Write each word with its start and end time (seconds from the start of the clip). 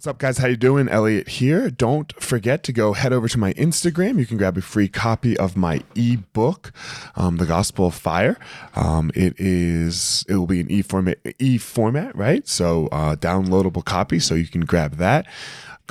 What's 0.00 0.06
up, 0.06 0.16
guys? 0.16 0.38
How 0.38 0.46
you 0.46 0.56
doing? 0.56 0.88
Elliot 0.88 1.28
here. 1.28 1.68
Don't 1.68 2.10
forget 2.14 2.62
to 2.62 2.72
go 2.72 2.94
head 2.94 3.12
over 3.12 3.28
to 3.28 3.38
my 3.38 3.52
Instagram. 3.52 4.18
You 4.18 4.24
can 4.24 4.38
grab 4.38 4.56
a 4.56 4.62
free 4.62 4.88
copy 4.88 5.36
of 5.36 5.58
my 5.58 5.82
ebook, 5.94 6.72
um, 7.16 7.36
"The 7.36 7.44
Gospel 7.44 7.88
of 7.88 7.94
Fire." 7.94 8.38
Um, 8.74 9.10
it 9.14 9.38
is. 9.38 10.24
It 10.26 10.36
will 10.36 10.46
be 10.46 10.60
an 10.60 10.70
e 10.70 10.80
format. 10.80 11.18
E 11.38 11.58
format, 11.58 12.16
right? 12.16 12.48
So 12.48 12.86
uh, 12.86 13.14
downloadable 13.16 13.84
copy, 13.84 14.20
so 14.20 14.34
you 14.34 14.46
can 14.46 14.62
grab 14.62 14.96
that 14.96 15.26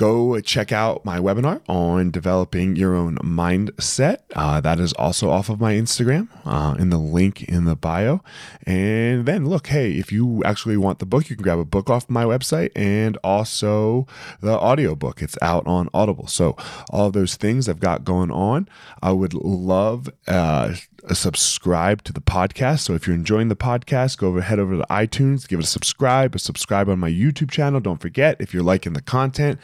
go 0.00 0.40
check 0.40 0.72
out 0.72 1.04
my 1.04 1.18
webinar 1.18 1.60
on 1.68 2.10
developing 2.10 2.74
your 2.74 2.94
own 2.94 3.16
mindset. 3.18 4.20
Uh, 4.34 4.58
that 4.58 4.80
is 4.80 4.94
also 4.94 5.28
off 5.28 5.50
of 5.50 5.60
my 5.60 5.74
Instagram 5.74 6.26
uh, 6.46 6.74
in 6.78 6.88
the 6.88 6.96
link 6.96 7.42
in 7.42 7.66
the 7.66 7.76
bio. 7.76 8.22
And 8.64 9.26
then 9.26 9.44
look, 9.44 9.66
hey, 9.66 9.92
if 9.92 10.10
you 10.10 10.42
actually 10.42 10.78
want 10.78 11.00
the 11.00 11.04
book, 11.04 11.28
you 11.28 11.36
can 11.36 11.42
grab 11.42 11.58
a 11.58 11.66
book 11.66 11.90
off 11.90 12.08
my 12.08 12.24
website 12.24 12.70
and 12.74 13.18
also 13.22 14.06
the 14.40 14.58
audiobook. 14.58 15.20
It's 15.20 15.36
out 15.42 15.66
on 15.66 15.90
Audible. 15.92 16.28
So 16.28 16.56
all 16.88 17.10
those 17.10 17.36
things 17.36 17.68
I've 17.68 17.78
got 17.78 18.02
going 18.02 18.30
on. 18.30 18.70
I 19.02 19.12
would 19.12 19.34
love 19.34 20.08
uh, 20.26 20.76
subscribe 21.12 22.02
to 22.04 22.12
the 22.12 22.20
podcast. 22.20 22.80
So 22.80 22.94
if 22.94 23.06
you're 23.06 23.16
enjoying 23.16 23.48
the 23.48 23.56
podcast, 23.56 24.18
go 24.18 24.28
over 24.28 24.40
head 24.40 24.58
over 24.58 24.76
to 24.76 24.86
iTunes, 24.90 25.48
give 25.48 25.58
it 25.58 25.64
a 25.64 25.68
subscribe, 25.68 26.34
a 26.34 26.38
subscribe 26.38 26.88
on 26.88 26.98
my 26.98 27.10
YouTube 27.10 27.50
channel. 27.50 27.80
Don't 27.80 28.00
forget 28.00 28.36
if 28.40 28.54
you're 28.54 28.62
liking 28.62 28.92
the 28.92 29.02
content. 29.02 29.58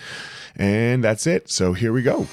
And 0.57 1.03
that's 1.05 1.27
it. 1.27 1.49
So 1.51 1.73
here 1.73 1.93
we 1.93 2.03
go. 2.03 2.27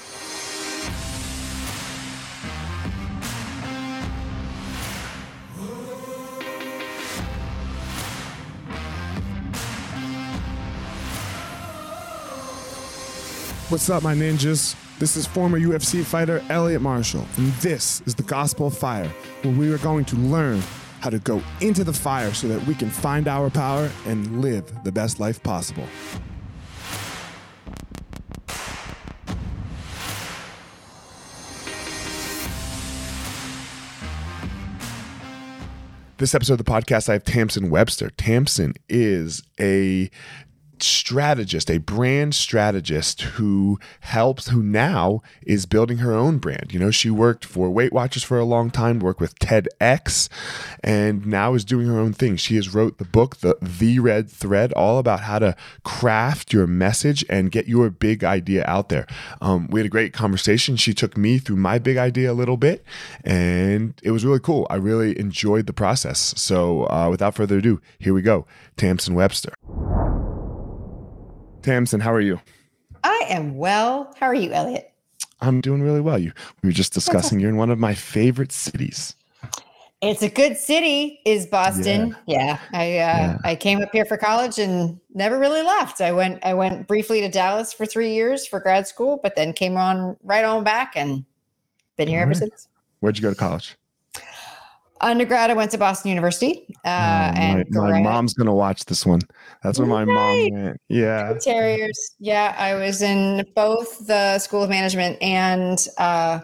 What's 13.70 13.90
up, 13.90 14.02
my 14.02 14.14
ninjas? 14.14 14.76
This 15.00 15.16
is 15.16 15.26
former 15.26 15.58
UFC 15.58 16.04
fighter 16.04 16.40
Elliot 16.48 16.80
Marshall, 16.80 17.26
and 17.36 17.48
this 17.54 18.00
is 18.06 18.14
the 18.14 18.22
Gospel 18.22 18.68
of 18.68 18.78
Fire, 18.78 19.08
where 19.42 19.52
we 19.52 19.72
are 19.72 19.78
going 19.78 20.04
to 20.04 20.16
learn 20.16 20.62
how 21.00 21.10
to 21.10 21.18
go 21.18 21.42
into 21.60 21.82
the 21.82 21.92
fire 21.92 22.32
so 22.32 22.46
that 22.46 22.64
we 22.68 22.76
can 22.76 22.88
find 22.88 23.26
our 23.26 23.50
power 23.50 23.90
and 24.06 24.40
live 24.40 24.84
the 24.84 24.92
best 24.92 25.18
life 25.18 25.42
possible. 25.42 25.88
This 36.18 36.36
episode 36.36 36.60
of 36.60 36.64
the 36.64 36.70
podcast, 36.70 37.08
I 37.08 37.14
have 37.14 37.24
Tamsen 37.24 37.68
Webster. 37.68 38.10
Tamsen 38.10 38.74
is 38.88 39.42
a 39.60 40.08
strategist, 40.82 41.70
a 41.70 41.78
brand 41.78 42.34
strategist 42.34 43.22
who 43.22 43.78
helps, 44.00 44.48
who 44.48 44.62
now 44.62 45.22
is 45.42 45.66
building 45.66 45.98
her 45.98 46.12
own 46.12 46.38
brand. 46.38 46.72
You 46.72 46.78
know, 46.78 46.90
she 46.90 47.10
worked 47.10 47.44
for 47.44 47.70
Weight 47.70 47.92
Watchers 47.92 48.22
for 48.22 48.38
a 48.38 48.44
long 48.44 48.70
time, 48.70 48.98
worked 48.98 49.20
with 49.20 49.38
TEDx, 49.38 50.28
and 50.82 51.26
now 51.26 51.54
is 51.54 51.64
doing 51.64 51.86
her 51.86 51.98
own 51.98 52.12
thing. 52.12 52.36
She 52.36 52.56
has 52.56 52.74
wrote 52.74 52.98
the 52.98 53.04
book, 53.04 53.36
the 53.38 53.56
The 53.60 53.98
Red 53.98 54.30
Thread, 54.30 54.72
all 54.72 54.98
about 54.98 55.20
how 55.20 55.38
to 55.38 55.56
craft 55.82 56.52
your 56.52 56.66
message 56.66 57.24
and 57.28 57.50
get 57.50 57.68
your 57.68 57.90
big 57.90 58.24
idea 58.24 58.64
out 58.66 58.88
there. 58.88 59.06
Um, 59.40 59.68
we 59.68 59.80
had 59.80 59.86
a 59.86 59.90
great 59.90 60.12
conversation. 60.12 60.76
She 60.76 60.94
took 60.94 61.16
me 61.16 61.38
through 61.38 61.56
my 61.56 61.78
big 61.78 61.96
idea 61.96 62.30
a 62.30 62.34
little 62.34 62.56
bit, 62.56 62.84
and 63.22 63.94
it 64.02 64.10
was 64.10 64.24
really 64.24 64.40
cool. 64.40 64.66
I 64.70 64.76
really 64.76 65.18
enjoyed 65.18 65.66
the 65.66 65.72
process. 65.72 66.34
So, 66.36 66.84
uh, 66.90 67.08
without 67.10 67.34
further 67.34 67.58
ado, 67.58 67.80
here 67.98 68.14
we 68.14 68.22
go. 68.22 68.46
Tamsen 68.76 69.14
Webster. 69.14 69.52
Tamsen, 71.64 71.98
how 71.98 72.12
are 72.12 72.20
you? 72.20 72.38
I 73.04 73.26
am 73.28 73.56
well. 73.56 74.14
How 74.20 74.26
are 74.26 74.34
you, 74.34 74.52
Elliot? 74.52 74.92
I'm 75.40 75.62
doing 75.62 75.82
really 75.82 76.00
well. 76.00 76.18
You 76.18 76.32
we 76.62 76.68
were 76.68 76.74
just 76.74 76.92
discussing 76.92 77.40
you're 77.40 77.48
in 77.48 77.56
one 77.56 77.70
of 77.70 77.78
my 77.78 77.94
favorite 77.94 78.52
cities. 78.52 79.16
It's 80.02 80.22
a 80.22 80.28
good 80.28 80.58
city, 80.58 81.20
is 81.24 81.46
Boston. 81.46 82.14
Yeah, 82.26 82.44
yeah. 82.44 82.58
I 82.72 82.82
uh, 82.82 82.86
yeah. 82.86 83.38
I 83.44 83.56
came 83.56 83.80
up 83.80 83.88
here 83.92 84.04
for 84.04 84.18
college 84.18 84.58
and 84.58 85.00
never 85.14 85.38
really 85.38 85.62
left. 85.62 86.02
I 86.02 86.12
went 86.12 86.44
I 86.44 86.52
went 86.52 86.86
briefly 86.86 87.22
to 87.22 87.30
Dallas 87.30 87.72
for 87.72 87.86
three 87.86 88.12
years 88.12 88.46
for 88.46 88.60
grad 88.60 88.86
school, 88.86 89.18
but 89.22 89.34
then 89.34 89.54
came 89.54 89.78
on 89.78 90.18
right 90.22 90.44
on 90.44 90.64
back 90.64 90.92
and 90.94 91.24
been 91.96 92.08
here 92.08 92.20
ever 92.20 92.34
since. 92.34 92.68
Where'd 93.00 93.16
you 93.16 93.22
go 93.22 93.30
to 93.30 93.36
college? 93.36 93.74
Undergrad, 95.00 95.50
I 95.50 95.54
went 95.54 95.70
to 95.72 95.78
Boston 95.78 96.10
University. 96.10 96.66
Uh, 96.84 97.32
oh, 97.34 97.40
and 97.40 97.64
my, 97.70 97.92
my 97.92 98.02
mom's 98.02 98.34
gonna 98.34 98.54
watch 98.54 98.84
this 98.84 99.04
one. 99.04 99.20
That's 99.62 99.78
where 99.78 99.88
my 99.88 100.04
mom 100.04 100.50
went. 100.50 100.80
Yeah, 100.88 101.34
Terriers. 101.40 102.14
Yeah, 102.18 102.54
I 102.58 102.74
was 102.74 103.02
in 103.02 103.46
both 103.54 104.06
the 104.06 104.38
School 104.38 104.62
of 104.62 104.70
Management 104.70 105.20
and 105.22 105.86
uh, 105.98 106.40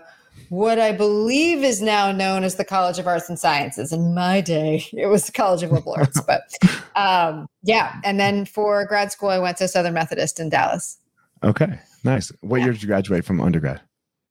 what 0.50 0.80
I 0.80 0.92
believe 0.92 1.62
is 1.62 1.80
now 1.80 2.10
known 2.10 2.42
as 2.42 2.56
the 2.56 2.64
College 2.64 2.98
of 2.98 3.06
Arts 3.06 3.28
and 3.28 3.38
Sciences. 3.38 3.92
In 3.92 4.14
my 4.14 4.40
day, 4.40 4.84
it 4.92 5.06
was 5.06 5.26
the 5.26 5.32
College 5.32 5.62
of 5.62 5.70
Liberal 5.70 5.94
Arts, 5.96 6.20
but 6.22 6.42
um, 6.96 7.46
yeah. 7.62 8.00
And 8.04 8.18
then 8.18 8.44
for 8.44 8.84
grad 8.84 9.12
school, 9.12 9.28
I 9.28 9.38
went 9.38 9.56
to 9.58 9.68
Southern 9.68 9.94
Methodist 9.94 10.40
in 10.40 10.48
Dallas. 10.48 10.98
Okay, 11.42 11.78
nice. 12.04 12.32
What 12.40 12.58
yeah. 12.58 12.64
year 12.64 12.72
did 12.72 12.82
you 12.82 12.88
graduate 12.88 13.24
from 13.24 13.40
undergrad? 13.40 13.80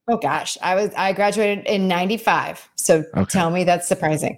Oh 0.10 0.18
gosh, 0.18 0.58
I 0.62 0.74
was 0.76 0.92
I 0.98 1.14
graduated 1.14 1.66
in 1.68 1.88
'95. 1.88 2.68
So 2.76 3.04
okay. 3.16 3.26
tell 3.26 3.52
me 3.52 3.64
that's 3.64 3.88
surprising. 3.88 4.38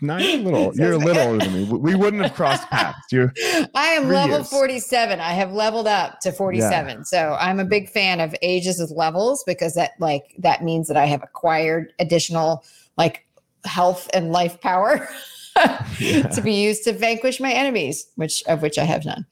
Little. 0.00 0.74
You're 0.74 0.92
a 0.92 0.98
little 0.98 1.22
older 1.22 1.44
than 1.44 1.52
me. 1.52 1.64
We 1.64 1.94
wouldn't 1.94 2.22
have 2.22 2.34
crossed 2.34 2.68
paths. 2.70 2.98
You're. 3.10 3.32
I 3.74 3.88
am 3.88 4.08
level 4.08 4.38
years. 4.38 4.48
47. 4.48 5.20
I 5.20 5.32
have 5.32 5.52
leveled 5.52 5.86
up 5.86 6.20
to 6.20 6.32
47. 6.32 6.96
Yeah. 6.96 7.02
So 7.04 7.36
I'm 7.38 7.60
a 7.60 7.64
big 7.64 7.88
fan 7.88 8.20
of 8.20 8.34
ages 8.42 8.80
as 8.80 8.90
levels 8.90 9.42
because 9.44 9.74
that 9.74 9.92
like 9.98 10.34
that 10.38 10.62
means 10.62 10.88
that 10.88 10.96
I 10.96 11.06
have 11.06 11.22
acquired 11.22 11.92
additional 11.98 12.64
like 12.96 13.26
health 13.64 14.08
and 14.12 14.32
life 14.32 14.60
power 14.60 15.08
yeah. 15.98 16.28
to 16.28 16.40
be 16.40 16.54
used 16.54 16.84
to 16.84 16.92
vanquish 16.92 17.40
my 17.40 17.52
enemies, 17.52 18.06
which 18.16 18.42
of 18.44 18.62
which 18.62 18.78
I 18.78 18.84
have 18.84 19.04
none. 19.04 19.26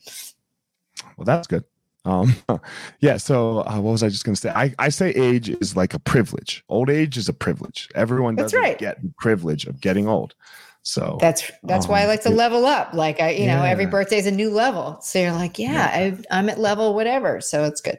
Well, 1.17 1.25
that's 1.25 1.47
good. 1.47 1.65
Um, 2.05 2.34
yeah. 3.00 3.16
So 3.16 3.61
uh, 3.61 3.81
what 3.81 3.93
was 3.93 4.03
I 4.03 4.09
just 4.09 4.25
going 4.25 4.34
to 4.34 4.41
say? 4.41 4.50
I, 4.50 4.75
I 4.78 4.88
say 4.88 5.11
age 5.11 5.49
is 5.49 5.77
like 5.77 5.94
a 5.94 5.99
privilege. 5.99 6.65
Old 6.69 6.91
age 6.91 7.16
is 7.16 7.28
a 7.28 7.33
privilege. 7.33 7.88
Everyone 7.94 8.34
doesn't 8.34 8.59
right. 8.59 8.78
get 8.78 9.03
the 9.03 9.12
privilege 9.19 9.66
of 9.66 9.81
getting 9.81 10.09
old. 10.09 10.34
So 10.83 11.19
that's 11.21 11.50
that's 11.62 11.84
um, 11.84 11.93
why 11.93 12.03
I 12.03 12.06
like 12.06 12.22
to 12.22 12.31
level 12.31 12.65
up. 12.65 12.94
Like 12.94 13.21
I, 13.21 13.31
you 13.31 13.44
yeah. 13.44 13.59
know, 13.59 13.65
every 13.65 13.84
birthday 13.84 14.16
is 14.16 14.27
a 14.27 14.31
new 14.31 14.50
level. 14.50 14.99
So 15.03 15.19
you're 15.19 15.33
like, 15.33 15.59
yeah, 15.59 15.72
yeah. 15.72 16.12
I, 16.31 16.38
I'm 16.38 16.49
at 16.49 16.59
level 16.59 16.94
whatever. 16.94 17.41
So 17.43 17.65
it's 17.65 17.83
good. 17.83 17.99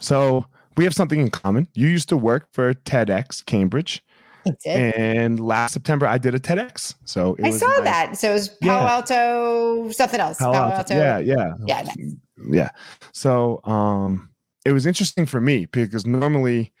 So 0.00 0.44
we 0.76 0.84
have 0.84 0.94
something 0.94 1.20
in 1.20 1.30
common. 1.30 1.68
You 1.74 1.86
used 1.86 2.08
to 2.08 2.16
work 2.16 2.48
for 2.52 2.74
TEDx 2.74 3.44
Cambridge. 3.46 4.02
And 4.66 5.40
last 5.40 5.72
September, 5.72 6.06
I 6.06 6.18
did 6.18 6.34
a 6.34 6.38
TEDx. 6.38 6.96
So 7.06 7.34
I 7.42 7.50
saw 7.50 7.66
nice. 7.66 7.84
that. 7.84 8.16
So 8.18 8.30
it 8.30 8.34
was 8.34 8.48
Palo 8.48 8.84
yeah. 8.84 8.92
Alto, 8.92 9.90
something 9.92 10.20
else. 10.20 10.36
Palo, 10.36 10.52
Palo 10.52 10.72
Alto. 10.72 10.94
Yeah, 10.94 11.18
yeah, 11.18 11.52
yeah. 11.64 11.82
Nice 11.82 12.16
yeah. 12.50 12.70
So 13.12 13.60
um, 13.64 14.30
it 14.64 14.72
was 14.72 14.86
interesting 14.86 15.26
for 15.26 15.40
me 15.40 15.66
because 15.66 16.06
normally 16.06 16.72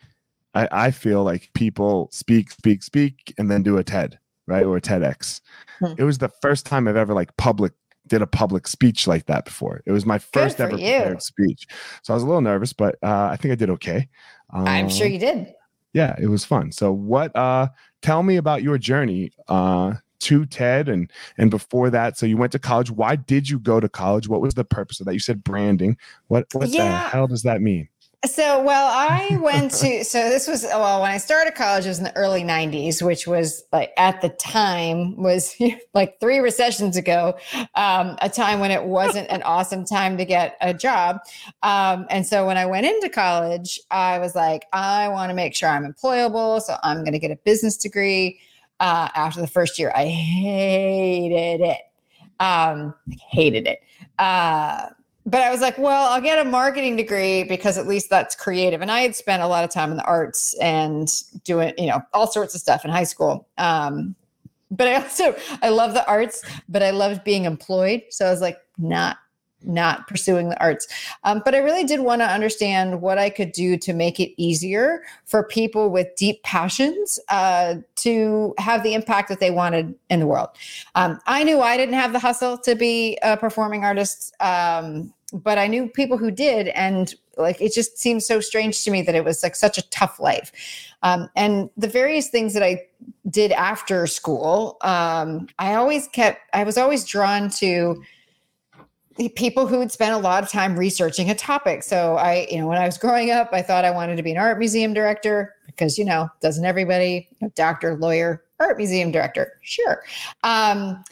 I, 0.54 0.68
I 0.70 0.90
feel 0.90 1.24
like 1.24 1.50
people 1.54 2.08
speak, 2.12 2.50
speak, 2.50 2.82
speak, 2.82 3.34
and 3.38 3.50
then 3.50 3.62
do 3.62 3.78
a 3.78 3.84
TED, 3.84 4.18
right, 4.46 4.64
or 4.64 4.76
a 4.76 4.80
TEDx. 4.80 5.40
Hmm. 5.80 5.94
It 5.98 6.04
was 6.04 6.18
the 6.18 6.30
first 6.40 6.66
time 6.66 6.88
I've 6.88 6.96
ever 6.96 7.14
like 7.14 7.36
public 7.36 7.72
did 8.06 8.20
a 8.20 8.26
public 8.26 8.68
speech 8.68 9.06
like 9.06 9.26
that 9.26 9.46
before. 9.46 9.82
It 9.86 9.92
was 9.92 10.04
my 10.04 10.18
first 10.18 10.60
ever 10.60 10.72
prepared 10.72 11.22
speech, 11.22 11.66
so 12.02 12.12
I 12.12 12.16
was 12.16 12.22
a 12.22 12.26
little 12.26 12.42
nervous, 12.42 12.72
but 12.72 12.96
uh, 13.02 13.28
I 13.32 13.36
think 13.36 13.52
I 13.52 13.54
did 13.54 13.70
okay. 13.70 14.08
Um, 14.52 14.66
I'm 14.68 14.88
sure 14.90 15.06
you 15.06 15.18
did. 15.18 15.54
Yeah, 15.94 16.14
it 16.20 16.26
was 16.26 16.44
fun. 16.44 16.72
So, 16.72 16.92
what? 16.92 17.34
uh 17.34 17.68
Tell 18.02 18.22
me 18.22 18.36
about 18.36 18.62
your 18.62 18.76
journey 18.76 19.32
uh 19.48 19.94
to 20.20 20.46
TED 20.46 20.88
and 20.88 21.10
and 21.38 21.50
before 21.50 21.90
that. 21.90 22.16
So 22.18 22.26
you 22.26 22.36
went 22.36 22.52
to 22.52 22.58
college. 22.58 22.90
Why 22.90 23.16
did 23.16 23.48
you 23.48 23.58
go 23.58 23.80
to 23.80 23.88
college? 23.88 24.28
What 24.28 24.40
was 24.40 24.54
the 24.54 24.64
purpose 24.64 25.00
of 25.00 25.06
that? 25.06 25.12
You 25.12 25.20
said 25.20 25.44
branding. 25.44 25.96
What 26.28 26.46
what 26.52 26.68
yeah. 26.68 26.84
the 26.84 27.08
hell 27.10 27.26
does 27.26 27.42
that 27.42 27.60
mean? 27.60 27.88
So, 28.26 28.62
well, 28.62 28.90
I 28.90 29.36
went 29.36 29.70
to, 29.72 30.02
so 30.04 30.28
this 30.28 30.48
was, 30.48 30.64
well, 30.64 31.02
when 31.02 31.10
I 31.10 31.18
started 31.18 31.54
college, 31.54 31.84
it 31.84 31.88
was 31.88 31.98
in 31.98 32.04
the 32.04 32.16
early 32.16 32.42
90s, 32.42 33.02
which 33.02 33.26
was 33.26 33.64
like 33.72 33.92
at 33.96 34.20
the 34.22 34.30
time 34.30 35.16
was 35.16 35.54
like 35.94 36.18
three 36.20 36.38
recessions 36.38 36.96
ago, 36.96 37.36
um, 37.74 38.16
a 38.22 38.28
time 38.28 38.60
when 38.60 38.70
it 38.70 38.84
wasn't 38.84 39.28
an 39.30 39.42
awesome 39.42 39.84
time 39.84 40.16
to 40.16 40.24
get 40.24 40.56
a 40.60 40.72
job. 40.72 41.18
Um, 41.62 42.06
and 42.08 42.26
so 42.26 42.46
when 42.46 42.56
I 42.56 42.66
went 42.66 42.86
into 42.86 43.08
college, 43.08 43.78
I 43.90 44.18
was 44.18 44.34
like, 44.34 44.66
I 44.72 45.08
want 45.08 45.30
to 45.30 45.34
make 45.34 45.54
sure 45.54 45.68
I'm 45.68 45.84
employable. 45.84 46.62
So 46.62 46.76
I'm 46.82 47.00
going 47.00 47.12
to 47.12 47.18
get 47.18 47.30
a 47.30 47.36
business 47.36 47.76
degree 47.76 48.40
uh, 48.84 49.08
after 49.14 49.40
the 49.40 49.46
first 49.46 49.78
year. 49.78 49.90
I 49.94 50.04
hated 50.04 51.62
it. 51.62 51.80
Um, 52.38 52.94
hated 53.30 53.66
it. 53.66 53.80
Uh, 54.18 54.88
but 55.24 55.40
I 55.40 55.50
was 55.50 55.62
like, 55.62 55.78
well, 55.78 56.12
I'll 56.12 56.20
get 56.20 56.38
a 56.38 56.44
marketing 56.44 56.94
degree 56.96 57.44
because 57.44 57.78
at 57.78 57.86
least 57.86 58.10
that's 58.10 58.36
creative. 58.36 58.82
And 58.82 58.90
I 58.90 59.00
had 59.00 59.16
spent 59.16 59.42
a 59.42 59.46
lot 59.46 59.64
of 59.64 59.70
time 59.70 59.90
in 59.90 59.96
the 59.96 60.04
arts 60.04 60.54
and 60.60 61.08
doing, 61.44 61.72
you 61.78 61.86
know, 61.86 62.02
all 62.12 62.26
sorts 62.26 62.54
of 62.54 62.60
stuff 62.60 62.84
in 62.84 62.90
high 62.90 63.04
school. 63.04 63.48
Um, 63.56 64.14
but 64.70 64.86
I 64.86 64.96
also 64.96 65.34
I 65.62 65.70
love 65.70 65.94
the 65.94 66.06
arts, 66.06 66.44
but 66.68 66.82
I 66.82 66.90
loved 66.90 67.24
being 67.24 67.46
employed. 67.46 68.02
So 68.10 68.26
I 68.26 68.30
was 68.30 68.42
like, 68.42 68.58
not 68.76 69.16
not 69.66 70.06
pursuing 70.06 70.48
the 70.48 70.60
arts. 70.60 70.86
Um, 71.24 71.42
but 71.44 71.54
I 71.54 71.58
really 71.58 71.84
did 71.84 72.00
want 72.00 72.20
to 72.20 72.26
understand 72.26 73.00
what 73.00 73.18
I 73.18 73.30
could 73.30 73.52
do 73.52 73.76
to 73.78 73.92
make 73.92 74.20
it 74.20 74.32
easier 74.40 75.02
for 75.24 75.44
people 75.44 75.90
with 75.90 76.14
deep 76.16 76.42
passions 76.42 77.18
uh, 77.28 77.76
to 77.96 78.54
have 78.58 78.82
the 78.82 78.94
impact 78.94 79.28
that 79.28 79.40
they 79.40 79.50
wanted 79.50 79.94
in 80.10 80.20
the 80.20 80.26
world. 80.26 80.50
Um, 80.94 81.18
I 81.26 81.44
knew 81.44 81.60
I 81.60 81.76
didn't 81.76 81.94
have 81.94 82.12
the 82.12 82.18
hustle 82.18 82.58
to 82.58 82.74
be 82.74 83.18
a 83.22 83.36
performing 83.36 83.84
artist, 83.84 84.34
um, 84.40 85.12
but 85.32 85.58
I 85.58 85.66
knew 85.66 85.88
people 85.88 86.18
who 86.18 86.30
did. 86.30 86.68
And 86.68 87.14
like 87.36 87.60
it 87.60 87.72
just 87.72 87.98
seems 87.98 88.26
so 88.26 88.40
strange 88.40 88.84
to 88.84 88.90
me 88.90 89.02
that 89.02 89.14
it 89.14 89.24
was 89.24 89.42
like 89.42 89.56
such 89.56 89.78
a 89.78 89.88
tough 89.90 90.20
life. 90.20 90.52
Um, 91.02 91.28
and 91.36 91.68
the 91.76 91.88
various 91.88 92.28
things 92.28 92.54
that 92.54 92.62
I 92.62 92.82
did 93.28 93.52
after 93.52 94.06
school, 94.06 94.76
um, 94.80 95.48
I 95.58 95.74
always 95.74 96.08
kept, 96.08 96.40
I 96.54 96.64
was 96.64 96.78
always 96.78 97.04
drawn 97.04 97.50
to 97.50 98.02
people 99.36 99.66
who 99.66 99.80
had 99.80 99.92
spent 99.92 100.14
a 100.14 100.18
lot 100.18 100.42
of 100.42 100.50
time 100.50 100.78
researching 100.78 101.30
a 101.30 101.34
topic. 101.34 101.82
So 101.82 102.16
I, 102.16 102.46
you 102.50 102.58
know, 102.58 102.66
when 102.66 102.78
I 102.78 102.86
was 102.86 102.98
growing 102.98 103.30
up, 103.30 103.50
I 103.52 103.62
thought 103.62 103.84
I 103.84 103.90
wanted 103.90 104.16
to 104.16 104.22
be 104.22 104.32
an 104.32 104.38
art 104.38 104.58
museum 104.58 104.92
director 104.92 105.54
because, 105.66 105.98
you 105.98 106.04
know, 106.04 106.28
doesn't 106.40 106.64
everybody, 106.64 107.28
you 107.30 107.36
know, 107.46 107.52
doctor, 107.54 107.96
lawyer, 107.96 108.42
art 108.58 108.76
museum 108.76 109.12
director? 109.12 109.52
Sure. 109.62 110.02
Um, 110.42 111.02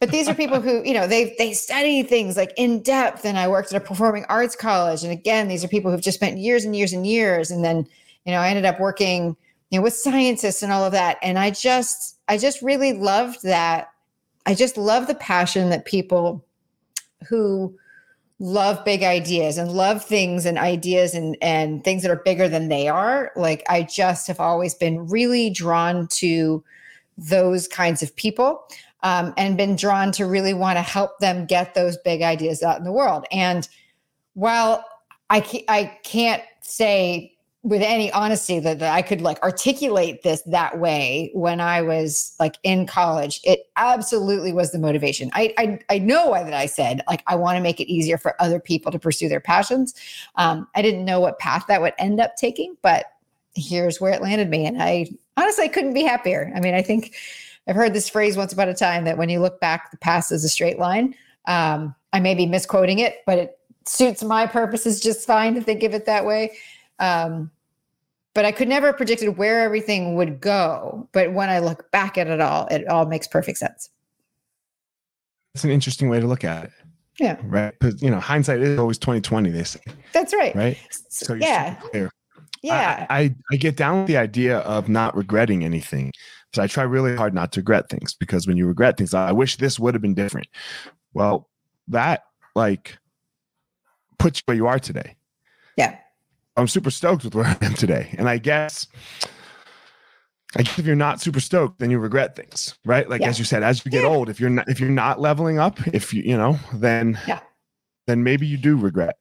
but 0.00 0.10
these 0.10 0.28
are 0.28 0.34
people 0.34 0.60
who, 0.60 0.82
you 0.84 0.94
know, 0.94 1.06
they 1.06 1.34
they 1.38 1.52
study 1.52 2.02
things 2.02 2.36
like 2.36 2.52
in 2.56 2.82
depth. 2.82 3.24
And 3.24 3.38
I 3.38 3.48
worked 3.48 3.72
at 3.72 3.82
a 3.82 3.84
performing 3.84 4.24
arts 4.28 4.56
college. 4.56 5.02
And 5.02 5.12
again, 5.12 5.48
these 5.48 5.64
are 5.64 5.68
people 5.68 5.90
who've 5.90 6.00
just 6.00 6.18
spent 6.18 6.38
years 6.38 6.64
and 6.64 6.74
years 6.74 6.92
and 6.92 7.06
years. 7.06 7.50
And 7.50 7.64
then, 7.64 7.86
you 8.24 8.32
know, 8.32 8.38
I 8.38 8.48
ended 8.48 8.64
up 8.64 8.80
working, 8.80 9.36
you 9.70 9.78
know, 9.78 9.82
with 9.82 9.94
scientists 9.94 10.62
and 10.62 10.72
all 10.72 10.84
of 10.84 10.92
that. 10.92 11.18
And 11.22 11.38
I 11.38 11.50
just, 11.50 12.18
I 12.28 12.38
just 12.38 12.62
really 12.62 12.92
loved 12.92 13.42
that. 13.42 13.90
I 14.46 14.54
just 14.54 14.76
love 14.76 15.06
the 15.06 15.14
passion 15.14 15.70
that 15.70 15.84
people 15.84 16.44
who 17.28 17.76
love 18.38 18.84
big 18.84 19.04
ideas 19.04 19.56
and 19.56 19.70
love 19.70 20.04
things 20.04 20.44
and 20.44 20.58
ideas 20.58 21.14
and 21.14 21.36
and 21.40 21.84
things 21.84 22.02
that 22.02 22.10
are 22.10 22.22
bigger 22.24 22.48
than 22.48 22.68
they 22.68 22.88
are. 22.88 23.30
Like 23.36 23.62
i 23.68 23.82
just 23.82 24.26
have 24.26 24.40
always 24.40 24.74
been 24.74 25.06
really 25.06 25.50
drawn 25.50 26.08
to 26.08 26.62
those 27.16 27.68
kinds 27.68 28.02
of 28.02 28.14
people 28.16 28.64
um, 29.02 29.34
and 29.36 29.56
been 29.56 29.76
drawn 29.76 30.10
to 30.12 30.26
really 30.26 30.54
want 30.54 30.76
to 30.76 30.82
help 30.82 31.18
them 31.18 31.46
get 31.46 31.74
those 31.74 31.96
big 31.98 32.22
ideas 32.22 32.62
out 32.62 32.78
in 32.78 32.84
the 32.84 32.92
world. 32.92 33.24
And 33.30 33.68
while 34.34 34.84
i, 35.30 35.40
ca- 35.40 35.64
I 35.68 35.98
can't 36.02 36.42
say 36.62 37.31
with 37.64 37.80
any 37.80 38.10
honesty 38.10 38.58
that, 38.58 38.80
that 38.80 38.92
I 38.92 39.02
could 39.02 39.20
like 39.20 39.40
articulate 39.42 40.22
this 40.22 40.42
that 40.46 40.80
way 40.80 41.30
when 41.32 41.60
I 41.60 41.80
was 41.82 42.34
like 42.40 42.56
in 42.64 42.86
college. 42.86 43.40
It 43.44 43.70
absolutely 43.76 44.52
was 44.52 44.72
the 44.72 44.78
motivation. 44.78 45.30
I 45.32 45.54
I, 45.56 45.78
I 45.88 45.98
know 45.98 46.28
why 46.28 46.42
that 46.42 46.54
I 46.54 46.66
said 46.66 47.02
like 47.08 47.22
I 47.26 47.36
want 47.36 47.56
to 47.56 47.62
make 47.62 47.78
it 47.78 47.90
easier 47.90 48.18
for 48.18 48.40
other 48.40 48.58
people 48.58 48.90
to 48.90 48.98
pursue 48.98 49.28
their 49.28 49.40
passions. 49.40 49.94
Um, 50.34 50.66
I 50.74 50.82
didn't 50.82 51.04
know 51.04 51.20
what 51.20 51.38
path 51.38 51.64
that 51.68 51.80
would 51.80 51.94
end 51.98 52.20
up 52.20 52.36
taking, 52.36 52.76
but 52.82 53.06
here's 53.54 54.00
where 54.00 54.12
it 54.12 54.22
landed 54.22 54.50
me, 54.50 54.66
and 54.66 54.82
I 54.82 55.06
honestly 55.36 55.64
I 55.64 55.68
couldn't 55.68 55.94
be 55.94 56.02
happier. 56.02 56.52
I 56.56 56.60
mean, 56.60 56.74
I 56.74 56.82
think 56.82 57.14
I've 57.68 57.76
heard 57.76 57.94
this 57.94 58.08
phrase 58.08 58.36
once 58.36 58.52
upon 58.52 58.68
a 58.68 58.74
time 58.74 59.04
that 59.04 59.18
when 59.18 59.28
you 59.28 59.40
look 59.40 59.60
back, 59.60 59.92
the 59.92 59.98
past 59.98 60.32
is 60.32 60.44
a 60.44 60.48
straight 60.48 60.80
line. 60.80 61.14
Um, 61.46 61.94
I 62.12 62.18
may 62.18 62.34
be 62.34 62.46
misquoting 62.46 62.98
it, 62.98 63.18
but 63.24 63.38
it 63.38 63.58
suits 63.86 64.22
my 64.24 64.46
purposes 64.46 65.00
just 65.00 65.26
fine 65.26 65.54
to 65.54 65.60
think 65.60 65.82
of 65.84 65.94
it 65.94 66.06
that 66.06 66.26
way. 66.26 66.56
Um, 66.98 67.50
but 68.34 68.44
I 68.44 68.52
could 68.52 68.68
never 68.68 68.86
have 68.88 68.96
predicted 68.96 69.36
where 69.36 69.60
everything 69.62 70.14
would 70.16 70.40
go. 70.40 71.08
But 71.12 71.32
when 71.32 71.50
I 71.50 71.58
look 71.58 71.90
back 71.90 72.16
at 72.16 72.28
it 72.28 72.40
all, 72.40 72.66
it 72.68 72.88
all 72.88 73.06
makes 73.06 73.26
perfect 73.26 73.58
sense. 73.58 73.90
That's 75.54 75.64
an 75.64 75.70
interesting 75.70 76.08
way 76.08 76.18
to 76.20 76.26
look 76.26 76.44
at 76.44 76.64
it. 76.64 76.70
Yeah. 77.20 77.36
Right. 77.42 77.74
Because 77.78 78.02
you 78.02 78.10
know, 78.10 78.20
hindsight 78.20 78.60
is 78.60 78.78
always 78.78 78.98
twenty 78.98 79.20
twenty. 79.20 79.50
They 79.50 79.64
say. 79.64 79.80
That's 80.12 80.32
right. 80.32 80.54
Right. 80.56 80.78
So 81.10 81.34
yeah. 81.34 81.78
Yeah. 82.62 83.06
I, 83.10 83.18
I, 83.18 83.34
I 83.52 83.56
get 83.56 83.76
down 83.76 83.98
with 83.98 84.06
the 84.06 84.16
idea 84.16 84.60
of 84.60 84.88
not 84.88 85.14
regretting 85.14 85.62
anything. 85.62 86.12
So 86.54 86.62
I 86.62 86.66
try 86.66 86.84
really 86.84 87.16
hard 87.16 87.34
not 87.34 87.52
to 87.52 87.60
regret 87.60 87.88
things 87.90 88.14
because 88.14 88.46
when 88.46 88.56
you 88.56 88.66
regret 88.66 88.96
things, 88.96 89.12
I 89.14 89.32
wish 89.32 89.56
this 89.56 89.78
would 89.78 89.94
have 89.94 90.02
been 90.02 90.14
different. 90.14 90.48
Well, 91.12 91.48
that 91.88 92.24
like 92.54 92.98
puts 94.18 94.38
you 94.38 94.42
where 94.46 94.56
you 94.56 94.66
are 94.66 94.78
today. 94.78 95.16
Yeah. 95.76 95.98
I'm 96.56 96.68
super 96.68 96.90
stoked 96.90 97.24
with 97.24 97.34
where 97.34 97.44
I 97.60 97.64
am 97.64 97.74
today. 97.74 98.14
And 98.18 98.28
I 98.28 98.38
guess 98.38 98.86
I 100.56 100.62
guess 100.62 100.78
if 100.78 100.84
you're 100.86 100.94
not 100.96 101.20
super 101.20 101.40
stoked, 101.40 101.78
then 101.78 101.90
you 101.90 101.98
regret 101.98 102.36
things, 102.36 102.78
right? 102.84 103.08
Like 103.08 103.22
Yeah. 103.22 103.28
as 103.30 103.38
you 103.38 103.44
said, 103.44 103.62
as 103.62 103.84
you 103.84 103.90
get 103.90 104.04
Yeah. 104.04 104.10
old, 104.10 104.28
if 104.28 104.38
you're 104.40 104.50
not 104.50 104.68
if 104.68 104.80
you're 104.80 104.90
not 104.90 105.20
leveling 105.20 105.58
up, 105.58 105.86
if 105.88 106.12
you 106.12 106.22
you 106.22 106.36
know, 106.36 106.58
then 106.74 107.18
Yeah. 107.26 107.40
then 108.06 108.22
maybe 108.22 108.46
you 108.46 108.56
do 108.58 108.76
regret. 108.76 109.16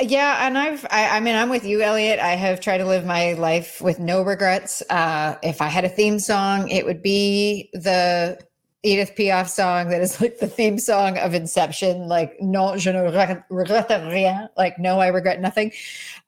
Yeah, 0.00 0.46
and 0.46 0.58
I've 0.58 0.84
I, 0.90 1.16
I 1.16 1.20
mean 1.20 1.36
I'm 1.36 1.48
with 1.48 1.64
you, 1.64 1.80
Elliot. 1.82 2.18
I 2.18 2.34
have 2.34 2.60
tried 2.60 2.78
to 2.78 2.84
live 2.84 3.06
my 3.06 3.32
life 3.34 3.80
with 3.80 3.98
no 3.98 4.22
regrets. 4.22 4.82
Uh, 4.90 5.36
if 5.42 5.62
I 5.62 5.68
had 5.68 5.84
a 5.84 5.88
theme 5.88 6.18
song, 6.18 6.68
it 6.68 6.84
would 6.84 7.02
be 7.02 7.70
the 7.72 8.38
Edith 8.84 9.14
Piaf 9.16 9.48
song 9.48 9.88
that 9.88 10.00
is 10.02 10.20
like 10.20 10.38
the 10.38 10.46
theme 10.46 10.78
song 10.78 11.18
of 11.18 11.34
Inception, 11.34 12.06
like 12.06 12.40
non 12.40 12.78
je 12.78 12.92
ne 12.92 12.98
regrette 12.98 14.12
rien, 14.12 14.48
like 14.56 14.78
no, 14.78 15.00
I 15.00 15.08
regret 15.08 15.40
nothing. 15.40 15.72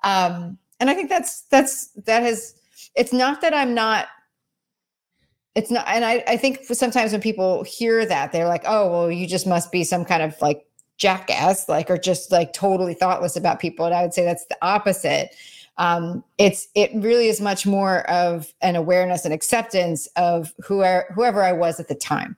Um, 0.03 0.59
and 0.81 0.91
I 0.91 0.95
think 0.95 1.09
that's 1.09 1.43
that's 1.43 1.89
that 2.07 2.23
has. 2.23 2.55
It's 2.97 3.13
not 3.13 3.43
that 3.43 3.55
I'm 3.55 3.75
not. 3.75 4.07
It's 5.55 5.71
not, 5.71 5.87
and 5.87 6.05
I 6.05 6.25
I 6.27 6.37
think 6.37 6.65
sometimes 6.65 7.13
when 7.13 7.21
people 7.21 7.63
hear 7.63 8.07
that, 8.07 8.33
they're 8.33 8.49
like, 8.49 8.65
oh 8.67 8.91
well, 8.91 9.11
you 9.11 9.27
just 9.27 9.47
must 9.47 9.71
be 9.71 9.85
some 9.85 10.05
kind 10.05 10.23
of 10.23 10.41
like 10.41 10.67
jackass 10.99 11.69
like 11.69 11.91
or 11.91 11.99
just 11.99 12.33
like 12.33 12.55
totally 12.55 12.95
thoughtless 12.95 13.37
about 13.37 13.61
people 13.61 13.85
and 13.85 13.95
i 13.95 14.01
would 14.01 14.15
say 14.15 14.25
that's 14.25 14.47
the 14.47 14.57
opposite 14.63 15.35
um 15.79 16.25
it's 16.39 16.69
it 16.75 16.91
really 16.95 17.29
is 17.29 17.41
much 17.41 17.67
more 17.67 18.09
of 18.11 18.53
an 18.63 18.77
awareness 18.77 19.25
and 19.25 19.35
acceptance 19.35 20.07
of 20.17 20.53
whoever 20.65 21.07
whoever 21.15 21.43
i 21.43 21.53
was 21.53 21.79
at 21.81 21.89
the 21.89 21.95
time. 21.95 22.37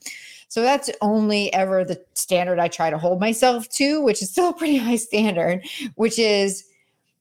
So 0.50 0.62
that's 0.62 0.88
only 1.02 1.52
ever 1.52 1.84
the 1.84 2.02
standard 2.14 2.58
i 2.58 2.68
try 2.68 2.90
to 2.90 2.98
hold 2.98 3.20
myself 3.20 3.68
to 3.70 4.00
which 4.02 4.22
is 4.22 4.30
still 4.30 4.50
a 4.50 4.54
pretty 4.54 4.76
high 4.86 4.96
standard 4.96 5.64
which 5.94 6.18
is 6.18 6.64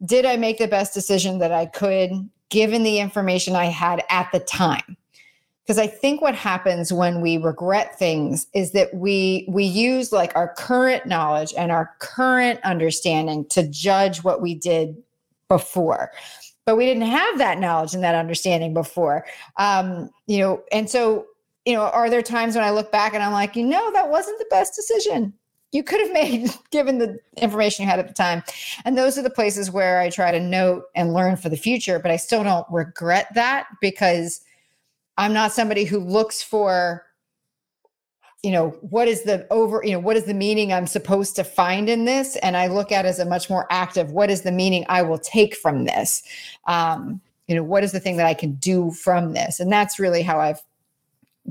did 0.05 0.25
i 0.25 0.37
make 0.37 0.57
the 0.57 0.67
best 0.67 0.93
decision 0.93 1.39
that 1.39 1.51
i 1.51 1.65
could 1.65 2.11
given 2.49 2.83
the 2.83 2.99
information 2.99 3.55
i 3.55 3.65
had 3.65 4.03
at 4.09 4.31
the 4.31 4.39
time? 4.39 4.97
Because 5.63 5.77
i 5.77 5.87
think 5.87 6.21
what 6.21 6.35
happens 6.35 6.93
when 6.93 7.21
we 7.21 7.37
regret 7.37 7.99
things 7.99 8.47
is 8.53 8.71
that 8.71 8.93
we 8.93 9.45
we 9.49 9.65
use 9.65 10.11
like 10.11 10.33
our 10.35 10.53
current 10.55 11.05
knowledge 11.05 11.53
and 11.57 11.71
our 11.71 11.91
current 11.99 12.59
understanding 12.63 13.45
to 13.49 13.67
judge 13.67 14.23
what 14.23 14.41
we 14.41 14.55
did 14.55 14.95
before 15.47 16.11
but 16.67 16.75
we 16.75 16.85
didn't 16.85 17.03
have 17.03 17.37
that 17.37 17.59
knowledge 17.59 17.95
and 17.95 18.03
that 18.03 18.13
understanding 18.13 18.73
before. 18.75 19.25
Um 19.55 20.11
you 20.27 20.37
know 20.37 20.61
and 20.71 20.87
so 20.87 21.25
you 21.65 21.73
know 21.73 21.83
are 21.83 22.09
there 22.09 22.21
times 22.21 22.55
when 22.55 22.63
i 22.63 22.69
look 22.69 22.91
back 22.91 23.13
and 23.13 23.23
i'm 23.23 23.31
like 23.31 23.55
you 23.55 23.65
know 23.65 23.91
that 23.93 24.09
wasn't 24.09 24.37
the 24.37 24.45
best 24.51 24.75
decision. 24.75 25.33
You 25.71 25.81
could 25.81 26.01
have 26.01 26.11
made 26.13 26.49
given 26.69 26.99
the 26.99 27.17
information 27.37 27.83
you 27.83 27.89
had 27.89 27.99
at 27.99 28.07
the 28.07 28.13
time. 28.13 28.43
And 28.85 28.97
those 28.97 29.17
are 29.17 29.21
the 29.21 29.29
places 29.29 29.71
where 29.71 29.99
i 29.99 30.09
try 30.09 30.29
to 30.29 30.39
note 30.39 30.83
and 30.93 31.13
learn 31.13 31.37
for 31.37 31.49
the 31.49 31.57
future 31.57 31.97
but 31.97 32.11
i 32.11 32.17
still 32.17 32.43
don't 32.43 32.67
regret 32.69 33.33
that 33.33 33.67
because 33.81 34.41
I'm 35.19 35.33
not 35.33 35.51
somebody 35.51 35.83
who 35.83 35.97
looks 35.97 36.43
for, 36.43 37.06
you 38.47 38.53
know, 38.53 38.69
what 38.79 39.09
is 39.09 39.23
the 39.23 39.45
over, 39.51 39.81
you 39.83 39.91
know, 39.91 39.99
what 39.99 40.15
is 40.15 40.23
the 40.23 40.33
meaning 40.33 40.71
I'm 40.71 40.87
supposed 40.87 41.35
to 41.35 41.43
find 41.43 41.89
in 41.89 42.05
this? 42.05 42.37
And 42.37 42.55
I 42.55 42.67
look 42.67 42.93
at 42.93 43.05
as 43.05 43.19
a 43.19 43.25
much 43.25 43.49
more 43.49 43.67
active, 43.69 44.13
what 44.13 44.29
is 44.29 44.43
the 44.43 44.53
meaning 44.53 44.85
I 44.87 45.01
will 45.01 45.17
take 45.17 45.53
from 45.53 45.83
this? 45.83 46.23
Um, 46.65 47.19
you 47.49 47.55
know, 47.55 47.63
what 47.63 47.83
is 47.83 47.91
the 47.91 47.99
thing 47.99 48.15
that 48.15 48.25
I 48.25 48.33
can 48.33 48.53
do 48.53 48.91
from 48.91 49.33
this? 49.33 49.59
And 49.59 49.69
that's 49.69 49.99
really 49.99 50.21
how 50.21 50.39
I've 50.39 50.61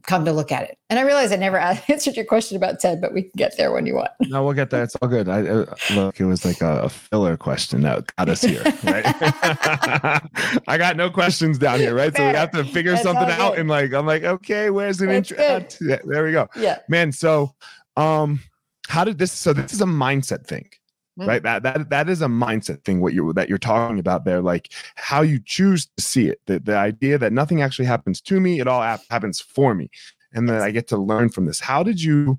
come 0.02 0.24
to 0.24 0.32
look 0.32 0.52
at 0.52 0.62
it. 0.64 0.78
And 0.90 0.98
I 0.98 1.02
realize 1.02 1.32
I 1.32 1.36
never 1.36 1.58
answered 1.88 2.16
your 2.16 2.24
question 2.24 2.56
about 2.56 2.80
Ted, 2.80 3.00
but 3.00 3.12
we 3.14 3.22
can 3.22 3.32
get 3.36 3.56
there 3.56 3.72
when 3.72 3.86
you 3.86 3.94
want. 3.94 4.10
No, 4.28 4.44
we'll 4.44 4.52
get 4.54 4.70
there. 4.70 4.82
It's 4.82 4.94
all 4.96 5.08
good. 5.08 5.28
I 5.28 5.40
uh, 5.46 5.74
look, 5.94 6.20
it 6.20 6.24
was 6.26 6.44
like 6.44 6.60
a, 6.60 6.82
a 6.82 6.88
filler 6.88 7.36
question 7.36 7.82
that 7.82 8.14
got 8.16 8.28
us 8.28 8.42
here, 8.42 8.62
right? 8.84 9.04
I 10.68 10.76
got 10.78 10.96
no 10.96 11.10
questions 11.10 11.58
down 11.58 11.80
here, 11.80 11.94
right? 11.94 12.14
So 12.14 12.26
we 12.26 12.34
have 12.34 12.50
to 12.52 12.64
figure 12.64 12.92
That's 12.92 13.02
something 13.04 13.28
out. 13.30 13.52
good. 13.52 13.60
And 13.60 13.68
like, 13.68 13.92
I'm 13.92 14.06
like, 14.06 14.22
okay, 14.24 14.70
where's 14.70 15.00
an 15.00 15.10
intro? 15.10 15.36
there 15.80 16.24
we 16.24 16.32
go, 16.32 16.48
Yeah. 16.56 16.78
man. 16.88 17.12
So, 17.12 17.54
um, 17.96 18.40
how 18.88 19.04
did 19.04 19.18
this? 19.18 19.32
So 19.32 19.52
this 19.52 19.72
is 19.72 19.80
a 19.80 19.86
mindset 19.86 20.46
thing, 20.46 20.68
Mm. 21.18 21.26
right? 21.26 21.42
That 21.42 21.62
that 21.62 21.90
that 21.90 22.08
is 22.08 22.22
a 22.22 22.26
mindset 22.26 22.84
thing. 22.84 23.00
What 23.00 23.14
you 23.14 23.32
that 23.32 23.48
you're 23.48 23.58
talking 23.58 23.98
about 23.98 24.24
there, 24.24 24.42
like 24.42 24.72
how 24.96 25.22
you 25.22 25.40
choose 25.44 25.86
to 25.96 26.02
see 26.02 26.28
it. 26.28 26.40
The 26.46 26.58
the 26.60 26.76
idea 26.76 27.18
that 27.18 27.32
nothing 27.32 27.62
actually 27.62 27.86
happens 27.86 28.20
to 28.22 28.40
me, 28.40 28.60
it 28.60 28.68
all 28.68 28.82
happens 29.10 29.40
for 29.40 29.74
me, 29.74 29.90
and 30.32 30.48
that 30.48 30.60
I 30.62 30.70
get 30.70 30.88
to 30.88 30.96
learn 30.96 31.30
from 31.30 31.46
this. 31.46 31.60
How 31.60 31.82
did 31.82 32.02
you? 32.02 32.38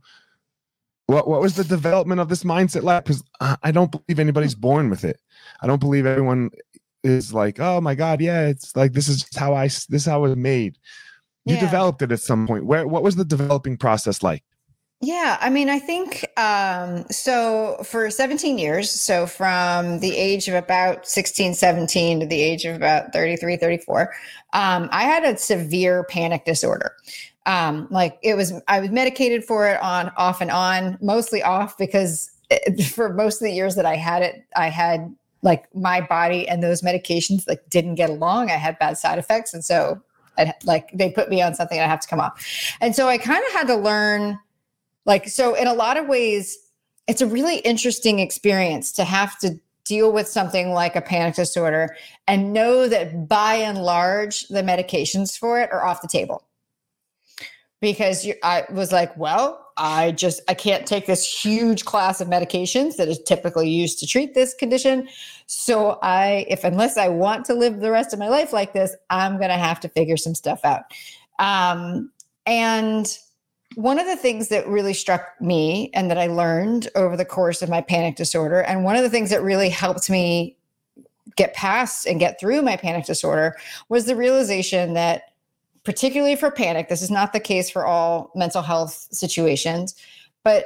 What 1.07 1.27
what 1.27 1.41
was 1.41 1.55
the 1.55 1.63
development 1.63 2.19
of 2.19 2.29
this 2.29 2.43
mindset 2.43 2.83
like? 2.83 3.05
Because 3.05 3.23
I 3.39 3.71
don't 3.71 3.91
believe 3.91 4.19
anybody's 4.19 4.55
born 4.55 4.89
with 4.89 5.05
it. 5.05 5.19
I 5.61 5.67
don't 5.67 5.79
believe 5.79 6.05
everyone 6.05 6.51
is 7.03 7.33
like, 7.33 7.59
oh 7.59 7.79
my 7.81 7.95
god, 7.95 8.21
yeah, 8.21 8.47
it's 8.47 8.75
like 8.75 8.93
this 8.93 9.07
is 9.07 9.21
just 9.23 9.41
i 9.41 9.63
this 9.63 9.87
is 9.89 10.05
how 10.05 10.19
it 10.19 10.29
was 10.29 10.35
made. 10.35 10.77
You 11.45 11.55
Yeah. 11.55 11.61
developed 11.61 12.01
it 12.01 12.11
at 12.11 12.19
some 12.19 12.45
point. 12.45 12.65
Where 12.65 12.85
what 12.87 13.03
was 13.03 13.15
the 13.15 13.23
developing 13.25 13.77
process 13.77 14.21
like? 14.21 14.43
Yeah, 14.99 15.37
I 15.39 15.51
mean, 15.51 15.69
I 15.69 15.77
think 15.77 16.25
um, 16.39 17.05
so 17.11 17.77
for 17.83 18.09
17 18.09 18.57
years, 18.57 18.89
so 18.89 19.27
from 19.27 19.99
the 19.99 20.17
age 20.17 20.47
of 20.47 20.55
about 20.55 21.07
16, 21.07 21.53
17 21.53 22.19
to 22.21 22.25
the 22.25 22.41
age 22.41 22.65
of 22.65 22.75
about 22.75 23.13
33, 23.13 23.57
34, 23.57 24.13
um, 24.53 24.89
I 24.91 25.03
had 25.03 25.23
a 25.23 25.37
severe 25.37 26.03
panic 26.05 26.45
disorder. 26.45 26.93
Um, 27.45 27.87
like 27.91 28.17
it 28.23 28.33
was, 28.33 28.53
I 28.67 28.79
was 28.79 28.89
medicated 28.89 29.45
for 29.45 29.67
it 29.67 29.79
on, 29.83 30.11
off 30.17 30.41
and 30.41 30.49
on, 30.49 30.97
mostly 30.99 31.43
off 31.43 31.77
because 31.77 32.31
it, 32.49 32.83
for 32.85 33.13
most 33.13 33.39
of 33.39 33.45
the 33.45 33.53
years 33.53 33.75
that 33.75 33.85
I 33.85 33.97
had 33.97 34.23
it, 34.23 34.45
I 34.55 34.69
had 34.69 35.15
like 35.43 35.73
my 35.75 36.01
body 36.01 36.47
and 36.49 36.63
those 36.63 36.81
medications 36.81 37.47
like 37.47 37.61
didn't 37.69 37.95
get 37.95 38.09
along. 38.09 38.49
I 38.49 38.55
had 38.55 38.79
bad 38.79 38.97
side 38.97 39.19
effects. 39.19 39.53
And 39.53 39.63
so 39.63 40.01
I'd, 40.39 40.55
like 40.65 40.89
they 40.91 41.11
put 41.11 41.29
me 41.29 41.41
on 41.41 41.53
something 41.53 41.79
I 41.79 41.85
have 41.85 41.99
to 41.99 42.07
come 42.07 42.19
off. 42.19 42.43
And 42.81 42.95
so 42.95 43.07
I 43.07 43.19
kind 43.19 43.43
of 43.45 43.53
had 43.53 43.67
to 43.67 43.75
learn 43.75 44.39
like, 45.07 45.27
so 45.27 45.55
in 45.55 45.65
a 45.65 45.73
lot 45.73 45.97
of 45.97 46.07
ways, 46.07 46.57
it's 47.07 47.21
a 47.21 47.25
really 47.25 47.57
interesting 47.59 48.19
experience 48.19 48.91
to 48.91 49.05
have 49.05 49.39
to 49.39 49.59
deal 49.85 50.11
with 50.11 50.27
something 50.27 50.73
like 50.73 50.97
a 50.97 51.01
panic 51.01 51.33
disorder 51.33 51.95
and 52.27 52.51
know 52.51 52.89
that 52.89 53.27
by 53.27 53.55
and 53.55 53.77
large, 53.77 54.47
the 54.49 54.61
medications 54.61 55.37
for 55.37 55.59
it 55.61 55.71
are 55.71 55.85
off 55.85 56.01
the 56.01 56.07
table. 56.09 56.43
Because 57.79 58.25
you, 58.25 58.33
I 58.43 58.65
was 58.69 58.91
like, 58.91 59.15
well, 59.15 59.67
I 59.77 60.11
just 60.11 60.41
I 60.47 60.55
can't 60.55 60.85
take 60.85 61.05
this 61.05 61.25
huge 61.25 61.85
class 61.85 62.19
of 62.19 62.27
medications 62.27 62.97
that 62.97 63.07
is 63.07 63.19
typically 63.19 63.69
used 63.69 63.99
to 63.99 64.07
treat 64.07 64.33
this 64.33 64.55
condition. 64.55 65.07
So 65.45 65.99
I, 66.01 66.47
if 66.49 66.63
unless 66.63 66.97
I 66.97 67.07
want 67.09 67.45
to 67.45 67.53
live 67.53 67.79
the 67.79 67.91
rest 67.91 68.13
of 68.13 68.19
my 68.19 68.29
life 68.29 68.51
like 68.51 68.73
this, 68.73 68.95
I'm 69.11 69.39
gonna 69.39 69.59
have 69.59 69.79
to 69.81 69.89
figure 69.89 70.17
some 70.17 70.33
stuff 70.33 70.65
out. 70.65 70.85
Um, 71.37 72.11
and 72.47 73.15
one 73.77 73.99
of 73.99 74.07
the 74.07 74.15
things 74.15 74.47
that 74.47 74.67
really 74.67 74.95
struck 74.95 75.39
me 75.39 75.91
and 75.93 76.09
that 76.09 76.17
I 76.17 76.25
learned 76.25 76.87
over 76.95 77.15
the 77.15 77.23
course 77.23 77.61
of 77.61 77.69
my 77.69 77.79
panic 77.79 78.15
disorder, 78.15 78.61
and 78.61 78.83
one 78.83 78.95
of 78.95 79.03
the 79.03 79.09
things 79.09 79.29
that 79.29 79.43
really 79.43 79.69
helped 79.69 80.09
me 80.09 80.57
get 81.35 81.53
past 81.53 82.07
and 82.07 82.19
get 82.19 82.39
through 82.39 82.63
my 82.63 82.75
panic 82.75 83.05
disorder 83.05 83.55
was 83.87 84.05
the 84.05 84.15
realization 84.15 84.95
that, 84.95 85.31
particularly 85.83 86.35
for 86.35 86.49
panic, 86.49 86.89
this 86.89 87.03
is 87.03 87.11
not 87.11 87.33
the 87.33 87.39
case 87.39 87.69
for 87.69 87.85
all 87.85 88.31
mental 88.33 88.63
health 88.63 89.07
situations, 89.11 89.93
but 90.43 90.65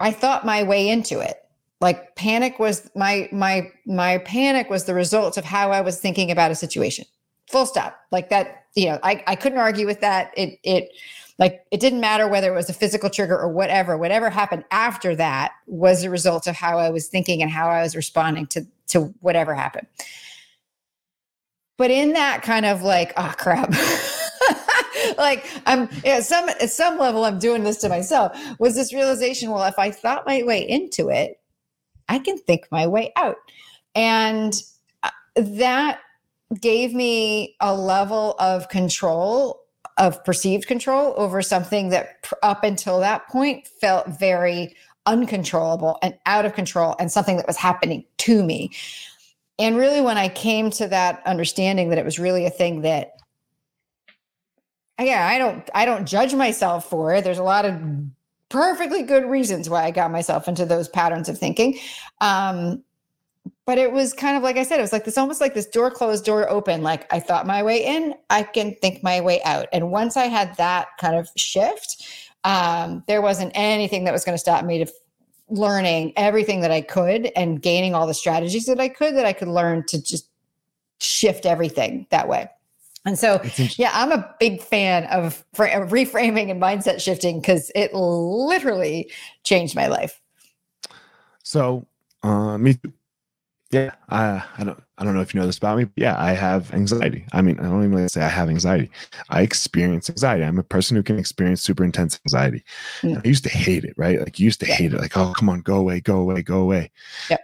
I 0.00 0.10
thought 0.10 0.44
my 0.44 0.64
way 0.64 0.88
into 0.88 1.20
it. 1.20 1.36
Like 1.80 2.16
panic 2.16 2.58
was 2.58 2.90
my 2.96 3.28
my 3.30 3.70
my 3.86 4.18
panic 4.18 4.68
was 4.68 4.84
the 4.84 4.94
result 4.94 5.36
of 5.36 5.44
how 5.44 5.70
I 5.70 5.80
was 5.80 6.00
thinking 6.00 6.32
about 6.32 6.50
a 6.50 6.56
situation. 6.56 7.04
Full 7.48 7.66
stop. 7.66 8.00
Like 8.10 8.30
that, 8.30 8.64
you 8.74 8.86
know, 8.86 8.98
I, 9.04 9.22
I 9.28 9.36
couldn't 9.36 9.58
argue 9.58 9.86
with 9.86 10.00
that. 10.00 10.32
It 10.36 10.58
it 10.64 10.90
like 11.40 11.64
it 11.72 11.80
didn't 11.80 12.00
matter 12.00 12.28
whether 12.28 12.52
it 12.52 12.56
was 12.56 12.68
a 12.68 12.74
physical 12.74 13.10
trigger 13.10 13.36
or 13.36 13.48
whatever 13.48 13.98
whatever 13.98 14.30
happened 14.30 14.64
after 14.70 15.16
that 15.16 15.52
was 15.66 16.04
a 16.04 16.10
result 16.10 16.46
of 16.46 16.54
how 16.54 16.78
i 16.78 16.90
was 16.90 17.08
thinking 17.08 17.42
and 17.42 17.50
how 17.50 17.68
i 17.68 17.82
was 17.82 17.96
responding 17.96 18.46
to 18.46 18.64
to 18.86 19.14
whatever 19.20 19.54
happened. 19.54 19.86
But 21.78 21.90
in 21.90 22.12
that 22.12 22.42
kind 22.42 22.66
of 22.66 22.82
like 22.82 23.12
oh 23.16 23.34
crap. 23.36 23.74
Like 25.16 25.46
i'm 25.66 25.88
at 26.04 26.24
some 26.24 26.48
at 26.48 26.70
some 26.70 26.98
level 26.98 27.24
i'm 27.24 27.38
doing 27.38 27.64
this 27.64 27.78
to 27.78 27.88
myself. 27.88 28.38
Was 28.58 28.74
this 28.74 28.92
realization 28.92 29.50
well 29.50 29.64
if 29.64 29.78
i 29.78 29.90
thought 29.90 30.26
my 30.26 30.42
way 30.42 30.68
into 30.68 31.08
it 31.08 31.40
i 32.08 32.18
can 32.18 32.36
think 32.36 32.66
my 32.70 32.86
way 32.86 33.12
out. 33.16 33.36
And 33.94 34.54
uh, 35.02 35.10
that 35.36 36.00
gave 36.60 36.92
me 36.92 37.56
a 37.60 37.74
level 37.74 38.34
of 38.38 38.68
control 38.68 39.60
of 40.00 40.24
perceived 40.24 40.66
control 40.66 41.14
over 41.16 41.42
something 41.42 41.90
that 41.90 42.26
up 42.42 42.64
until 42.64 42.98
that 43.00 43.28
point 43.28 43.68
felt 43.68 44.08
very 44.08 44.74
uncontrollable 45.06 45.98
and 46.02 46.18
out 46.24 46.46
of 46.46 46.54
control 46.54 46.96
and 46.98 47.12
something 47.12 47.36
that 47.36 47.46
was 47.46 47.56
happening 47.56 48.04
to 48.16 48.42
me. 48.42 48.70
And 49.58 49.76
really, 49.76 50.00
when 50.00 50.16
I 50.16 50.28
came 50.28 50.70
to 50.70 50.88
that 50.88 51.22
understanding 51.26 51.90
that 51.90 51.98
it 51.98 52.04
was 52.04 52.18
really 52.18 52.46
a 52.46 52.50
thing 52.50 52.80
that, 52.80 53.12
yeah, 54.98 55.26
I 55.26 55.36
don't, 55.36 55.68
I 55.74 55.84
don't 55.84 56.06
judge 56.06 56.34
myself 56.34 56.88
for 56.88 57.12
it. 57.12 57.22
There's 57.22 57.38
a 57.38 57.42
lot 57.42 57.66
of 57.66 57.78
perfectly 58.48 59.02
good 59.02 59.26
reasons 59.26 59.68
why 59.68 59.84
I 59.84 59.90
got 59.90 60.10
myself 60.10 60.48
into 60.48 60.64
those 60.64 60.88
patterns 60.88 61.28
of 61.28 61.38
thinking. 61.38 61.78
Um, 62.22 62.82
but 63.70 63.78
it 63.78 63.92
was 63.92 64.12
kind 64.12 64.36
of 64.36 64.42
like 64.42 64.56
I 64.56 64.64
said, 64.64 64.80
it 64.80 64.82
was 64.82 64.92
like 64.92 65.04
this 65.04 65.16
almost 65.16 65.40
like 65.40 65.54
this 65.54 65.66
door 65.66 65.92
closed, 65.92 66.24
door 66.24 66.50
open. 66.50 66.82
Like 66.82 67.06
I 67.14 67.20
thought 67.20 67.46
my 67.46 67.62
way 67.62 67.84
in, 67.84 68.16
I 68.28 68.42
can 68.42 68.74
think 68.82 69.04
my 69.04 69.20
way 69.20 69.40
out. 69.44 69.68
And 69.72 69.92
once 69.92 70.16
I 70.16 70.24
had 70.24 70.56
that 70.56 70.88
kind 70.98 71.14
of 71.14 71.28
shift, 71.36 72.04
um, 72.42 73.04
there 73.06 73.22
wasn't 73.22 73.52
anything 73.54 74.02
that 74.02 74.12
was 74.12 74.24
going 74.24 74.34
to 74.34 74.40
stop 74.40 74.64
me 74.64 74.84
to 74.84 74.92
learning 75.50 76.14
everything 76.16 76.62
that 76.62 76.72
I 76.72 76.80
could 76.80 77.30
and 77.36 77.62
gaining 77.62 77.94
all 77.94 78.08
the 78.08 78.12
strategies 78.12 78.66
that 78.66 78.80
I 78.80 78.88
could 78.88 79.14
that 79.14 79.24
I 79.24 79.32
could 79.32 79.46
learn 79.46 79.86
to 79.86 80.02
just 80.02 80.28
shift 80.98 81.46
everything 81.46 82.08
that 82.10 82.26
way. 82.26 82.50
And 83.06 83.16
so, 83.16 83.40
yeah, 83.76 83.92
I'm 83.94 84.10
a 84.10 84.34
big 84.40 84.62
fan 84.62 85.04
of, 85.04 85.44
reframing 85.54 86.50
and 86.50 86.60
mindset 86.60 87.00
shifting 87.00 87.40
because 87.40 87.70
it 87.76 87.94
literally 87.94 89.12
changed 89.44 89.76
my 89.76 89.86
life. 89.86 90.20
So, 91.44 91.86
uh, 92.24 92.58
me 92.58 92.74
too. 92.74 92.92
Yeah, 93.70 93.94
I, 94.08 94.42
I 94.58 94.64
don't 94.64 94.82
I 94.98 95.04
don't 95.04 95.14
know 95.14 95.20
if 95.20 95.32
you 95.32 95.40
know 95.40 95.46
this 95.46 95.58
about 95.58 95.78
me. 95.78 95.86
yeah, 95.96 96.16
I 96.18 96.32
have 96.32 96.74
anxiety. 96.74 97.24
I 97.32 97.40
mean, 97.40 97.58
I 97.60 97.64
don't 97.64 97.84
even 97.84 97.92
like 97.92 98.10
say 98.10 98.20
I 98.20 98.28
have 98.28 98.48
anxiety. 98.48 98.90
I 99.28 99.42
experience 99.42 100.10
anxiety. 100.10 100.42
I'm 100.42 100.58
a 100.58 100.64
person 100.64 100.96
who 100.96 101.04
can 101.04 101.18
experience 101.18 101.62
super 101.62 101.84
intense 101.84 102.18
anxiety. 102.26 102.64
Mm. 103.02 103.24
I 103.24 103.28
used 103.28 103.44
to 103.44 103.50
hate 103.50 103.84
it, 103.84 103.94
right? 103.96 104.18
Like 104.18 104.40
you 104.40 104.44
used 104.44 104.60
to 104.60 104.66
yeah. 104.66 104.74
hate 104.74 104.92
it. 104.92 105.00
Like, 105.00 105.16
oh, 105.16 105.32
come 105.36 105.48
on, 105.48 105.60
go 105.60 105.76
away, 105.76 106.00
go 106.00 106.18
away, 106.18 106.42
go 106.42 106.60
away. 106.60 106.90
Yeah. 107.30 107.38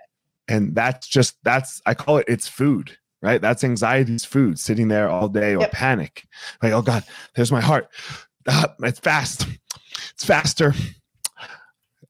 And 0.48 0.74
that's 0.74 1.06
just 1.06 1.36
that's 1.44 1.80
I 1.86 1.94
call 1.94 2.18
it 2.18 2.26
it's 2.28 2.48
food, 2.48 2.96
right? 3.22 3.40
That's 3.40 3.62
anxiety's 3.62 4.24
food, 4.24 4.58
sitting 4.58 4.88
there 4.88 5.08
all 5.08 5.28
day 5.28 5.54
or 5.54 5.60
yep. 5.60 5.72
panic. 5.72 6.26
Like, 6.60 6.72
oh 6.72 6.82
God, 6.82 7.04
there's 7.36 7.52
my 7.52 7.60
heart. 7.60 7.88
Uh, 8.48 8.68
it's 8.80 9.00
fast. 9.00 9.46
It's 10.14 10.24
faster. 10.24 10.74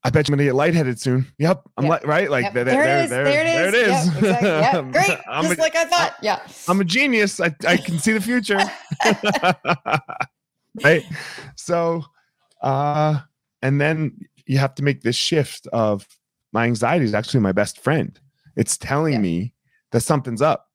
I 0.06 0.10
bet 0.10 0.28
you're 0.28 0.36
gonna 0.36 0.46
get 0.46 0.54
lightheaded 0.54 1.00
soon. 1.00 1.26
Yep, 1.38 1.68
I'm 1.76 1.84
yep. 1.84 1.90
like 1.90 2.06
right, 2.06 2.30
like 2.30 2.44
yep. 2.44 2.54
there, 2.54 2.64
there, 2.64 2.76
there, 2.76 2.98
it 2.98 3.04
is. 3.04 3.10
There, 3.10 3.24
there 3.24 3.40
it 3.40 3.46
is. 3.46 3.54
There 3.54 3.68
it 3.68 3.74
is. 3.74 4.06
Yep, 4.06 4.16
exactly. 4.18 4.48
yep. 4.48 4.92
Great, 4.92 5.18
just 5.42 5.58
a, 5.58 5.62
like 5.62 5.74
I 5.74 5.84
thought. 5.84 6.16
Yeah, 6.22 6.46
I'm 6.68 6.80
a 6.80 6.84
genius. 6.84 7.40
I, 7.40 7.52
I 7.66 7.76
can 7.76 7.98
see 7.98 8.12
the 8.12 8.20
future. 8.20 8.60
right. 10.84 11.02
So, 11.56 12.04
uh, 12.62 13.18
and 13.62 13.80
then 13.80 14.20
you 14.46 14.58
have 14.58 14.76
to 14.76 14.84
make 14.84 15.02
this 15.02 15.16
shift 15.16 15.66
of 15.72 16.06
my 16.52 16.66
anxiety 16.66 17.04
is 17.04 17.12
actually 17.12 17.40
my 17.40 17.52
best 17.52 17.80
friend. 17.80 18.16
It's 18.54 18.78
telling 18.78 19.14
yeah. 19.14 19.18
me 19.18 19.54
that 19.90 20.02
something's 20.02 20.40
up. 20.40 20.68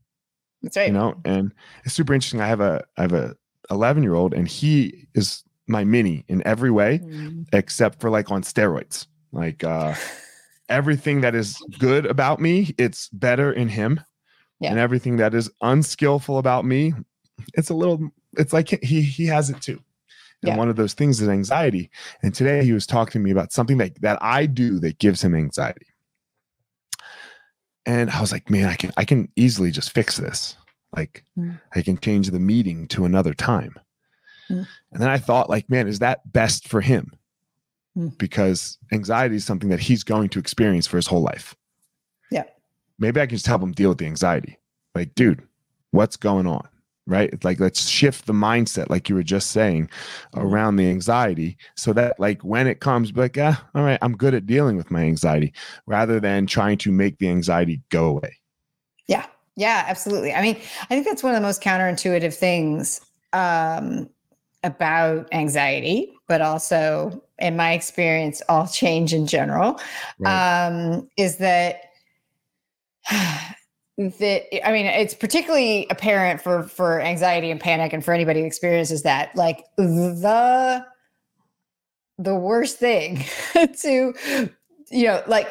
That's 0.62 0.76
right. 0.76 0.88
You 0.88 0.94
know, 0.94 1.16
and 1.24 1.54
it's 1.86 1.94
super 1.94 2.14
interesting. 2.14 2.42
I 2.42 2.48
have 2.48 2.60
a 2.60 2.84
I 2.98 3.04
have 3.04 3.14
a 3.14 3.34
11 3.70 4.04
year 4.04 4.14
old, 4.14 4.34
and 4.34 4.46
he 4.46 5.08
is 5.16 5.42
my 5.68 5.86
mini 5.86 6.26
in 6.28 6.46
every 6.46 6.70
way, 6.70 7.00
mm. 7.00 7.48
except 7.54 8.02
for 8.02 8.10
like 8.10 8.30
on 8.30 8.44
steroids. 8.44 9.08
Like 9.32 9.64
uh 9.64 9.96
everything 10.70 11.22
that 11.22 11.36
is 11.36 11.62
good 11.80 12.06
about 12.06 12.40
me, 12.40 12.74
it's 12.78 13.10
better 13.10 13.52
in 13.52 13.70
him. 13.70 14.02
Yeah. 14.60 14.72
And 14.72 14.80
everything 14.80 15.18
that 15.18 15.34
is 15.34 15.50
unskillful 15.62 16.38
about 16.38 16.66
me, 16.66 16.94
it's 17.54 17.70
a 17.70 17.74
little 17.74 18.12
it's 18.38 18.54
like 18.54 18.70
he 18.84 19.02
he 19.02 19.26
has 19.28 19.50
it 19.50 19.62
too. 19.62 19.82
And 20.44 20.50
yeah. 20.50 20.58
one 20.58 20.70
of 20.70 20.76
those 20.76 20.94
things 20.94 21.22
is 21.22 21.30
anxiety. 21.30 21.92
And 22.24 22.34
today 22.34 22.64
he 22.64 22.74
was 22.74 22.88
talking 22.88 23.14
to 23.14 23.20
me 23.20 23.32
about 23.32 23.52
something 23.52 23.78
that 23.78 24.02
that 24.02 24.18
I 24.22 24.46
do 24.46 24.80
that 24.80 25.00
gives 25.00 25.24
him 25.24 25.36
anxiety. 25.36 25.88
And 27.86 28.10
I 28.12 28.22
was 28.22 28.32
like, 28.32 28.50
man, 28.50 28.68
I 28.68 28.76
can 28.76 28.92
I 28.98 29.06
can 29.06 29.30
easily 29.36 29.72
just 29.72 29.92
fix 29.92 30.18
this. 30.18 30.58
Like 30.96 31.24
mm. 31.38 31.60
I 31.76 31.82
can 31.82 31.98
change 31.98 32.30
the 32.30 32.40
meeting 32.40 32.88
to 32.90 33.06
another 33.06 33.34
time. 33.34 33.74
Mm. 34.50 34.68
And 34.92 35.02
then 35.02 35.10
I 35.10 35.18
thought, 35.18 35.50
like, 35.50 35.70
man, 35.70 35.88
is 35.88 36.00
that 36.00 36.32
best 36.32 36.68
for 36.68 36.82
him? 36.82 37.12
Mm. 37.98 38.18
because 38.18 38.78
anxiety 38.92 39.36
is 39.36 39.46
something 39.46 39.70
that 39.70 39.80
he's 39.80 40.04
going 40.04 40.30
to 40.30 40.40
experience 40.40 40.88
for 40.88 40.98
his 40.98 41.08
whole 41.08 41.22
life. 41.22 41.56
Yeah. 42.32 42.44
Maybe 43.00 43.22
I 43.22 43.26
can 43.26 43.36
just 43.36 43.48
help 43.48 43.62
him 43.62 43.72
deal 43.72 43.90
with 43.90 43.98
the 44.00 44.06
anxiety. 44.06 44.58
Like, 44.96 45.16
dude, 45.16 45.42
what's 45.92 46.18
going 46.18 46.48
on? 46.48 46.68
Right. 47.08 47.34
It's 47.34 47.44
like, 47.44 47.60
let's 47.60 47.88
shift 47.90 48.28
the 48.28 48.34
mindset, 48.34 48.90
like 48.90 49.10
you 49.10 49.16
were 49.16 49.24
just 49.24 49.52
saying, 49.52 49.90
around 50.36 50.76
the 50.76 50.88
anxiety 50.88 51.58
so 51.76 51.94
that, 51.94 52.20
like, 52.20 52.44
when 52.44 52.68
it 52.68 52.80
comes, 52.80 53.12
like, 53.14 53.38
ah, 53.40 53.68
all 53.74 53.84
right, 53.84 53.98
I'm 54.02 54.16
good 54.16 54.36
at 54.36 54.46
dealing 54.46 54.78
with 54.78 54.92
my 54.92 55.02
anxiety 55.02 55.52
rather 55.88 56.20
than 56.20 56.46
trying 56.46 56.78
to 56.78 56.92
make 56.92 57.18
the 57.18 57.28
anxiety 57.28 57.82
go 57.90 58.06
away. 58.06 58.38
Yeah. 59.08 59.26
Yeah, 59.58 59.84
absolutely. 59.88 60.34
I 60.34 60.42
mean, 60.42 60.56
I 60.56 60.86
think 60.86 61.06
that's 61.06 61.24
one 61.24 61.34
of 61.34 61.42
the 61.42 61.46
most 61.46 61.62
counterintuitive 61.62 62.34
things 62.34 63.02
um, 63.34 64.10
about 64.64 65.28
anxiety, 65.34 66.14
but 66.32 66.40
also 66.40 67.22
in 67.40 67.58
my 67.58 67.74
experience, 67.74 68.42
all 68.48 68.66
change 68.66 69.14
in 69.14 69.28
general, 69.28 69.78
right. 70.18 70.78
um, 70.78 71.10
is 71.18 71.36
that 71.36 71.92
that 73.10 74.66
I 74.66 74.72
mean, 74.72 74.86
it's 74.86 75.14
particularly 75.14 75.88
apparent 75.90 76.40
for 76.40 76.64
for 76.64 77.02
anxiety 77.02 77.52
and 77.52 77.60
panic, 77.60 77.92
and 77.92 78.02
for 78.02 78.14
anybody 78.14 78.40
who 78.40 78.46
experiences 78.46 79.02
that, 79.02 79.36
like 79.36 79.66
the 79.76 80.86
the 82.18 82.36
worst 82.36 82.78
thing 82.78 83.26
to, 83.82 84.14
you 84.90 85.08
know, 85.08 85.22
like 85.28 85.50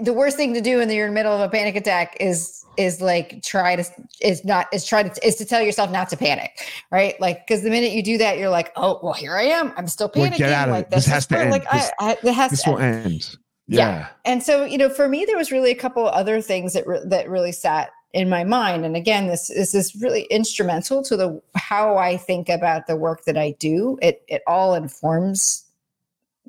the 0.00 0.12
worst 0.12 0.36
thing 0.36 0.54
to 0.54 0.60
do 0.60 0.78
when 0.78 0.90
you're 0.90 1.06
in 1.06 1.12
the 1.12 1.14
middle 1.14 1.32
of 1.32 1.40
a 1.40 1.48
panic 1.48 1.76
attack 1.76 2.16
is 2.20 2.64
is 2.76 3.00
like 3.00 3.42
try 3.42 3.74
to 3.74 3.84
is 4.20 4.44
not 4.44 4.66
is 4.72 4.84
try 4.84 5.02
to 5.02 5.26
is 5.26 5.36
to 5.36 5.44
tell 5.44 5.62
yourself 5.62 5.90
not 5.90 6.08
to 6.10 6.16
panic 6.16 6.60
right? 6.90 7.20
Like 7.20 7.46
because 7.46 7.62
the 7.62 7.70
minute 7.70 7.92
you 7.92 8.02
do 8.02 8.18
that 8.18 8.38
you're 8.38 8.50
like 8.50 8.72
oh 8.76 9.00
well 9.02 9.12
here 9.12 9.36
i 9.36 9.42
am. 9.42 9.72
I'm 9.76 9.88
still 9.88 10.08
panicking 10.08 10.30
well, 10.30 10.38
get 10.38 10.52
out 10.52 10.68
of 10.68 10.74
like 10.74 10.86
it. 10.86 10.90
this 10.90 11.06
has 11.06 11.26
to 11.26 11.38
end. 11.38 11.50
Like 11.50 11.70
this, 11.70 11.90
I, 11.98 12.16
I, 12.22 12.30
has 12.30 12.50
this 12.50 12.62
to 12.62 12.70
will 12.72 12.78
end. 12.78 13.06
end. 13.06 13.36
Yeah. 13.68 13.78
yeah, 13.78 14.08
and 14.24 14.42
so 14.42 14.64
you 14.64 14.78
know 14.78 14.88
for 14.88 15.08
me 15.08 15.24
there 15.24 15.36
was 15.36 15.50
really 15.50 15.72
a 15.72 15.76
couple 15.76 16.06
other 16.06 16.40
things 16.40 16.72
that 16.74 16.86
re- 16.86 17.02
that 17.04 17.28
really 17.28 17.52
sat 17.52 17.90
in 18.12 18.28
my 18.28 18.44
mind. 18.44 18.84
And 18.84 18.96
again 18.96 19.26
this, 19.26 19.48
this 19.48 19.74
is 19.74 19.94
really 19.96 20.22
instrumental 20.24 21.02
to 21.02 21.16
the 21.16 21.42
how 21.54 21.96
i 21.96 22.16
think 22.16 22.48
about 22.48 22.86
the 22.86 22.96
work 22.96 23.24
that 23.24 23.36
i 23.36 23.50
do. 23.58 23.98
It 24.00 24.22
it 24.28 24.42
all 24.46 24.74
informs 24.74 25.64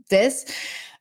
this. 0.09 0.45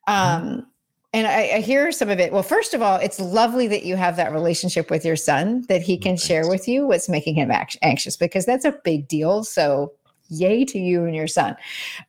Um 0.06 0.66
and 1.12 1.26
I, 1.26 1.56
I 1.56 1.60
hear 1.60 1.92
some 1.92 2.10
of 2.10 2.18
it 2.18 2.32
well 2.32 2.42
first 2.42 2.74
of 2.74 2.82
all 2.82 2.96
it's 2.98 3.20
lovely 3.20 3.66
that 3.68 3.84
you 3.84 3.96
have 3.96 4.16
that 4.16 4.32
relationship 4.32 4.90
with 4.90 5.04
your 5.04 5.16
son 5.16 5.64
that 5.68 5.82
he 5.82 5.96
can 5.98 6.16
share 6.16 6.48
with 6.48 6.68
you 6.68 6.86
what's 6.86 7.08
making 7.08 7.34
him 7.34 7.50
anx- 7.50 7.76
anxious 7.82 8.16
because 8.16 8.46
that's 8.46 8.64
a 8.64 8.78
big 8.84 9.08
deal 9.08 9.44
so 9.44 9.92
yay 10.28 10.64
to 10.64 10.78
you 10.78 11.04
and 11.04 11.14
your 11.14 11.28
son 11.28 11.56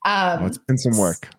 um 0.06 0.44
Oh, 0.44 0.46
it's 0.48 0.58
been 0.58 0.78
some 0.78 0.98
work 0.98 1.30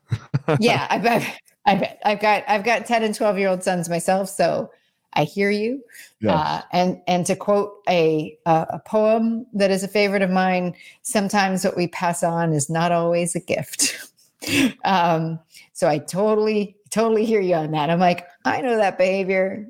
yeah, 0.60 0.86
I 0.90 0.98
bet. 0.98 1.40
I 1.66 1.74
bet. 1.74 2.00
I've 2.04 2.20
got 2.20 2.44
I've 2.48 2.64
got 2.64 2.86
10 2.86 3.02
and 3.02 3.14
12 3.14 3.38
year 3.38 3.48
old 3.48 3.62
sons 3.62 3.88
myself, 3.88 4.28
so 4.28 4.70
I 5.14 5.24
hear 5.24 5.50
you. 5.50 5.82
Yes. 6.20 6.34
Uh, 6.34 6.62
and 6.72 7.00
and 7.06 7.26
to 7.26 7.36
quote 7.36 7.74
a 7.88 8.38
uh, 8.46 8.66
a 8.70 8.78
poem 8.78 9.46
that 9.52 9.70
is 9.70 9.82
a 9.82 9.88
favorite 9.88 10.22
of 10.22 10.30
mine, 10.30 10.74
sometimes 11.02 11.64
what 11.64 11.76
we 11.76 11.88
pass 11.88 12.22
on 12.22 12.52
is 12.52 12.70
not 12.70 12.92
always 12.92 13.34
a 13.34 13.40
gift. 13.40 14.10
um, 14.84 15.38
so 15.72 15.88
I 15.88 15.98
totally 15.98 16.76
totally 16.90 17.24
hear 17.24 17.40
you 17.40 17.54
on 17.54 17.70
that. 17.72 17.90
I'm 17.90 18.00
like, 18.00 18.26
I 18.44 18.60
know 18.60 18.76
that 18.76 18.98
behavior. 18.98 19.68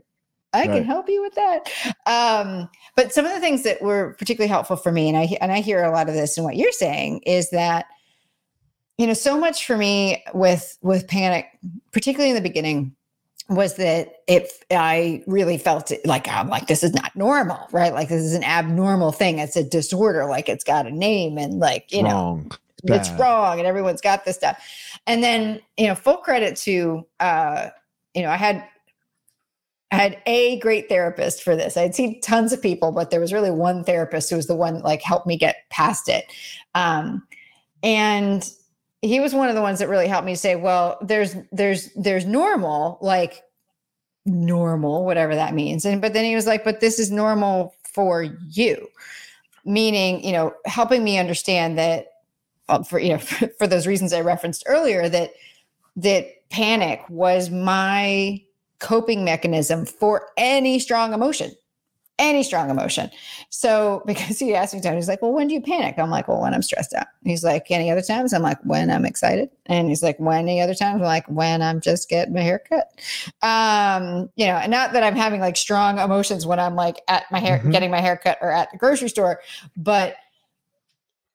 I 0.55 0.67
can 0.67 0.85
help 0.85 1.09
you 1.09 1.21
with 1.23 1.35
that. 1.35 1.71
Um, 2.07 2.71
but 2.97 3.13
some 3.13 3.27
of 3.27 3.33
the 3.33 3.41
things 3.41 3.65
that 3.65 3.83
were 3.83 4.15
particularly 4.19 4.49
helpful 4.49 4.77
for 4.77 4.91
me, 4.91 5.09
and 5.09 5.17
I 5.17 5.37
and 5.41 5.53
I 5.53 5.61
hear 5.61 5.85
a 5.85 5.93
lot 5.93 6.09
of 6.09 6.15
this 6.15 6.39
in 6.39 6.45
what 6.45 6.57
you're 6.57 6.73
saying, 6.73 7.21
is 7.27 7.51
that 7.51 7.87
you 8.99 9.07
know 9.07 9.15
so 9.15 9.39
much 9.39 9.65
for 9.65 9.77
me 9.77 10.23
with 10.35 10.77
with 10.83 11.09
panic 11.09 11.47
particularly 11.93 12.31
in 12.31 12.37
the 12.37 12.47
beginning 12.47 12.95
was 13.49 13.77
that 13.77 14.17
if 14.27 14.63
i 14.71 15.23
really 15.27 15.57
felt 15.57 15.91
it 15.91 16.05
like 16.05 16.29
i'm 16.29 16.49
like 16.49 16.67
this 16.67 16.83
is 16.83 16.93
not 16.93 17.15
normal 17.17 17.67
right 17.73 17.95
like 17.95 18.09
this 18.09 18.23
is 18.23 18.35
an 18.35 18.45
abnormal 18.45 19.13
thing 19.13 19.39
it's 19.39 19.57
a 19.57 19.65
disorder 19.65 20.27
like 20.27 20.49
it's 20.49 20.65
got 20.65 20.87
a 20.87 20.91
name 20.91 21.39
and 21.39 21.59
like 21.59 21.91
you 21.91 22.03
know 22.03 22.11
wrong 22.11 22.53
it's 22.85 23.11
wrong 23.13 23.59
and 23.59 23.67
everyone's 23.67 24.01
got 24.01 24.25
this 24.25 24.37
stuff 24.37 24.63
and 25.07 25.23
then 25.23 25.61
you 25.77 25.87
know 25.87 25.95
full 25.95 26.17
credit 26.19 26.57
to 26.57 27.07
uh 27.21 27.69
you 28.15 28.23
know 28.23 28.31
i 28.31 28.37
had 28.37 28.65
I 29.91 29.97
had 29.97 30.23
a 30.27 30.59
great 30.59 30.89
therapist 30.89 31.43
for 31.43 31.57
this. 31.57 31.77
I'd 31.77 31.95
seen 31.95 32.21
tons 32.21 32.53
of 32.53 32.61
people, 32.61 32.93
but 32.93 33.11
there 33.11 33.21
was 33.21 33.33
really 33.33 33.51
one 33.51 33.85
therapist 33.85 34.29
who 34.29 34.37
was 34.37 34.47
the 34.47 34.55
one 34.55 34.75
that 34.75 34.85
like 34.85 35.01
helped 35.01 35.27
me 35.27 35.39
get 35.39 35.69
past 35.71 36.09
it. 36.09 36.27
Um, 36.75 37.27
and 37.83 38.49
he 39.01 39.21
was 39.21 39.33
one 39.33 39.49
of 39.49 39.55
the 39.55 39.63
ones 39.63 39.79
that 39.79 39.89
really 39.89 40.09
helped 40.09 40.27
me 40.27 40.35
say, 40.35 40.57
well, 40.57 40.99
there's 41.01 41.37
there's 41.53 41.91
there's 41.95 42.27
normal, 42.27 42.99
like 43.01 43.43
normal, 44.27 45.07
whatever 45.07 45.35
that 45.35 45.55
means. 45.55 45.87
And 45.87 46.03
but 46.03 46.13
then 46.13 46.25
he 46.25 46.35
was 46.35 46.47
like, 46.47 46.65
but 46.65 46.81
this 46.81 46.99
is 46.99 47.11
normal 47.11 47.75
for 47.85 48.23
you. 48.23 48.89
Meaning, 49.65 50.23
you 50.23 50.33
know, 50.33 50.55
helping 50.67 51.03
me 51.03 51.19
understand 51.19 51.79
that 51.79 52.09
uh, 52.69 52.83
for 52.83 52.99
you 52.99 53.11
know 53.11 53.19
for, 53.19 53.49
for 53.59 53.67
those 53.67 53.87
reasons 53.87 54.13
I 54.13 54.21
referenced 54.21 54.65
earlier 54.67 55.09
that 55.09 55.33
that 55.97 56.49
panic 56.51 57.03
was 57.09 57.51
my 57.51 58.43
coping 58.79 59.25
mechanism 59.25 59.85
for 59.85 60.29
any 60.37 60.79
strong 60.79 61.13
emotion 61.13 61.51
any 62.21 62.43
strong 62.43 62.69
emotion. 62.69 63.09
So 63.49 64.03
because 64.07 64.41
he 64.41 64.53
asked 64.53 64.75
me 64.75 64.81
time 64.81 64.97
he's 64.97 65.07
like 65.07 65.23
well 65.23 65.33
when 65.33 65.47
do 65.47 65.55
you 65.55 65.61
panic? 65.61 65.95
I'm 65.99 66.11
like 66.11 66.27
well 66.27 66.41
when 66.41 66.53
i'm 66.53 66.63
stressed 66.63 66.93
out. 66.95 67.07
He's 67.23 67.45
like 67.45 67.71
any 67.71 67.93
other 67.93 68.03
times? 68.03 68.33
I'm 68.33 68.43
like 68.43 68.59
when 68.65 68.91
i'm 68.91 69.05
excited. 69.05 69.51
And 69.67 69.89
he's 69.89 70.03
like 70.03 70.19
when 70.19 70.39
any 70.41 70.61
other 70.61 70.75
times? 70.75 71.01
I'm 71.01 71.07
like 71.07 71.27
when 71.29 71.63
i'm 71.63 71.81
just 71.81 72.09
getting 72.09 72.35
my 72.35 72.41
hair 72.41 72.59
cut. 72.69 72.89
Um 73.43 74.31
you 74.37 74.47
know 74.47 74.57
and 74.57 74.71
not 74.71 74.93
that 74.95 75.05
i'm 75.05 75.15
having 75.15 75.41
like 75.41 75.57
strong 75.57 75.99
emotions 76.01 76.45
when 76.45 76.59
i'm 76.59 76.75
like 76.75 77.01
at 77.07 77.31
my 77.31 77.39
hair 77.39 77.61
Mhm. 77.61 77.71
getting 77.71 77.91
my 77.93 78.01
hair 78.01 78.17
cut 78.17 78.39
or 78.41 78.51
at 78.51 78.71
the 78.73 78.79
grocery 78.79 79.09
store 79.09 79.41
but 79.77 80.17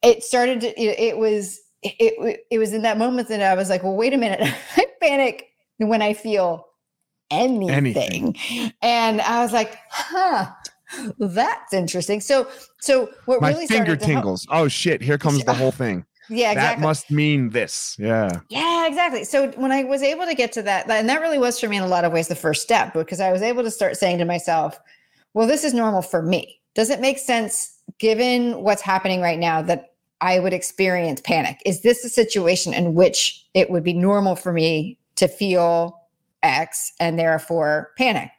it 0.04 0.24
started 0.24 0.62
to 0.62 0.68
it, 0.80 1.00
it 1.00 1.18
was 1.18 1.60
it, 1.82 2.44
it 2.50 2.60
was 2.60 2.74
in 2.74 2.82
that 2.84 2.98
moment 2.98 3.28
that 3.28 3.42
i 3.42 3.56
was 3.56 3.70
like 3.70 3.84
well 3.84 3.96
wait 3.96 4.14
a 4.14 4.18
minute 4.18 4.40
i 4.78 4.86
panic 5.02 5.50
when 5.78 6.02
i 6.02 6.14
feel 6.14 6.66
anything. 7.32 7.72
Anything. 7.72 8.74
and 8.82 9.22
i 9.22 9.42
was 9.42 9.52
like 9.52 9.78
huh 9.90 10.50
that's 11.20 11.74
interesting 11.74 12.22
so 12.22 12.48
so 12.80 13.10
what 13.26 13.42
my 13.42 13.50
really 13.50 13.68
finger 13.68 13.86
started 13.86 14.00
to 14.00 14.06
help- 14.06 14.16
tingles 14.18 14.48
oh 14.52 14.68
shit 14.68 15.02
here 15.02 15.18
comes 15.18 15.44
the 15.44 15.54
whole 15.54 15.72
thing 15.72 16.06
yeah 16.30 16.52
exactly 16.52 16.82
that 16.82 16.88
must 16.88 17.10
mean 17.10 17.50
this 17.50 17.96
yeah 18.00 18.30
yeah, 18.84 18.88
exactly. 18.88 19.24
So 19.24 19.50
when 19.52 19.72
I 19.72 19.84
was 19.84 20.02
able 20.02 20.26
to 20.26 20.36
get 20.36 20.52
to 20.54 20.62
that, 20.64 20.90
and 20.90 21.08
that 21.08 21.22
really 21.22 21.38
was 21.38 21.58
for 21.60 21.70
me 21.70 21.78
in 21.78 21.84
a 21.84 21.88
lot 21.88 22.04
of 22.04 22.12
ways 22.12 22.28
the 22.28 22.36
first 22.36 22.62
step 22.62 22.94
because 22.94 23.22
I 23.22 23.32
was 23.32 23.42
able 23.42 23.64
to 23.64 23.72
start 23.72 23.96
saying 23.96 24.18
to 24.18 24.26
myself, 24.26 24.78
well, 25.34 25.48
this 25.48 25.64
is 25.64 25.74
normal 25.74 26.02
for 26.02 26.22
me. 26.22 26.60
Does 26.76 26.90
it 26.90 27.00
make 27.00 27.18
sense 27.18 27.80
given 28.00 28.62
what's 28.62 28.82
happening 28.82 29.22
right 29.22 29.40
now 29.40 29.62
that 29.62 29.93
I 30.24 30.40
would 30.40 30.54
experience 30.54 31.20
panic? 31.20 31.62
Is 31.66 31.82
this 31.82 32.06
a 32.06 32.10
situation 32.10 32.74
in 32.74 32.94
which 32.94 33.46
it 33.54 33.70
would 33.70 33.84
be 33.84 33.92
normal 33.92 34.38
for 34.38 34.54
me 34.54 34.98
to 35.18 35.28
feel 35.28 36.00
X 36.42 36.94
and 36.98 37.20
therefore 37.20 37.92
panic? 37.98 38.32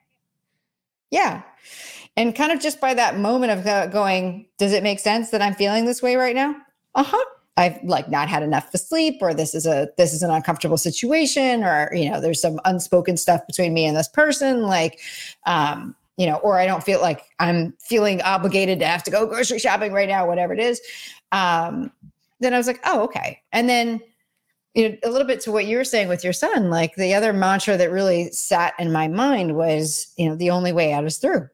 Yeah. 1.11 1.43
And 2.17 2.35
kind 2.35 2.53
of 2.53 2.61
just 2.61 2.81
by 2.81 2.95
that 2.95 3.19
moment 3.19 3.53
of 3.53 3.93
going, 3.93 4.47
does 4.57 4.73
it 4.73 4.83
make 4.83 4.99
sense 4.99 5.29
that 5.29 5.43
I'm 5.43 5.55
feeling 5.55 5.85
this 5.85 6.03
way 6.03 6.17
right 6.17 6.35
now? 6.35 6.57
Uh 6.95 7.05
huh. 7.05 7.25
I've 7.59 7.79
like 7.85 8.09
not 8.09 8.31
had 8.31 8.43
enough 8.43 8.71
to 8.71 8.79
sleep, 8.79 9.19
or 9.21 9.35
this 9.35 9.55
is 9.55 9.67
a 9.67 9.89
this 9.99 10.15
is 10.15 10.23
an 10.23 10.31
uncomfortable 10.31 10.79
situation, 10.79 11.63
or 11.63 11.91
you 11.93 12.11
know, 12.11 12.21
there's 12.21 12.41
some 12.41 12.61
unspoken 12.65 13.17
stuff 13.17 13.47
between 13.47 13.75
me 13.75 13.85
and 13.85 13.97
this 13.97 14.09
person, 14.09 14.63
like, 14.63 15.01
um, 15.47 15.95
you 16.17 16.27
know, 16.27 16.37
or 16.37 16.59
I 16.59 16.67
don't 16.67 16.83
feel 16.83 17.01
like 17.01 17.23
I'm 17.39 17.75
feeling 17.79 18.23
obligated 18.23 18.81
to 18.81 18.87
have 18.87 19.05
to 19.05 19.11
go 19.11 19.27
grocery 19.27 19.59
shopping 19.59 19.93
right 19.93 20.09
now, 20.09 20.27
whatever 20.27 20.53
it 20.53 20.61
is. 20.61 20.81
Um, 21.35 21.93
then 22.41 22.55
I 22.55 22.59
was 22.59 22.67
like, 22.67 22.81
oh, 22.85 23.03
okay. 23.03 23.41
And 23.53 23.69
then, 23.69 24.01
you 24.75 24.89
know, 24.89 24.97
a 25.05 25.11
little 25.11 25.27
bit 25.27 25.41
to 25.43 25.53
what 25.53 25.67
you 25.67 25.77
were 25.77 25.85
saying 25.85 26.09
with 26.09 26.25
your 26.25 26.33
son, 26.33 26.71
like 26.71 26.95
the 26.97 27.15
other 27.15 27.33
mantra 27.33 27.77
that 27.77 27.91
really 27.91 28.31
sat 28.31 28.75
in 28.79 28.93
my 28.93 29.09
mind 29.09 29.55
was, 29.57 30.13
you 30.17 30.29
know, 30.29 30.37
the 30.37 30.51
only 30.51 30.73
way 30.73 30.93
out 30.93 31.05
is 31.05 31.19
through. 31.19 31.49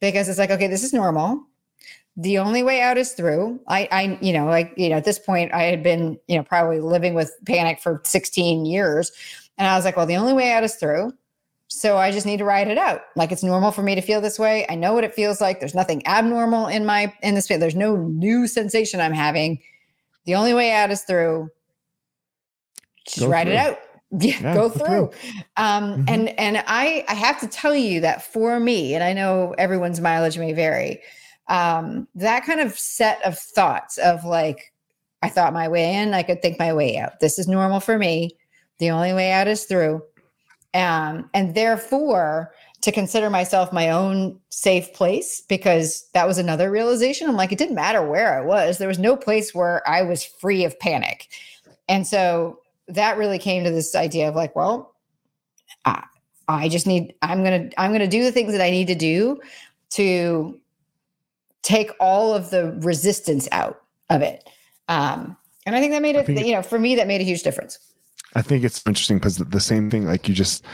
Because 0.00 0.28
it's 0.28 0.38
like, 0.38 0.50
okay, 0.50 0.68
this 0.68 0.84
is 0.84 0.92
normal 0.92 1.48
the 2.18 2.38
only 2.38 2.64
way 2.64 2.80
out 2.82 2.98
is 2.98 3.12
through. 3.12 3.60
I, 3.68 3.88
I, 3.92 4.18
you 4.20 4.32
know, 4.32 4.46
like, 4.46 4.74
you 4.76 4.88
know, 4.88 4.96
at 4.96 5.04
this 5.04 5.20
point, 5.20 5.54
I 5.54 5.62
had 5.62 5.84
been, 5.84 6.18
you 6.26 6.36
know, 6.36 6.42
probably 6.42 6.80
living 6.80 7.14
with 7.14 7.32
panic 7.46 7.80
for 7.80 8.02
16 8.04 8.66
years. 8.66 9.12
And 9.56 9.68
I 9.68 9.76
was 9.76 9.84
like, 9.84 9.96
well, 9.96 10.04
the 10.04 10.16
only 10.16 10.32
way 10.32 10.52
out 10.52 10.64
is 10.64 10.74
through. 10.74 11.12
So 11.68 11.98
I 11.98 12.10
just 12.10 12.26
need 12.26 12.38
to 12.38 12.44
ride 12.44 12.68
it 12.68 12.78
out. 12.78 13.02
Like 13.14 13.30
it's 13.30 13.42
normal 13.42 13.70
for 13.70 13.82
me 13.82 13.94
to 13.94 14.00
feel 14.00 14.20
this 14.20 14.38
way. 14.38 14.66
I 14.68 14.74
know 14.74 14.94
what 14.94 15.04
it 15.04 15.14
feels 15.14 15.40
like. 15.40 15.60
There's 15.60 15.74
nothing 15.74 16.04
abnormal 16.06 16.66
in 16.66 16.86
my, 16.86 17.12
in 17.22 17.34
this, 17.34 17.46
there's 17.46 17.74
no 17.74 17.96
new 17.96 18.46
sensation 18.46 19.00
I'm 19.00 19.12
having. 19.12 19.60
The 20.24 20.34
only 20.34 20.54
way 20.54 20.72
out 20.72 20.90
is 20.90 21.02
through. 21.02 21.50
Just 23.06 23.20
Go 23.20 23.28
ride 23.28 23.48
it 23.48 23.56
out. 23.56 23.78
Yeah, 24.10 24.38
Yeah, 24.40 24.54
go 24.54 24.68
go 24.70 24.70
through. 24.70 25.10
Um, 25.58 25.98
Mhm. 25.98 26.04
and 26.08 26.28
and 26.40 26.64
I 26.66 27.04
I 27.08 27.12
have 27.12 27.38
to 27.40 27.46
tell 27.46 27.74
you 27.76 28.00
that 28.00 28.22
for 28.22 28.58
me, 28.58 28.94
and 28.94 29.04
I 29.04 29.12
know 29.12 29.54
everyone's 29.58 30.00
mileage 30.00 30.38
may 30.38 30.54
vary, 30.54 31.02
um, 31.48 32.08
that 32.14 32.44
kind 32.46 32.58
of 32.60 32.78
set 32.78 33.22
of 33.22 33.38
thoughts 33.38 33.98
of 33.98 34.24
like, 34.24 34.72
I 35.20 35.28
thought 35.28 35.52
my 35.52 35.68
way 35.68 35.94
in, 35.96 36.14
I 36.14 36.22
could 36.22 36.40
think 36.40 36.58
my 36.58 36.72
way 36.72 36.96
out. 36.96 37.20
This 37.20 37.38
is 37.38 37.48
normal 37.48 37.80
for 37.80 37.98
me. 37.98 38.30
The 38.78 38.90
only 38.92 39.12
way 39.12 39.30
out 39.30 39.46
is 39.46 39.64
through. 39.64 40.02
Um, 40.78 41.28
and 41.34 41.54
therefore, 41.54 42.52
to 42.82 42.92
consider 42.92 43.28
myself 43.30 43.72
my 43.72 43.90
own 43.90 44.38
safe 44.50 44.92
place, 44.92 45.40
because 45.48 46.08
that 46.14 46.26
was 46.28 46.38
another 46.38 46.70
realization. 46.70 47.28
I'm 47.28 47.36
like, 47.36 47.50
it 47.50 47.58
didn't 47.58 47.74
matter 47.74 48.02
where 48.02 48.38
I 48.38 48.44
was, 48.44 48.78
there 48.78 48.86
was 48.86 48.98
no 48.98 49.16
place 49.16 49.52
where 49.54 49.86
I 49.88 50.02
was 50.02 50.24
free 50.24 50.64
of 50.64 50.78
panic. 50.78 51.26
And 51.88 52.06
so 52.06 52.60
that 52.86 53.18
really 53.18 53.38
came 53.38 53.64
to 53.64 53.70
this 53.70 53.94
idea 53.96 54.28
of 54.28 54.36
like, 54.36 54.54
well, 54.54 54.94
I, 55.84 56.04
I 56.46 56.68
just 56.68 56.86
need, 56.86 57.14
I'm 57.22 57.42
going 57.42 57.70
to, 57.70 57.80
I'm 57.80 57.90
going 57.90 58.00
to 58.00 58.06
do 58.06 58.22
the 58.22 58.32
things 58.32 58.52
that 58.52 58.62
I 58.62 58.70
need 58.70 58.86
to 58.86 58.94
do 58.94 59.40
to 59.90 60.60
take 61.62 61.90
all 61.98 62.34
of 62.34 62.50
the 62.50 62.78
resistance 62.82 63.48
out 63.50 63.82
of 64.10 64.22
it. 64.22 64.48
Um, 64.86 65.36
and 65.66 65.74
I 65.74 65.80
think 65.80 65.92
that 65.92 66.02
made 66.02 66.16
I 66.16 66.20
it, 66.20 66.26
think 66.26 66.40
it- 66.40 66.46
you 66.46 66.52
know, 66.52 66.62
for 66.62 66.78
me, 66.78 66.94
that 66.96 67.08
made 67.08 67.20
a 67.20 67.24
huge 67.24 67.42
difference. 67.42 67.78
I 68.34 68.42
think 68.42 68.64
it's 68.64 68.82
interesting 68.86 69.18
because 69.18 69.36
the, 69.38 69.60
same 69.60 69.90
thing, 69.90 70.06
like 70.06 70.28
you 70.28 70.34
just 70.34 70.64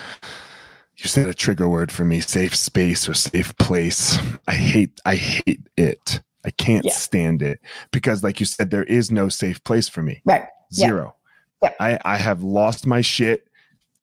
you 0.97 1.09
said 1.09 1.29
a 1.29 1.35
trigger 1.35 1.69
word 1.69 1.90
for 1.90 2.05
me, 2.05 2.21
safe 2.21 2.55
space 2.55 3.09
or 3.09 3.14
safe 3.14 3.57
place. 3.59 4.19
I 4.49 4.55
hate 4.55 5.01
I 5.05 5.14
hate 5.17 5.61
it. 5.77 6.21
I 6.45 6.51
can't 6.51 6.85
Yeah. 6.85 6.93
stand 6.93 7.43
it 7.43 7.61
because 7.90 8.23
like 8.23 8.38
you 8.40 8.47
said, 8.47 8.71
there 8.71 8.85
is 8.85 9.11
no 9.11 9.29
safe 9.29 9.62
place 9.64 9.88
for 9.88 10.03
me. 10.03 10.21
Right. 10.25 10.45
Yeah. 10.71 10.87
Zero. 10.87 11.17
Yep. 11.62 11.77
I, 11.81 11.99
I 12.05 12.17
have 12.19 12.43
lost 12.43 12.87
my 12.87 13.01
shit 13.01 13.49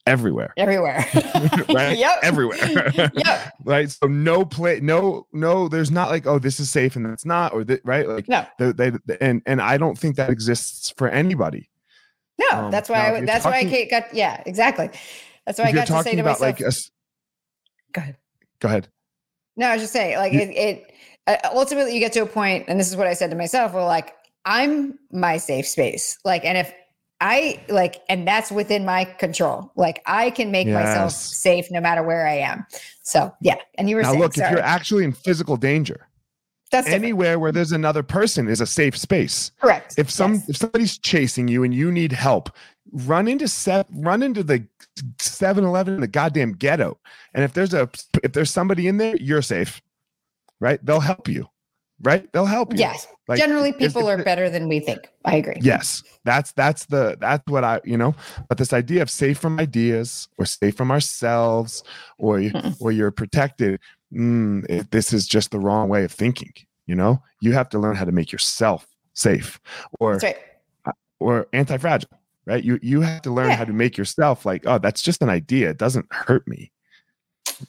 everywhere. 0.08 0.54
Everywhere. 0.58 1.06
right? 1.70 1.98
Yep. 1.98 2.20
Everywhere. 2.24 2.92
yep. 3.14 3.54
right. 3.64 3.92
So 3.92 4.08
no 4.08 4.44
play, 4.44 4.80
no, 4.80 5.28
no, 5.32 5.68
there's 5.68 5.92
not 5.92 6.10
like, 6.10 6.26
oh, 6.26 6.40
this 6.40 6.60
is 6.60 6.72
safe 6.72 6.96
and 6.96 7.06
that's 7.06 7.26
not, 7.26 7.54
or 7.54 7.64
th- 7.64 7.82
right. 7.84 8.08
Like 8.08 8.28
No. 8.28 8.46
they, 8.58 8.72
they, 8.72 9.18
and, 9.22 9.44
and 9.46 9.62
I 9.62 9.78
don't 9.78 9.98
think 9.98 10.16
that 10.16 10.32
exists 10.32 10.92
for 10.98 11.08
anybody. 11.08 11.70
No, 12.50 12.58
Um, 12.66 12.72
that's 12.72 12.90
why. 12.90 13.16
I, 13.18 13.22
that's 13.22 13.46
why 13.46 13.58
I 13.60 13.88
got. 13.90 14.14
Yeah, 14.14 14.42
exactly. 14.46 14.90
That's 15.46 15.60
why 15.60 15.66
I 15.66 15.72
got 15.72 15.88
to 15.88 16.04
say 16.04 16.16
to 16.16 16.22
about 16.22 16.40
myself. 16.40 16.60
like 16.60 16.62
a, 16.62 16.72
go 17.94 18.02
ahead. 18.02 18.18
go 18.60 18.68
ahead. 18.68 18.88
No, 19.58 19.68
I 19.68 19.74
was 19.74 19.82
just 19.82 19.94
saying, 19.94 20.18
like 20.18 20.34
You- 20.34 20.40
it. 20.42 20.50
it 20.50 20.88
uh, 21.28 21.38
ultimately, 21.54 21.94
you 21.94 22.00
get 22.00 22.14
to 22.14 22.22
a 22.22 22.26
point, 22.26 22.66
and 22.68 22.80
this 22.80 22.90
is 22.90 22.96
what 22.96 23.06
I 23.08 23.14
said 23.14 23.30
to 23.30 23.36
myself. 23.36 23.74
Well, 23.74 23.86
like 23.86 24.16
I'm 24.46 24.98
my 25.12 25.38
safe 25.38 25.68
space. 25.68 26.18
Like, 26.26 26.46
and 26.46 26.58
if 26.58 26.74
I 27.20 27.64
like, 27.70 28.02
and 28.10 28.28
that's 28.28 28.52
within 28.52 28.84
my 28.86 29.06
control. 29.06 29.72
Like 29.76 30.02
I 30.08 30.32
can 30.32 30.50
make 30.50 30.68
myself 30.68 31.12
safe 31.12 31.70
no 31.70 31.80
matter 31.80 32.02
where 32.02 32.26
I 32.28 32.38
am. 32.38 32.66
So 33.04 33.32
yeah. 33.42 33.58
And 33.76 33.88
you 33.90 33.96
were 33.98 34.02
Now 34.02 34.10
saying, 34.10 34.22
look, 34.22 34.38
if 34.38 34.50
you're 34.50 34.60
actually 34.60 35.04
in 35.04 35.12
physical 35.12 35.56
danger, 35.58 36.08
that's 36.72 36.86
different. 36.86 37.04
anywhere 37.04 37.38
where 37.40 37.52
there's 37.52 37.72
another 37.72 38.04
person 38.04 38.48
is 38.48 38.62
a 38.62 38.66
safe 38.66 38.98
space. 38.98 39.52
correct. 39.62 39.96
if 39.98 40.10
some 40.10 40.34
Yes. 40.36 40.50
if 40.50 40.58
somebody's 40.58 40.98
chasing 40.98 41.48
you 41.48 41.64
and 41.64 41.74
you 41.74 41.92
need 41.92 42.12
help 42.12 42.50
run 42.94 43.28
into 43.28 43.48
set 43.48 43.88
run 43.92 44.22
into 44.24 44.44
the 44.44 44.66
7-eleven 45.20 45.94
in 45.96 46.02
the 46.02 46.08
goddamn 46.08 46.54
ghetto 46.54 46.98
and 47.34 47.44
if 47.44 47.54
there's 47.54 47.74
a 47.74 47.90
if 48.24 48.34
there's 48.34 48.50
somebody 48.52 48.88
in 48.88 48.98
there 48.98 49.16
you're 49.18 49.42
safe 49.42 49.82
right 50.60 50.84
they'll 50.86 51.00
help 51.00 51.28
you 51.28 51.48
right 52.04 52.32
they'll 52.34 52.46
help 52.46 52.74
you 52.74 52.80
yes, 52.80 53.08
Like, 53.28 53.40
generally 53.40 53.72
people 53.74 54.08
if 54.10 54.20
are 54.20 54.24
better 54.24 54.50
than 54.50 54.68
we 54.68 54.80
think. 54.80 55.08
I 55.24 55.36
agree. 55.36 55.58
yes 55.62 56.04
that's 56.26 56.52
that's 56.54 56.86
the 56.86 57.18
that's 57.22 57.44
what 57.48 57.64
i 57.64 57.80
you 57.86 57.98
know 57.98 58.16
but 58.50 58.58
this 58.58 58.74
idea 58.74 59.02
of 59.02 59.10
safe 59.10 59.38
from 59.38 59.60
ideas 59.60 60.28
or 60.38 60.46
safe 60.46 60.76
from 60.76 60.92
ourselves 60.92 61.84
or 62.18 62.40
Mm. 62.40 62.76
or 62.82 62.92
you're 62.92 63.12
protected 63.12 63.80
mm, 64.14 64.66
it, 64.70 64.92
this 64.92 65.14
is 65.14 65.28
just 65.28 65.52
the 65.52 65.60
wrong 65.60 65.90
way 65.90 66.04
of 66.04 66.12
thinking 66.12 66.54
you 66.86 66.96
know 66.96 67.22
you 67.42 67.52
have 67.54 67.70
to 67.70 67.80
learn 67.80 67.96
how 67.96 68.06
to 68.06 68.12
make 68.12 68.32
yourself 68.32 68.88
safe 69.14 69.60
or 70.00 70.18
right. 70.18 70.38
or 71.20 71.48
anti-fragile 71.54 72.10
right 72.46 72.64
you 72.64 72.80
you 72.82 73.02
have 73.02 73.22
to 73.22 73.32
learn 73.32 73.50
Yeah. 73.50 73.56
how 73.58 73.66
to 73.66 73.74
make 73.74 73.98
yourself 73.98 74.46
like 74.46 74.64
oh 74.66 74.78
that's 74.80 75.02
just 75.02 75.22
an 75.22 75.30
idea 75.30 75.70
it 75.70 75.78
doesn't 75.78 76.08
hurt 76.12 76.48
me 76.48 76.72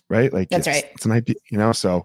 right 0.08 0.32
like 0.32 0.48
That's 0.48 0.66
it's, 0.66 0.74
right. 0.82 0.90
it's 0.94 1.04
an 1.04 1.12
idea 1.12 1.36
you 1.50 1.58
know 1.58 1.72
so 1.72 2.04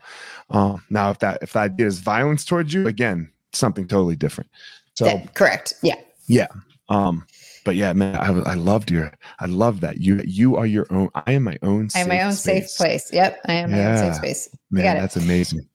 um 0.50 0.84
now 0.90 1.10
if 1.12 1.20
that 1.20 1.40
if 1.42 1.54
the 1.54 1.60
idea 1.60 1.88
is 1.88 2.00
violence 2.00 2.44
towards 2.44 2.74
you 2.74 2.88
again 2.88 3.32
something 3.54 3.88
totally 3.88 4.16
different 4.16 4.50
so 4.96 5.06
That- 5.06 5.34
correct. 5.36 5.74
Yeah, 5.84 5.96
yeah. 6.28 6.48
um 6.90 7.26
but 7.68 7.76
yeah 7.76 7.92
man 7.94 8.16
i, 8.16 8.30
I 8.52 8.54
loved 8.56 8.90
your 8.90 9.12
i 9.40 9.46
love 9.46 9.82
that 9.82 10.00
you 10.00 10.22
you 10.26 10.56
are 10.56 10.66
your 10.66 10.88
own 10.90 11.10
i 11.16 11.34
am 11.34 11.44
my 11.44 11.58
own 11.62 11.90
I 11.94 12.00
am 12.00 12.08
my 12.08 12.22
own 12.24 12.32
safe 12.32 12.70
place. 12.78 13.12
Yep. 13.12 13.42
I 13.46 13.54
am 13.54 13.72
my 13.72 13.86
own 13.86 13.98
safe 13.98 14.16
space. 14.16 14.50
man 14.72 14.98
that's 14.98 15.18
amazing 15.18 15.68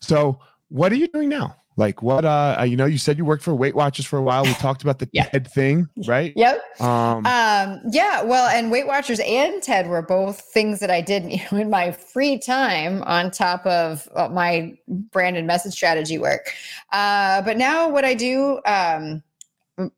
so 0.00 0.38
what 0.68 0.92
are 0.92 0.96
you 0.96 1.08
doing 1.08 1.28
now 1.28 1.56
like 1.78 2.00
what 2.00 2.24
uh 2.24 2.64
you 2.66 2.76
know 2.76 2.86
you 2.86 2.96
said 2.96 3.18
you 3.18 3.24
worked 3.24 3.42
for 3.42 3.54
weight 3.54 3.74
watchers 3.74 4.06
for 4.06 4.18
a 4.18 4.22
while 4.22 4.44
we 4.44 4.54
talked 4.66 4.82
about 4.82 4.98
the 5.00 5.08
Yeah. 5.12 5.24
TED 5.26 5.50
thing 5.50 5.88
right 6.06 6.32
Yep. 6.36 6.62
um 6.80 7.26
Um, 7.26 7.80
yeah, 7.90 8.22
well, 8.22 8.48
and 8.48 8.70
Weight 8.70 8.86
Watchers 8.86 9.20
and 9.20 9.62
TED 9.62 9.88
were 9.88 10.02
both 10.02 10.40
things 10.40 10.78
that 10.80 10.90
I 10.90 11.00
did 11.00 11.24
you 11.30 11.40
know, 11.52 11.58
in 11.58 11.70
my 11.70 11.90
free 11.92 12.38
time 12.38 13.02
on 13.02 13.30
top 13.30 13.66
of 13.66 14.08
uh, 14.14 14.28
my 14.28 14.76
brand 14.88 15.36
and 15.36 15.46
message 15.46 15.72
strategy 15.72 16.18
work. 16.18 16.52
Uh, 16.92 17.42
but 17.42 17.56
now 17.56 17.88
what 17.88 18.04
I 18.04 18.14
do, 18.14 18.60
um, 18.64 19.22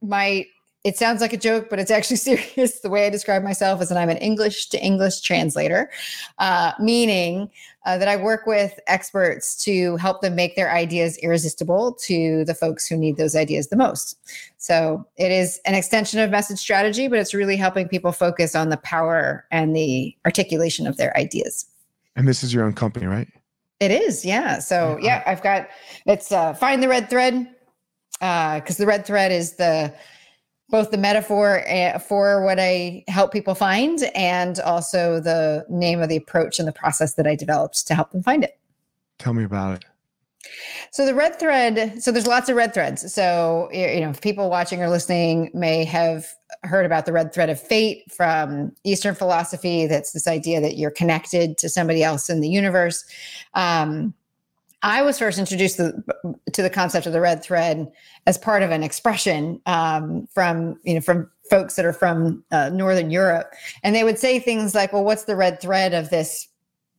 my 0.02 0.46
it 0.84 0.96
sounds 0.96 1.20
like 1.20 1.32
a 1.32 1.36
joke, 1.36 1.68
but 1.68 1.78
it's 1.78 1.90
actually 1.90 2.16
serious. 2.30 2.80
The 2.80 2.88
way 2.88 3.06
I 3.06 3.10
describe 3.10 3.42
myself 3.42 3.82
is 3.82 3.88
that 3.88 3.98
I'm 3.98 4.08
an 4.08 4.16
English 4.18 4.68
to 4.70 4.82
English 4.82 5.20
translator, 5.20 5.90
uh, 6.38 6.72
meaning 6.80 7.50
uh, 7.84 7.98
that 7.98 8.08
I 8.08 8.16
work 8.16 8.46
with 8.46 8.78
experts 8.86 9.56
to 9.64 9.96
help 9.96 10.20
them 10.20 10.34
make 10.34 10.56
their 10.56 10.70
ideas 10.72 11.16
irresistible 11.18 11.94
to 12.04 12.44
the 12.44 12.54
folks 12.54 12.86
who 12.86 12.96
need 12.96 13.16
those 13.16 13.34
ideas 13.34 13.68
the 13.68 13.76
most. 13.76 14.16
So 14.58 15.06
it 15.16 15.32
is 15.32 15.60
an 15.64 15.74
extension 15.74 16.20
of 16.20 16.30
message 16.30 16.58
strategy, 16.58 17.08
but 17.08 17.18
it's 17.18 17.34
really 17.34 17.56
helping 17.56 17.88
people 17.88 18.12
focus 18.12 18.54
on 18.54 18.68
the 18.68 18.76
power 18.78 19.46
and 19.50 19.74
the 19.74 20.14
articulation 20.26 20.86
of 20.86 20.96
their 20.96 21.16
ideas. 21.16 21.66
and 22.16 22.26
this 22.26 22.42
is 22.42 22.52
your 22.52 22.64
own 22.64 22.72
company 22.72 23.06
right 23.06 23.28
It 23.80 23.90
is, 23.90 24.24
yeah. 24.24 24.58
So 24.58 24.98
Yeah. 25.00 25.06
yeah, 25.06 25.22
I've 25.26 25.42
got 25.42 25.68
it's 26.06 26.32
uh, 26.32 26.52
find 26.54 26.82
the 26.82 26.88
red 26.88 27.08
thread 27.08 27.48
because 28.20 28.76
the 28.76 28.86
red 28.86 29.06
thread 29.06 29.30
is 29.32 29.54
the 29.56 29.94
both 30.70 30.90
the 30.90 30.98
metaphor 30.98 31.66
uh, 31.68 31.98
for 31.98 32.44
what 32.44 32.58
I 32.60 33.04
help 33.08 33.32
people 33.32 33.54
find 33.54 34.02
and 34.14 34.60
also 34.60 35.20
the 35.20 35.64
name 35.68 36.02
of 36.02 36.08
the 36.08 36.16
approach 36.16 36.58
and 36.58 36.68
the 36.68 36.72
process 36.72 37.14
that 37.14 37.26
I 37.26 37.34
developed 37.34 37.86
to 37.86 37.94
help 37.94 38.10
them 38.12 38.22
find 38.22 38.44
it. 38.44 38.58
tell 39.18 39.32
me 39.32 39.44
about 39.44 39.74
it 39.74 39.84
So 40.90 41.06
the 41.06 41.14
red 41.14 41.38
thread, 41.38 42.02
so 42.02 42.12
there's 42.12 42.26
lots 42.26 42.48
of 42.48 42.56
red 42.56 42.74
threads. 42.74 43.12
So 43.12 43.68
you 43.72 44.00
know, 44.00 44.10
if 44.10 44.20
people 44.20 44.50
watching 44.50 44.82
or 44.82 44.88
listening 44.88 45.50
may 45.54 45.84
have 45.84 46.26
heard 46.64 46.86
about 46.86 47.06
the 47.06 47.12
red 47.12 47.32
thread 47.32 47.50
of 47.50 47.60
fate 47.60 48.10
from 48.10 48.72
Eastern 48.84 49.14
philosophy. 49.14 49.86
That's 49.86 50.12
this 50.12 50.26
idea 50.26 50.60
that 50.60 50.76
you're 50.76 50.90
connected 50.90 51.58
to 51.58 51.68
somebody 51.68 52.02
else 52.02 52.28
in 52.30 52.40
the 52.40 52.48
universe. 52.48 53.04
Um, 53.54 54.14
I 54.82 55.02
was 55.02 55.18
first 55.18 55.38
introduced 55.38 55.76
to, 55.78 55.92
to 56.52 56.62
the 56.62 56.70
concept 56.70 57.06
of 57.06 57.12
the 57.12 57.20
red 57.20 57.42
thread 57.42 57.90
as 58.26 58.38
part 58.38 58.62
of 58.62 58.70
an 58.70 58.82
expression 58.82 59.60
um, 59.66 60.28
from 60.32 60.78
you 60.84 60.94
know 60.94 61.00
from 61.00 61.30
folks 61.50 61.76
that 61.76 61.84
are 61.84 61.92
from 61.92 62.44
uh, 62.52 62.68
Northern 62.68 63.10
Europe, 63.10 63.52
and 63.82 63.94
they 63.94 64.04
would 64.04 64.18
say 64.18 64.38
things 64.38 64.74
like, 64.74 64.92
"Well, 64.92 65.04
what's 65.04 65.24
the 65.24 65.36
red 65.36 65.60
thread 65.60 65.94
of 65.94 66.10
this 66.10 66.48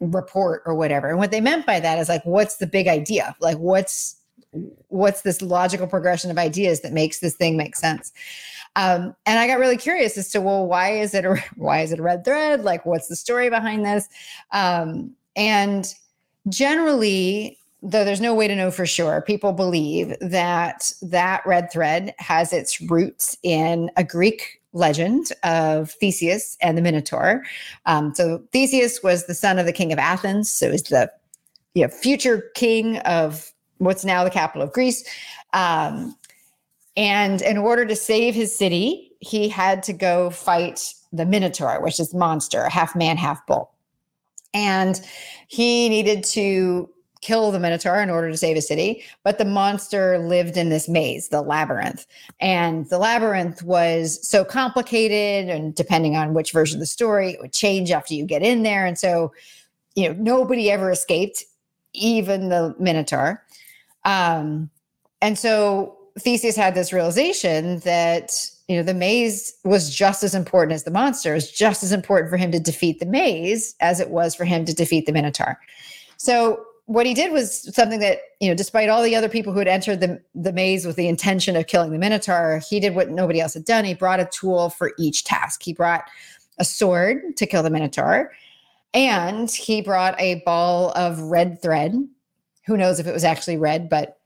report 0.01 0.63
or 0.65 0.75
whatever?" 0.75 1.09
And 1.09 1.19
what 1.19 1.31
they 1.31 1.39
meant 1.39 1.65
by 1.65 1.79
that 1.79 1.99
is 1.99 2.09
like, 2.09 2.25
"What's 2.25 2.57
the 2.57 2.67
big 2.67 2.87
idea? 2.87 3.35
Like, 3.39 3.57
what's 3.57 4.17
what's 4.87 5.21
this 5.21 5.41
logical 5.41 5.87
progression 5.87 6.31
of 6.31 6.37
ideas 6.37 6.81
that 6.81 6.91
makes 6.91 7.19
this 7.19 7.35
thing 7.35 7.55
make 7.55 7.77
sense?" 7.77 8.11
Um, 8.75 9.15
and 9.25 9.39
I 9.39 9.47
got 9.47 9.59
really 9.59 9.77
curious 9.77 10.17
as 10.17 10.29
to, 10.31 10.41
well, 10.41 10.67
why 10.67 10.91
is 10.91 11.13
it 11.13 11.23
a 11.23 11.41
why 11.55 11.81
is 11.81 11.93
it 11.93 11.99
a 11.99 12.03
red 12.03 12.25
thread? 12.25 12.65
Like, 12.65 12.85
what's 12.85 13.07
the 13.07 13.15
story 13.15 13.49
behind 13.49 13.85
this? 13.85 14.09
Um, 14.51 15.15
and 15.37 15.93
generally 16.49 17.57
though 17.81 18.03
there's 18.03 18.21
no 18.21 18.33
way 18.33 18.47
to 18.47 18.55
know 18.55 18.71
for 18.71 18.85
sure 18.85 19.21
people 19.21 19.53
believe 19.53 20.15
that 20.19 20.91
that 21.01 21.41
red 21.45 21.71
thread 21.71 22.13
has 22.17 22.51
its 22.51 22.81
roots 22.81 23.37
in 23.43 23.89
a 23.95 24.03
greek 24.03 24.61
legend 24.73 25.31
of 25.43 25.91
theseus 25.91 26.57
and 26.61 26.77
the 26.77 26.81
minotaur. 26.81 27.43
Um, 27.85 28.13
so 28.13 28.43
theseus 28.51 29.01
was 29.01 29.25
the 29.25 29.33
son 29.33 29.57
of 29.57 29.65
the 29.65 29.73
king 29.73 29.91
of 29.91 29.99
athens 29.99 30.51
so 30.51 30.71
he's 30.71 30.83
the 30.83 31.11
you 31.73 31.83
know, 31.83 31.89
future 31.89 32.49
king 32.55 32.97
of 32.99 33.51
what's 33.77 34.03
now 34.03 34.23
the 34.23 34.29
capital 34.29 34.61
of 34.61 34.73
greece. 34.73 35.03
Um, 35.53 36.15
and 36.97 37.41
in 37.41 37.57
order 37.57 37.85
to 37.85 37.95
save 37.95 38.35
his 38.35 38.55
city 38.55 39.11
he 39.21 39.49
had 39.49 39.83
to 39.83 39.93
go 39.93 40.29
fight 40.29 40.93
the 41.11 41.25
minotaur 41.25 41.81
which 41.81 41.99
is 41.99 42.13
monster 42.13 42.67
half 42.67 42.95
man 42.95 43.15
half 43.15 43.45
bull. 43.47 43.71
And 44.53 44.99
he 45.47 45.89
needed 45.89 46.23
to 46.25 46.89
kill 47.21 47.51
the 47.51 47.59
minotaur 47.59 48.01
in 48.01 48.09
order 48.09 48.31
to 48.31 48.37
save 48.37 48.55
a 48.55 48.61
city 48.61 49.03
but 49.23 49.37
the 49.37 49.45
monster 49.45 50.17
lived 50.19 50.55
in 50.55 50.69
this 50.69 50.87
maze 50.87 51.29
the 51.29 51.41
labyrinth. 51.41 52.05
And 52.39 52.87
the 52.89 52.97
labyrinth 52.97 53.61
was 53.63 54.25
so 54.27 54.45
complicated 54.45 55.49
and 55.49 55.75
depending 55.75 56.15
on 56.15 56.33
which 56.33 56.51
version 56.51 56.77
of 56.77 56.79
the 56.79 56.85
story 56.85 57.31
it 57.31 57.41
would 57.41 57.53
change 57.53 57.91
after 57.91 58.13
you 58.13 58.25
get 58.25 58.41
in 58.41 58.63
there. 58.63 58.85
And 58.85 58.97
so 58.97 59.33
you 59.95 60.07
know 60.07 60.15
nobody 60.19 60.71
ever 60.71 60.91
escaped 60.91 61.43
even 61.93 62.49
the 62.49 62.75
minotaur. 62.79 63.43
Um, 64.05 64.69
and 65.21 65.37
so 65.37 65.97
theseus 66.17 66.55
had 66.55 66.75
this 66.75 66.93
realization 66.93 67.79
that 67.79 68.49
you 68.67 68.77
know 68.77 68.83
the 68.83 68.93
maze 68.93 69.53
was 69.63 69.93
just 69.93 70.23
as 70.23 70.35
important 70.35 70.73
as 70.73 70.83
the 70.83 70.91
monster. 70.91 71.31
It 71.31 71.35
was 71.35 71.51
just 71.51 71.83
as 71.83 71.91
important 71.91 72.29
for 72.29 72.37
him 72.37 72.51
to 72.51 72.59
defeat 72.59 72.99
the 72.99 73.05
maze 73.05 73.75
as 73.79 73.99
it 73.99 74.09
was 74.09 74.35
for 74.35 74.45
him 74.45 74.65
to 74.65 74.73
defeat 74.73 75.05
the 75.05 75.11
minotaur. 75.11 75.59
So 76.17 76.65
what 76.89 77.05
he 77.05 77.13
did 77.13 77.31
was 77.31 77.71
something 77.75 77.99
that 77.99 78.17
you 78.39 78.49
know 78.49 78.55
despite 78.55 78.89
all 78.89 79.03
the 79.03 79.15
other 79.15 79.29
people 79.29 79.53
who 79.53 79.59
had 79.59 79.67
entered 79.67 79.99
the, 79.99 80.19
the 80.33 80.51
maze 80.51 80.87
with 80.87 80.95
the 80.95 81.07
intention 81.07 81.55
of 81.55 81.67
killing 81.67 81.91
the 81.91 81.99
minotaur 81.99 82.61
he 82.67 82.79
did 82.79 82.95
what 82.95 83.11
nobody 83.11 83.39
else 83.39 83.53
had 83.53 83.63
done. 83.63 83.85
He 83.85 83.93
brought 83.93 84.19
a 84.19 84.25
tool 84.25 84.71
for 84.71 84.93
each 84.97 85.23
task. 85.23 85.61
He 85.61 85.71
brought 85.71 86.09
a 86.57 86.65
sword 86.65 87.37
to 87.37 87.45
kill 87.45 87.61
the 87.61 87.69
minotaur 87.69 88.31
and 88.95 89.51
he 89.51 89.81
brought 89.81 90.19
a 90.19 90.41
ball 90.47 90.91
of 90.95 91.21
red 91.21 91.61
thread. 91.61 91.93
Who 92.65 92.75
knows 92.75 92.99
if 92.99 93.05
it 93.05 93.13
was 93.13 93.23
actually 93.23 93.57
red 93.57 93.87
but 93.87 94.17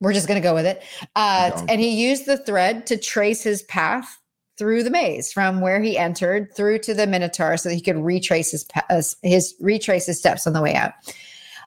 we're 0.00 0.12
just 0.12 0.28
going 0.28 0.40
to 0.40 0.46
go 0.46 0.54
with 0.54 0.66
it. 0.66 0.84
Uh, 1.16 1.50
No. 1.56 1.66
and 1.70 1.80
he 1.80 2.06
used 2.08 2.24
the 2.26 2.38
thread 2.38 2.86
to 2.86 2.96
trace 2.96 3.42
his 3.42 3.62
path 3.64 4.18
through 4.56 4.84
the 4.84 4.90
maze 4.90 5.32
from 5.32 5.60
where 5.60 5.80
he 5.80 5.98
entered 5.98 6.54
through 6.54 6.78
to 6.78 6.94
the 6.94 7.08
minotaur 7.08 7.56
so 7.56 7.68
that 7.68 7.74
he 7.74 7.80
could 7.80 7.96
retrace 7.96 8.52
his 8.52 8.64
uh, 8.90 9.02
his 9.22 9.56
retrace 9.60 10.06
his 10.06 10.20
steps 10.20 10.46
on 10.46 10.52
the 10.52 10.62
way 10.62 10.74
out 10.76 10.92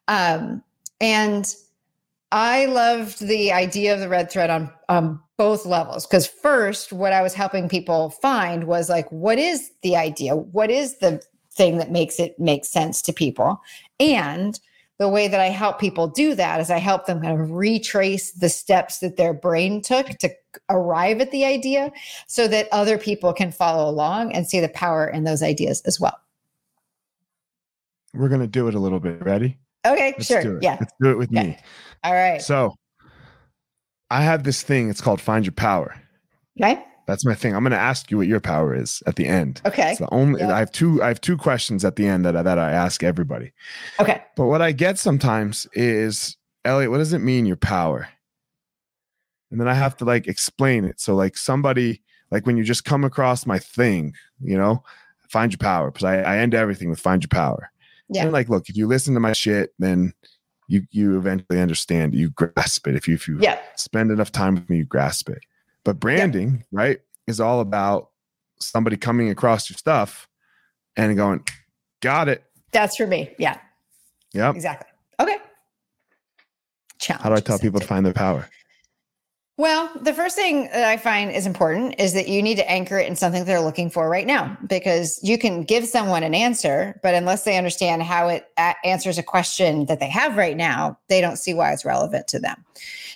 um, 0.09 0.63
and 0.99 1.55
I 2.31 2.65
loved 2.65 3.19
the 3.21 3.53
idea 3.53 3.93
of 3.93 4.01
the 4.01 4.09
red 4.09 4.29
thread 4.29 4.49
on 4.49 4.71
on 4.89 5.21
both 5.37 5.65
levels 5.65 6.05
because 6.05 6.27
first 6.27 6.91
what 6.91 7.13
i 7.13 7.21
was 7.21 7.33
helping 7.33 7.69
people 7.69 8.09
find 8.09 8.65
was 8.65 8.89
like 8.89 9.09
what 9.09 9.39
is 9.39 9.71
the 9.83 9.95
idea? 9.95 10.35
What 10.35 10.69
is 10.69 10.97
the 10.97 11.21
thing 11.53 11.77
that 11.77 11.91
makes 11.91 12.19
it 12.19 12.37
make 12.37 12.65
sense 12.65 13.01
to 13.03 13.13
people? 13.13 13.61
And 13.99 14.59
the 14.97 15.07
way 15.07 15.29
that 15.29 15.39
i 15.39 15.47
help 15.47 15.79
people 15.79 16.07
do 16.07 16.35
that 16.35 16.59
is 16.59 16.69
i 16.69 16.77
help 16.77 17.05
them 17.05 17.21
kind 17.21 17.39
of 17.39 17.51
retrace 17.51 18.31
the 18.33 18.49
steps 18.49 18.99
that 18.99 19.15
their 19.15 19.33
brain 19.33 19.81
took 19.81 20.07
to 20.17 20.29
arrive 20.69 21.21
at 21.21 21.31
the 21.31 21.45
idea 21.45 21.89
so 22.27 22.49
that 22.49 22.67
other 22.73 22.97
people 22.97 23.31
can 23.31 23.51
follow 23.51 23.89
along 23.89 24.33
and 24.33 24.45
see 24.45 24.59
the 24.59 24.69
power 24.69 25.07
in 25.07 25.23
those 25.23 25.41
ideas 25.41 25.81
as 25.85 25.99
well. 25.99 26.19
We're 28.13 28.27
going 28.27 28.41
to 28.41 28.47
do 28.47 28.67
it 28.67 28.73
a 28.73 28.79
little 28.79 28.99
bit. 28.99 29.23
Ready 29.23 29.57
okay 29.85 30.13
Let's 30.17 30.27
sure 30.27 30.59
yeah 30.61 30.77
let's 30.79 30.93
do 31.01 31.11
it 31.11 31.17
with 31.17 31.29
okay. 31.29 31.49
me 31.49 31.57
all 32.03 32.13
right 32.13 32.41
so 32.41 32.75
I 34.11 34.21
have 34.21 34.43
this 34.43 34.63
thing. 34.63 34.89
It's 34.89 35.01
called 35.01 35.21
Find 35.21 35.45
Your 35.45 35.53
Power. 35.53 35.95
Okay. 36.59 36.83
That's 37.05 37.25
my 37.25 37.33
thing. 37.33 37.55
I'm 37.55 37.63
going 37.63 37.71
to 37.71 37.77
ask 37.77 38.11
you 38.11 38.17
what 38.17 38.27
your 38.27 38.39
power 38.39 38.75
is 38.75 39.01
at 39.07 39.15
the 39.15 39.25
end. 39.25 39.61
Okay. 39.65 39.95
So 39.95 40.07
only 40.11 40.41
yep. 40.41 40.51
I 40.51 40.59
have 40.59 40.71
two. 40.71 41.01
I 41.01 41.07
have 41.07 41.21
two 41.21 41.37
questions 41.37 41.83
at 41.83 41.95
the 41.95 42.07
end 42.07 42.25
that 42.25 42.35
I, 42.35 42.43
that 42.43 42.59
I 42.59 42.71
ask 42.71 43.03
everybody. 43.03 43.51
Okay. 43.99 44.23
But 44.35 44.45
what 44.45 44.61
I 44.61 44.71
get 44.71 44.99
sometimes 44.99 45.67
is, 45.73 46.37
Elliot, 46.65 46.91
what 46.91 46.97
does 46.97 47.13
it 47.13 47.19
mean 47.19 47.45
your 47.45 47.55
power? 47.55 48.07
And 49.51 49.59
then 49.59 49.67
I 49.67 49.73
have 49.73 49.97
to 49.97 50.05
like 50.05 50.27
explain 50.27 50.85
it. 50.85 50.99
So 50.99 51.15
like 51.15 51.35
somebody 51.35 52.01
like 52.29 52.45
when 52.45 52.57
you 52.57 52.63
just 52.63 52.85
come 52.85 53.03
across 53.03 53.47
my 53.47 53.57
thing, 53.57 54.13
you 54.39 54.57
know, 54.57 54.83
find 55.29 55.51
your 55.51 55.57
power 55.57 55.89
because 55.89 56.03
I, 56.03 56.17
I 56.17 56.37
end 56.37 56.53
everything 56.53 56.91
with 56.91 56.99
find 56.99 57.23
your 57.23 57.29
power. 57.29 57.71
Yeah. 58.09 58.23
And 58.23 58.31
like, 58.31 58.49
look, 58.49 58.69
if 58.69 58.75
you 58.75 58.87
listen 58.87 59.13
to 59.13 59.19
my 59.19 59.33
shit, 59.33 59.73
then 59.79 60.13
you 60.67 60.83
you 60.91 61.17
eventually 61.17 61.59
understand 61.59 62.13
you 62.13 62.29
grasp 62.29 62.87
it. 62.87 62.95
If 62.95 63.07
you 63.07 63.15
if 63.15 63.27
you 63.27 63.39
yeah. 63.41 63.59
spend 63.75 64.11
enough 64.11 64.31
time 64.31 64.55
with 64.55 64.69
me 64.69 64.77
you 64.77 64.85
grasp 64.85 65.29
it. 65.29 65.39
But 65.83 65.99
branding 65.99 66.57
yeah. 66.57 66.63
right 66.71 66.99
is 67.27 67.39
all 67.39 67.59
about 67.59 68.09
somebody 68.59 68.97
coming 68.97 69.29
across 69.29 69.69
your 69.69 69.77
stuff 69.77 70.27
and 70.95 71.15
going 71.17 71.43
got 72.01 72.29
it. 72.29 72.43
That's 72.71 72.95
for 72.95 73.07
me. 73.07 73.31
Yeah. 73.37 73.57
Yeah 74.33 74.51
exactly. 74.51 74.89
Okay. 75.19 75.37
Challenge 76.99 77.23
how 77.23 77.29
do 77.29 77.35
i 77.35 77.39
tell 77.39 77.59
people 77.59 77.79
to 77.79 77.87
find 77.87 78.05
their 78.05 78.13
power 78.13 78.47
well, 79.59 79.91
the 79.99 80.13
first 80.13 80.37
thing 80.37 80.69
that 80.71 80.85
I 80.85 80.95
find 80.95 81.29
is 81.33 81.45
important 81.45 81.95
is 81.99 82.13
that 82.13 82.29
you 82.29 82.41
need 82.41 82.55
to 82.55 82.71
anchor 82.71 82.97
it 82.97 83.09
in 83.09 83.17
something 83.17 83.43
they're 83.43 83.59
looking 83.59 83.89
for 83.89 84.07
right 84.07 84.25
now 84.25 84.57
because 84.67 85.19
you 85.21 85.37
can 85.37 85.63
give 85.63 85.85
someone 85.85 86.23
an 86.23 86.33
answer, 86.33 86.97
but 87.03 87.13
unless 87.13 87.43
they 87.43 87.57
understand 87.57 88.03
how 88.03 88.29
it 88.29 88.49
answers 88.85 89.17
a 89.17 89.23
question 89.23 89.85
that 89.87 89.99
they 89.99 90.07
have 90.07 90.37
right 90.37 90.55
now, 90.55 90.97
they 91.09 91.19
don't 91.19 91.35
see 91.35 91.53
why 91.53 91.73
it's 91.73 91.83
relevant 91.83 92.25
to 92.29 92.39
them. 92.39 92.63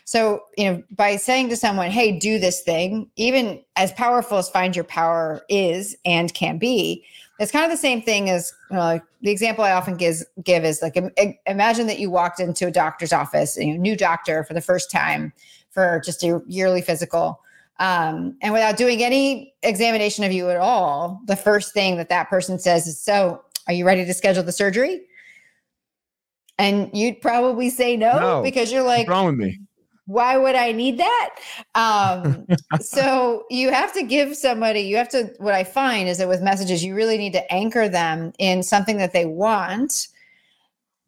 So, 0.03 0.43
you 0.57 0.65
know, 0.65 0.83
by 0.91 1.15
saying 1.15 1.47
to 1.47 1.55
someone, 1.55 1.91
hey, 1.91 2.19
do 2.19 2.37
this 2.37 2.59
thing, 2.59 3.09
even 3.15 3.61
as 3.77 3.93
powerful 3.93 4.37
as 4.37 4.49
Find 4.49 4.75
Your 4.75 4.83
Power 4.83 5.45
is 5.47 5.95
and 6.03 6.33
can 6.33 6.57
be, 6.57 7.05
it's 7.39 7.53
kind 7.53 7.63
of 7.63 7.71
the 7.71 7.77
same 7.77 8.01
thing 8.01 8.29
as 8.29 8.53
uh, 8.69 8.99
the 9.21 9.31
example 9.31 9.63
I 9.63 9.71
often 9.71 9.95
gives, 9.95 10.25
give 10.43 10.65
is 10.65 10.81
like 10.81 10.97
imagine 11.45 11.87
that 11.87 11.99
you 11.99 12.11
walked 12.11 12.41
into 12.41 12.67
a 12.67 12.71
doctor's 12.71 13.13
office, 13.13 13.57
a 13.57 13.77
new 13.77 13.95
doctor 13.95 14.43
for 14.43 14.53
the 14.53 14.61
first 14.61 14.91
time 14.91 15.31
for 15.73 16.01
just 16.05 16.23
a 16.23 16.41
yearly 16.47 16.81
physical. 16.81 17.41
Um, 17.79 18.37
and 18.41 18.53
without 18.53 18.77
doing 18.77 19.03
any 19.03 19.53
examination 19.63 20.23
of 20.23 20.31
you 20.31 20.49
at 20.49 20.57
all, 20.57 21.21
the 21.25 21.35
first 21.35 21.73
thing 21.73 21.97
that 21.97 22.09
that 22.09 22.29
person 22.29 22.59
says 22.59 22.87
is, 22.87 23.01
So, 23.01 23.41
are 23.67 23.73
you 23.73 23.85
ready 23.85 24.05
to 24.05 24.13
schedule 24.13 24.43
the 24.43 24.51
surgery? 24.51 25.01
And 26.59 26.89
you'd 26.93 27.19
probably 27.19 27.69
say 27.69 27.97
no, 27.97 28.19
no 28.19 28.43
because 28.43 28.71
you're 28.71 28.83
like, 28.83 29.07
What's 29.07 29.09
wrong 29.09 29.25
with 29.25 29.35
me? 29.35 29.59
Why 30.05 30.37
would 30.37 30.55
I 30.55 30.71
need 30.73 30.99
that? 30.99 31.35
Um, 31.75 32.45
so 32.81 33.45
you 33.49 33.71
have 33.71 33.93
to 33.93 34.03
give 34.03 34.35
somebody, 34.35 34.81
you 34.81 34.97
have 34.97 35.09
to, 35.09 35.33
what 35.37 35.53
I 35.53 35.63
find 35.63 36.09
is 36.09 36.17
that 36.17 36.27
with 36.27 36.41
messages, 36.41 36.83
you 36.83 36.93
really 36.93 37.17
need 37.17 37.33
to 37.33 37.51
anchor 37.51 37.87
them 37.87 38.33
in 38.37 38.63
something 38.63 38.97
that 38.97 39.13
they 39.13 39.25
want 39.25 40.09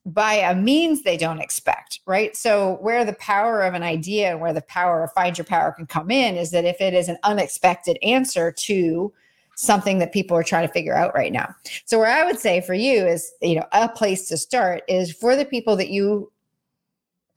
by 0.06 0.36
a 0.36 0.56
means 0.56 1.02
they 1.02 1.18
don't 1.18 1.40
expect, 1.40 2.00
right? 2.06 2.36
So, 2.36 2.78
where 2.82 3.04
the 3.04 3.14
power 3.14 3.62
of 3.62 3.74
an 3.74 3.84
idea 3.84 4.32
and 4.32 4.40
where 4.40 4.54
the 4.54 4.62
power 4.62 5.04
of 5.04 5.12
find 5.14 5.38
your 5.38 5.46
power 5.46 5.72
can 5.72 5.88
come 5.88 6.12
in 6.12 6.36
is 6.36 6.52
that 6.52 6.66
if 6.66 6.80
it 6.80 6.94
is 6.94 7.10
an 7.10 7.18
unexpected 7.24 7.98
answer 8.04 8.52
to 8.52 9.12
something 9.56 10.00
that 10.00 10.14
people 10.14 10.38
are 10.38 10.44
trying 10.44 10.68
to 10.68 10.74
figure 10.74 10.96
out 10.96 11.16
right 11.16 11.32
now. 11.32 11.56
So, 11.86 11.98
where 11.98 12.12
I 12.12 12.24
would 12.24 12.40
say 12.40 12.62
for 12.62 12.76
you 12.76 13.06
is, 13.06 13.32
you 13.42 13.56
know, 13.56 13.66
a 13.72 13.90
place 13.90 14.28
to 14.30 14.38
start 14.38 14.84
is 14.88 15.12
for 15.12 15.36
the 15.36 15.46
people 15.46 15.76
that 15.78 15.90
you 15.90 16.32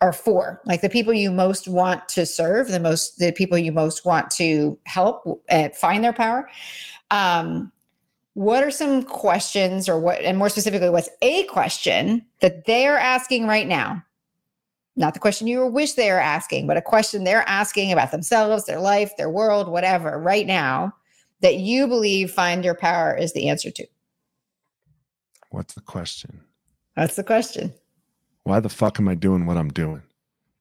are 0.01 0.13
for, 0.13 0.61
like 0.65 0.81
the 0.81 0.91
people 0.91 1.13
you 1.13 1.31
most 1.31 1.67
want 1.69 2.09
to 2.11 2.27
serve, 2.27 2.69
the 2.69 2.79
most, 2.79 3.19
the 3.19 3.33
people 3.33 3.59
you 3.59 3.73
most 3.73 4.05
want 4.05 4.31
to 4.33 4.79
help 4.85 5.43
uh, 5.51 5.71
find 5.71 6.05
their 6.05 6.13
power. 6.13 6.49
Um, 7.11 7.73
what 8.39 8.63
are 8.63 8.71
some 8.71 9.03
questions 9.03 9.89
or 9.89 9.99
what 9.99 10.21
and 10.21 10.39
more 10.39 10.49
specifically 10.49 10.89
what's 10.89 11.09
a 11.23 11.43
question 11.47 12.25
that 12.41 12.67
they're 12.67 12.97
asking 12.97 13.49
right 13.49 13.67
now? 13.67 14.05
Not 14.95 15.15
the 15.15 15.19
question 15.19 15.49
you 15.49 15.67
wish 15.67 15.95
they 15.95 16.09
are 16.09 16.21
asking 16.21 16.69
but 16.69 16.77
a 16.77 16.83
question 16.83 17.25
they're 17.25 17.49
asking 17.49 17.91
about 17.91 18.13
themselves 18.13 18.65
their 18.65 18.79
life 18.79 19.11
their 19.17 19.29
world 19.29 19.67
whatever 19.67 20.21
right 20.21 20.47
now 20.47 20.95
that 21.41 21.57
you 21.57 21.89
believe 21.89 22.31
find 22.31 22.65
your 22.65 22.77
power 22.77 23.13
is 23.13 23.33
the 23.33 23.49
answer 23.49 23.73
to. 23.73 23.85
What's 25.51 25.75
the 25.75 25.81
question? 25.81 26.43
That's 26.95 27.17
the 27.17 27.25
question. 27.25 27.75
Why 28.45 28.61
the 28.61 28.69
fuck 28.69 29.01
am 29.01 29.09
i 29.09 29.17
doing 29.17 29.47
what 29.47 29.57
i'm 29.57 29.71
doing? 29.71 30.05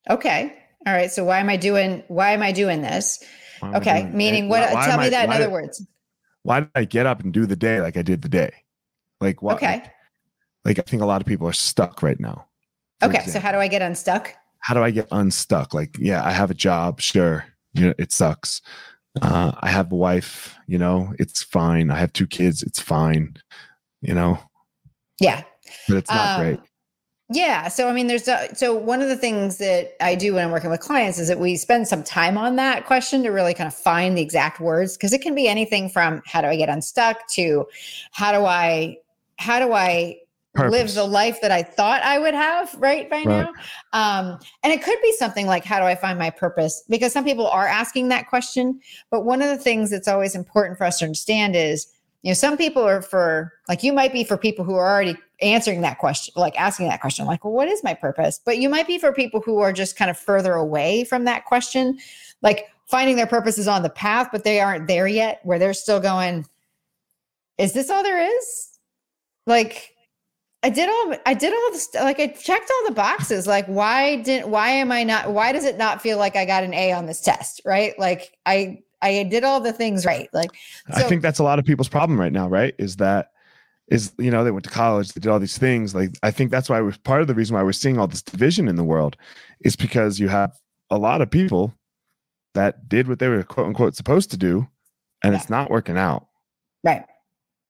Okay. 0.09 0.51
All 0.87 0.93
right. 0.93 1.11
So 1.11 1.23
why 1.23 1.37
am 1.37 1.49
i 1.49 1.57
doing 1.57 2.03
why 2.07 2.31
am 2.31 2.41
i 2.41 2.51
doing 2.51 2.81
this? 2.81 3.23
Okay. 3.61 4.09
meaning 4.11 4.49
what 4.49 4.73
why, 4.73 4.87
tell 4.87 4.97
me 4.97 5.05
I, 5.05 5.09
that 5.09 5.25
in 5.25 5.31
other 5.31 5.51
words 5.51 5.85
why 6.47 6.61
did 6.61 6.69
I 6.75 6.85
get 6.85 7.05
up 7.05 7.19
and 7.19 7.33
do 7.33 7.45
the 7.45 7.57
day 7.57 7.81
like 7.81 7.97
I 7.97 8.01
did 8.01 8.21
the 8.21 8.29
day? 8.29 8.51
Like 9.19 9.41
what? 9.41 9.57
Okay. 9.57 9.81
Like, 10.63 10.77
like 10.77 10.79
I 10.79 10.81
think 10.89 11.01
a 11.01 11.05
lot 11.05 11.19
of 11.19 11.27
people 11.27 11.45
are 11.45 11.53
stuck 11.53 12.01
right 12.01 12.17
now. 12.21 12.45
Okay. 13.03 13.17
Example. 13.17 13.33
So 13.33 13.39
how 13.41 13.51
do 13.51 13.57
I 13.57 13.67
get 13.67 13.81
unstuck? 13.81 14.33
How 14.59 14.73
do 14.73 14.81
I 14.81 14.91
get 14.91 15.09
unstuck? 15.11 15.73
Like, 15.73 15.97
yeah, 15.99 16.23
I 16.23 16.31
have 16.31 16.49
a 16.49 16.53
job. 16.53 17.01
Sure. 17.01 17.43
You 17.73 17.87
know, 17.87 17.93
it 17.97 18.13
sucks. 18.13 18.61
Uh, 19.21 19.51
I 19.59 19.67
have 19.67 19.91
a 19.91 19.95
wife, 19.95 20.55
you 20.67 20.77
know, 20.77 21.13
it's 21.19 21.43
fine. 21.43 21.91
I 21.91 21.97
have 21.97 22.13
two 22.13 22.27
kids. 22.27 22.63
It's 22.63 22.79
fine. 22.79 23.35
You 24.01 24.13
know? 24.13 24.39
Yeah. 25.19 25.43
But 25.89 25.97
it's 25.97 26.09
not 26.09 26.39
um, 26.39 26.45
great. 26.45 26.59
Yeah. 27.29 27.67
So, 27.67 27.89
I 27.89 27.93
mean, 27.93 28.07
there's 28.07 28.29
a, 28.29 28.55
so 28.55 28.73
one 28.73 29.01
of 29.01 29.09
the 29.09 29.17
things 29.17 29.57
that 29.57 30.01
I 30.01 30.15
do 30.15 30.35
when 30.35 30.45
I'm 30.45 30.51
working 30.51 30.69
with 30.69 30.79
clients 30.79 31.19
is 31.19 31.27
that 31.27 31.39
we 31.39 31.57
spend 31.57 31.87
some 31.87 32.01
time 32.01 32.37
on 32.37 32.55
that 32.55 32.85
question 32.85 33.21
to 33.23 33.31
really 33.31 33.53
kind 33.53 33.67
of 33.67 33.73
find 33.73 34.17
the 34.17 34.21
exact 34.21 34.61
words 34.61 34.95
because 34.95 35.11
it 35.11 35.21
can 35.21 35.35
be 35.35 35.47
anything 35.47 35.89
from 35.89 36.21
how 36.25 36.39
do 36.39 36.47
I 36.47 36.55
get 36.55 36.69
unstuck 36.69 37.27
to 37.31 37.65
how 38.11 38.31
do 38.31 38.45
I, 38.45 38.97
how 39.37 39.59
do 39.59 39.73
I 39.73 40.19
Purpose. 40.53 40.71
live 40.71 40.93
the 40.95 41.03
life 41.03 41.41
that 41.41 41.51
I 41.51 41.63
thought 41.63 42.01
I 42.01 42.17
would 42.17 42.33
have 42.33 42.73
right 42.79 43.09
by 43.09 43.17
right. 43.17 43.27
now. 43.27 43.53
Um, 43.91 44.39
and 44.63 44.71
it 44.73 44.81
could 44.81 44.97
be 45.03 45.13
something 45.13 45.47
like, 45.47 45.65
how 45.65 45.79
do 45.79 45.85
I 45.85 45.95
find 45.95 46.17
my 46.17 46.29
purpose? 46.29 46.83
Because 46.89 47.11
some 47.11 47.25
people 47.25 47.47
are 47.47 47.67
asking 47.67 48.07
that 48.07 48.27
question. 48.27 48.79
But 49.11 49.25
one 49.25 49.41
of 49.41 49.49
the 49.49 49.57
things 49.57 49.91
that's 49.91 50.07
always 50.07 50.33
important 50.33 50.77
for 50.77 50.85
us 50.85 50.99
to 50.99 51.05
understand 51.05 51.55
is, 51.55 51.87
you 52.23 52.31
know, 52.31 52.35
some 52.35 52.57
people 52.57 52.83
are 52.83 53.01
for, 53.01 53.53
like, 53.69 53.83
you 53.83 53.93
might 53.93 54.11
be 54.11 54.23
for 54.23 54.37
people 54.37 54.65
who 54.65 54.73
are 54.75 54.89
already 54.89 55.15
answering 55.41 55.81
that 55.81 55.99
question, 55.99 56.33
like 56.35 56.59
asking 56.59 56.87
that 56.89 57.01
question, 57.01 57.25
like, 57.25 57.43
well, 57.43 57.53
what 57.53 57.67
is 57.67 57.83
my 57.83 57.93
purpose? 57.93 58.39
But 58.43 58.57
you 58.57 58.69
might 58.69 58.87
be 58.87 58.97
for 58.97 59.11
people 59.11 59.41
who 59.41 59.59
are 59.59 59.73
just 59.73 59.95
kind 59.95 60.09
of 60.09 60.17
further 60.17 60.53
away 60.53 61.03
from 61.03 61.25
that 61.25 61.45
question, 61.45 61.99
like 62.41 62.67
finding 62.87 63.15
their 63.15 63.27
purpose 63.27 63.57
is 63.57 63.67
on 63.67 63.83
the 63.83 63.89
path, 63.89 64.29
but 64.31 64.43
they 64.43 64.59
aren't 64.59 64.87
there 64.87 65.07
yet, 65.07 65.39
where 65.43 65.59
they're 65.59 65.73
still 65.73 65.99
going, 65.99 66.45
is 67.57 67.73
this 67.73 67.89
all 67.89 68.03
there 68.03 68.19
is? 68.19 68.79
Like, 69.45 69.93
I 70.63 70.69
did 70.69 70.89
all 70.89 71.15
I 71.25 71.33
did 71.33 71.53
all 71.53 71.71
the 71.71 72.03
like 72.03 72.19
I 72.19 72.27
checked 72.27 72.69
all 72.69 72.87
the 72.87 72.95
boxes. 72.95 73.45
Like, 73.45 73.65
why 73.67 74.17
didn't 74.17 74.49
why 74.49 74.69
am 74.69 74.91
I 74.91 75.03
not 75.03 75.31
why 75.31 75.51
does 75.51 75.65
it 75.65 75.77
not 75.77 76.01
feel 76.01 76.17
like 76.17 76.35
I 76.35 76.45
got 76.45 76.63
an 76.63 76.73
A 76.73 76.91
on 76.91 77.05
this 77.05 77.21
test? 77.21 77.61
Right. 77.63 77.97
Like 77.99 78.35
I 78.45 78.79
I 79.01 79.23
did 79.23 79.43
all 79.43 79.61
the 79.61 79.71
things 79.71 80.05
right. 80.05 80.27
Like 80.33 80.49
so, 80.93 80.97
I 80.97 81.03
think 81.03 81.21
that's 81.21 81.39
a 81.39 81.43
lot 81.43 81.59
of 81.59 81.65
people's 81.65 81.87
problem 81.87 82.19
right 82.19 82.33
now, 82.33 82.47
right? 82.47 82.73
Is 82.79 82.95
that 82.97 83.31
is 83.87 84.13
you 84.17 84.31
know 84.31 84.43
they 84.43 84.51
went 84.51 84.65
to 84.65 84.69
college 84.69 85.13
they 85.13 85.21
did 85.21 85.29
all 85.29 85.39
these 85.39 85.57
things 85.57 85.95
like 85.95 86.11
i 86.21 86.29
think 86.29 86.51
that's 86.51 86.69
why 86.69 86.81
we're 86.81 86.93
part 87.03 87.21
of 87.21 87.27
the 87.27 87.33
reason 87.33 87.55
why 87.55 87.63
we're 87.63 87.71
seeing 87.71 87.97
all 87.97 88.07
this 88.07 88.21
division 88.21 88.67
in 88.67 88.75
the 88.75 88.83
world 88.83 89.15
is 89.61 89.75
because 89.75 90.19
you 90.19 90.27
have 90.27 90.57
a 90.89 90.97
lot 90.97 91.21
of 91.21 91.29
people 91.29 91.73
that 92.53 92.89
did 92.89 93.07
what 93.07 93.19
they 93.19 93.27
were 93.27 93.43
quote 93.43 93.67
unquote 93.67 93.95
supposed 93.95 94.31
to 94.31 94.37
do 94.37 94.67
and 95.23 95.33
yeah. 95.33 95.39
it's 95.39 95.49
not 95.49 95.69
working 95.69 95.97
out. 95.97 96.27
Right. 96.83 97.03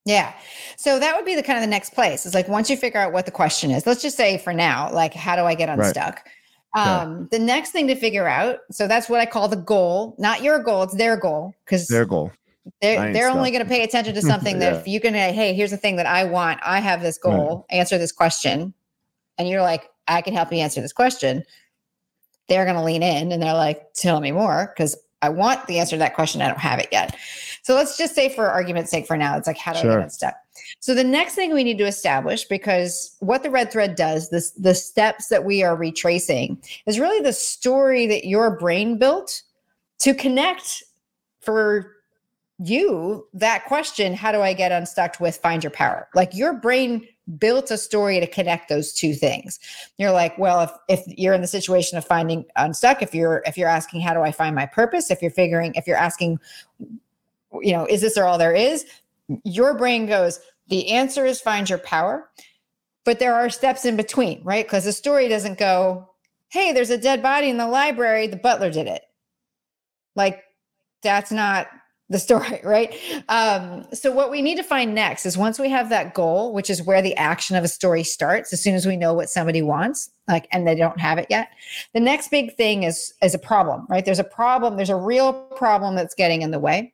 Yeah. 0.05 0.33
So 0.77 0.99
that 0.99 1.15
would 1.15 1.25
be 1.25 1.35
the 1.35 1.43
kind 1.43 1.57
of 1.57 1.63
the 1.63 1.69
next 1.69 1.93
place 1.93 2.25
is 2.25 2.33
like 2.33 2.47
once 2.47 2.69
you 2.69 2.77
figure 2.77 2.99
out 2.99 3.11
what 3.11 3.25
the 3.25 3.31
question 3.31 3.71
is 3.71 3.85
let's 3.85 4.01
just 4.01 4.15
say 4.15 4.37
for 4.37 4.53
now 4.53 4.91
like 4.93 5.13
how 5.13 5.35
do 5.35 5.43
i 5.43 5.53
get 5.53 5.67
unstuck? 5.67 6.25
Right. 6.75 7.01
um 7.01 7.27
the 7.31 7.39
next 7.39 7.71
thing 7.71 7.87
to 7.87 7.95
figure 7.95 8.27
out 8.27 8.59
so 8.71 8.87
that's 8.87 9.09
what 9.09 9.19
i 9.19 9.25
call 9.25 9.47
the 9.47 9.57
goal 9.57 10.15
not 10.17 10.43
your 10.43 10.59
goal 10.59 10.83
it's 10.83 10.95
their 10.95 11.17
goal 11.17 11.53
because 11.65 11.87
their 11.87 12.05
goal 12.05 12.31
they're 12.81 13.13
they're 13.13 13.29
only 13.29 13.51
going 13.51 13.63
to 13.63 13.69
pay 13.69 13.83
attention 13.83 14.13
to 14.13 14.21
something 14.33 14.55
yeah. 14.55 14.71
that 14.71 14.81
if 14.81 14.87
you 14.87 14.99
can 14.99 15.13
say 15.13 15.31
hey 15.31 15.53
here's 15.53 15.71
the 15.71 15.77
thing 15.77 15.95
that 15.95 16.05
i 16.05 16.23
want 16.23 16.59
i 16.63 16.79
have 16.79 17.01
this 17.01 17.17
goal 17.17 17.65
right. 17.69 17.77
answer 17.77 17.97
this 17.97 18.11
question 18.11 18.73
and 19.37 19.47
you're 19.47 19.61
like 19.61 19.89
i 20.07 20.21
can 20.21 20.33
help 20.33 20.51
you 20.51 20.59
answer 20.59 20.81
this 20.81 20.93
question 20.93 21.43
they're 22.47 22.65
going 22.65 22.77
to 22.77 22.83
lean 22.83 23.03
in 23.03 23.31
and 23.31 23.41
they're 23.41 23.53
like 23.53 23.93
tell 23.93 24.19
me 24.19 24.31
more 24.31 24.73
because 24.73 24.95
I 25.21 25.29
want 25.29 25.65
the 25.65 25.79
answer 25.79 25.95
to 25.95 25.99
that 25.99 26.13
question. 26.13 26.41
I 26.41 26.47
don't 26.47 26.59
have 26.59 26.79
it 26.79 26.89
yet. 26.91 27.15
So 27.63 27.73
let's 27.73 27.97
just 27.97 28.13
say, 28.13 28.29
for 28.29 28.47
argument's 28.47 28.91
sake, 28.91 29.07
for 29.07 29.17
now, 29.17 29.35
it's 29.35 29.47
like, 29.47 29.57
how 29.57 29.73
do 29.73 29.79
sure. 29.79 29.91
I 29.91 29.95
get 29.95 30.03
unstuck? 30.03 30.35
So 30.79 30.93
the 30.93 31.03
next 31.03 31.35
thing 31.35 31.53
we 31.53 31.63
need 31.63 31.77
to 31.79 31.87
establish, 31.87 32.45
because 32.45 33.15
what 33.19 33.43
the 33.43 33.49
red 33.49 33.71
thread 33.71 33.95
does, 33.95 34.29
this 34.29 34.51
the 34.51 34.75
steps 34.75 35.27
that 35.29 35.43
we 35.43 35.63
are 35.63 35.75
retracing, 35.75 36.61
is 36.85 36.99
really 36.99 37.19
the 37.19 37.33
story 37.33 38.05
that 38.07 38.25
your 38.25 38.57
brain 38.57 38.97
built 38.97 39.41
to 39.99 40.13
connect 40.13 40.83
for 41.41 41.96
you 42.59 43.27
that 43.33 43.65
question, 43.65 44.13
how 44.13 44.31
do 44.31 44.41
I 44.41 44.53
get 44.53 44.71
unstuck 44.71 45.19
with 45.19 45.37
find 45.37 45.63
your 45.63 45.71
power? 45.71 46.07
Like 46.15 46.33
your 46.33 46.53
brain 46.53 47.07
built 47.37 47.71
a 47.71 47.77
story 47.77 48.19
to 48.19 48.27
connect 48.27 48.69
those 48.69 48.93
two 48.93 49.13
things. 49.13 49.59
You're 49.97 50.11
like, 50.11 50.37
well, 50.37 50.61
if 50.61 50.71
if 50.87 51.17
you're 51.17 51.33
in 51.33 51.41
the 51.41 51.47
situation 51.47 51.97
of 51.97 52.05
finding 52.05 52.45
unstuck, 52.55 53.01
if 53.01 53.13
you're 53.13 53.43
if 53.45 53.57
you're 53.57 53.69
asking 53.69 54.01
how 54.01 54.13
do 54.13 54.21
I 54.21 54.31
find 54.31 54.55
my 54.55 54.65
purpose, 54.65 55.11
if 55.11 55.21
you're 55.21 55.31
figuring 55.31 55.73
if 55.75 55.85
you're 55.85 55.97
asking 55.97 56.39
you 57.61 57.71
know, 57.73 57.85
is 57.85 58.01
this 58.01 58.17
all 58.17 58.37
there 58.37 58.53
is? 58.53 58.85
Your 59.43 59.77
brain 59.77 60.05
goes, 60.05 60.39
the 60.67 60.89
answer 60.89 61.25
is 61.25 61.41
find 61.41 61.69
your 61.69 61.79
power. 61.79 62.29
But 63.03 63.19
there 63.19 63.35
are 63.35 63.49
steps 63.49 63.85
in 63.85 63.95
between, 63.95 64.43
right? 64.43 64.65
Because 64.65 64.83
the 64.83 64.91
story 64.91 65.29
doesn't 65.29 65.57
go, 65.57 66.09
hey, 66.49 66.73
there's 66.73 66.89
a 66.89 66.97
dead 66.97 67.23
body 67.23 67.49
in 67.49 67.57
the 67.57 67.67
library, 67.67 68.27
the 68.27 68.35
butler 68.35 68.69
did 68.69 68.87
it. 68.87 69.03
Like 70.15 70.43
that's 71.03 71.31
not 71.31 71.67
the 72.09 72.19
story, 72.19 72.59
right? 72.63 72.95
Um, 73.29 73.85
so, 73.93 74.11
what 74.11 74.31
we 74.31 74.41
need 74.41 74.55
to 74.57 74.63
find 74.63 74.93
next 74.93 75.25
is 75.25 75.37
once 75.37 75.59
we 75.59 75.69
have 75.69 75.89
that 75.89 76.13
goal, 76.13 76.53
which 76.53 76.69
is 76.69 76.81
where 76.81 77.01
the 77.01 77.15
action 77.15 77.55
of 77.55 77.63
a 77.63 77.67
story 77.67 78.03
starts, 78.03 78.53
as 78.53 78.61
soon 78.61 78.75
as 78.75 78.85
we 78.85 78.97
know 78.97 79.13
what 79.13 79.29
somebody 79.29 79.61
wants, 79.61 80.09
like, 80.27 80.47
and 80.51 80.67
they 80.67 80.75
don't 80.75 80.99
have 80.99 81.17
it 81.17 81.27
yet, 81.29 81.49
the 81.93 81.99
next 81.99 82.29
big 82.29 82.55
thing 82.55 82.83
is 82.83 83.13
is 83.21 83.33
a 83.33 83.39
problem, 83.39 83.85
right? 83.89 84.05
There's 84.05 84.19
a 84.19 84.23
problem. 84.23 84.75
There's 84.75 84.89
a 84.89 84.95
real 84.95 85.33
problem 85.33 85.95
that's 85.95 86.15
getting 86.15 86.41
in 86.41 86.51
the 86.51 86.59
way, 86.59 86.93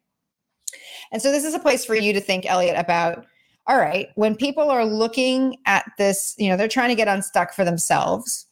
and 1.11 1.21
so 1.21 1.31
this 1.31 1.45
is 1.45 1.53
a 1.53 1.59
place 1.59 1.85
for 1.85 1.95
you 1.95 2.13
to 2.13 2.21
think, 2.21 2.45
Elliot, 2.45 2.77
about. 2.77 3.25
All 3.65 3.77
right, 3.77 4.09
when 4.15 4.35
people 4.35 4.69
are 4.69 4.83
looking 4.83 5.55
at 5.65 5.89
this, 5.97 6.35
you 6.37 6.49
know, 6.49 6.57
they're 6.57 6.67
trying 6.67 6.89
to 6.89 6.95
get 6.95 7.07
unstuck 7.07 7.53
for 7.53 7.63
themselves 7.63 8.47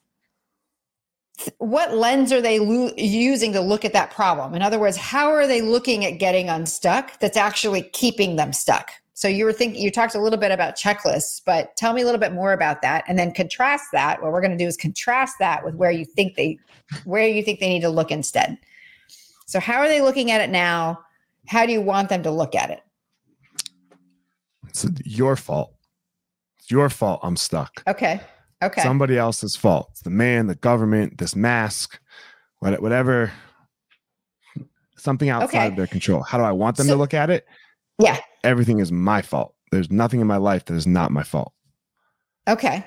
what 1.57 1.93
lens 1.93 2.31
are 2.31 2.41
they 2.41 2.59
lo- 2.59 2.91
using 2.97 3.53
to 3.53 3.61
look 3.61 3.85
at 3.85 3.93
that 3.93 4.11
problem? 4.11 4.53
In 4.53 4.61
other 4.61 4.79
words, 4.79 4.97
how 4.97 5.29
are 5.31 5.47
they 5.47 5.61
looking 5.61 6.05
at 6.05 6.19
getting 6.19 6.49
unstuck 6.49 7.19
that's 7.19 7.37
actually 7.37 7.83
keeping 7.93 8.35
them 8.35 8.53
stuck? 8.53 8.91
So 9.13 9.27
you 9.27 9.45
were 9.45 9.53
thinking 9.53 9.81
you 9.81 9.91
talked 9.91 10.15
a 10.15 10.19
little 10.19 10.39
bit 10.39 10.51
about 10.51 10.75
checklists, 10.75 11.41
but 11.45 11.75
tell 11.77 11.93
me 11.93 12.01
a 12.01 12.05
little 12.05 12.19
bit 12.19 12.33
more 12.33 12.53
about 12.53 12.81
that 12.81 13.03
and 13.07 13.19
then 13.19 13.31
contrast 13.31 13.85
that. 13.93 14.21
What 14.21 14.31
we're 14.31 14.41
going 14.41 14.51
to 14.51 14.57
do 14.57 14.65
is 14.65 14.75
contrast 14.75 15.35
that 15.39 15.63
with 15.63 15.75
where 15.75 15.91
you 15.91 16.05
think 16.05 16.35
they 16.35 16.57
where 17.03 17.27
you 17.27 17.43
think 17.43 17.59
they 17.59 17.69
need 17.69 17.81
to 17.81 17.89
look 17.89 18.09
instead. 18.09 18.57
So 19.45 19.59
how 19.59 19.77
are 19.77 19.87
they 19.87 20.01
looking 20.01 20.31
at 20.31 20.41
it 20.41 20.49
now? 20.49 20.99
How 21.47 21.65
do 21.65 21.71
you 21.71 21.81
want 21.81 22.09
them 22.09 22.23
to 22.23 22.31
look 22.31 22.55
at 22.55 22.71
it? 22.71 22.81
It's 24.67 24.87
your 25.05 25.35
fault. 25.35 25.75
It's 26.57 26.71
your 26.71 26.89
fault 26.89 27.19
I'm 27.21 27.35
stuck. 27.35 27.83
Okay. 27.87 28.21
Okay. 28.63 28.81
Somebody 28.81 29.17
else's 29.17 29.55
fault. 29.55 29.87
It's 29.91 30.01
the 30.01 30.09
man, 30.09 30.47
the 30.47 30.55
government, 30.55 31.17
this 31.17 31.35
mask, 31.35 31.99
whatever. 32.59 33.31
Something 34.97 35.29
outside 35.29 35.57
okay. 35.57 35.67
of 35.67 35.75
their 35.75 35.87
control. 35.87 36.21
How 36.21 36.37
do 36.37 36.43
I 36.43 36.51
want 36.51 36.77
them 36.77 36.85
so, 36.85 36.93
to 36.93 36.99
look 36.99 37.15
at 37.15 37.31
it? 37.31 37.47
Yeah. 37.97 38.19
Everything 38.43 38.79
is 38.79 38.91
my 38.91 39.23
fault. 39.23 39.55
There's 39.71 39.89
nothing 39.89 40.19
in 40.19 40.27
my 40.27 40.37
life 40.37 40.65
that 40.65 40.75
is 40.75 40.85
not 40.85 41.11
my 41.11 41.23
fault. 41.23 41.53
Okay. 42.47 42.85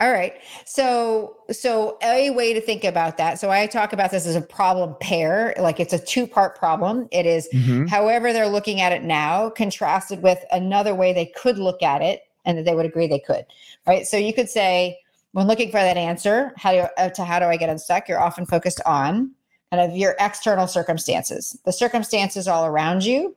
All 0.00 0.12
right. 0.12 0.34
So 0.66 1.36
so 1.50 1.96
a 2.02 2.30
way 2.30 2.52
to 2.52 2.60
think 2.60 2.84
about 2.84 3.16
that. 3.16 3.38
So 3.38 3.50
I 3.50 3.66
talk 3.66 3.92
about 3.92 4.10
this 4.10 4.26
as 4.26 4.36
a 4.36 4.42
problem 4.42 4.96
pair, 5.00 5.54
like 5.58 5.80
it's 5.80 5.92
a 5.92 5.98
two-part 5.98 6.58
problem. 6.58 7.08
It 7.12 7.24
is 7.24 7.48
mm-hmm. 7.54 7.86
however 7.86 8.32
they're 8.32 8.48
looking 8.48 8.80
at 8.80 8.92
it 8.92 9.04
now 9.04 9.50
contrasted 9.50 10.22
with 10.22 10.44
another 10.52 10.94
way 10.94 11.12
they 11.12 11.26
could 11.26 11.58
look 11.58 11.82
at 11.82 12.02
it 12.02 12.22
and 12.44 12.58
that 12.58 12.64
they 12.64 12.74
would 12.74 12.84
agree 12.86 13.06
they 13.06 13.20
could. 13.20 13.46
Right? 13.86 14.06
So 14.06 14.16
you 14.16 14.34
could 14.34 14.50
say 14.50 14.98
when 15.34 15.48
looking 15.48 15.68
for 15.72 15.80
that 15.80 15.96
answer, 15.96 16.52
how 16.56 16.70
do 16.70 16.76
you, 16.76 16.86
uh, 16.96 17.08
to 17.10 17.24
how 17.24 17.40
do 17.40 17.46
I 17.46 17.56
get 17.56 17.68
unstuck? 17.68 18.08
You're 18.08 18.20
often 18.20 18.46
focused 18.46 18.80
on 18.86 19.32
kind 19.72 19.82
of 19.82 19.96
your 19.96 20.14
external 20.20 20.68
circumstances, 20.68 21.58
the 21.64 21.72
circumstances 21.72 22.46
all 22.46 22.66
around 22.66 23.04
you, 23.04 23.34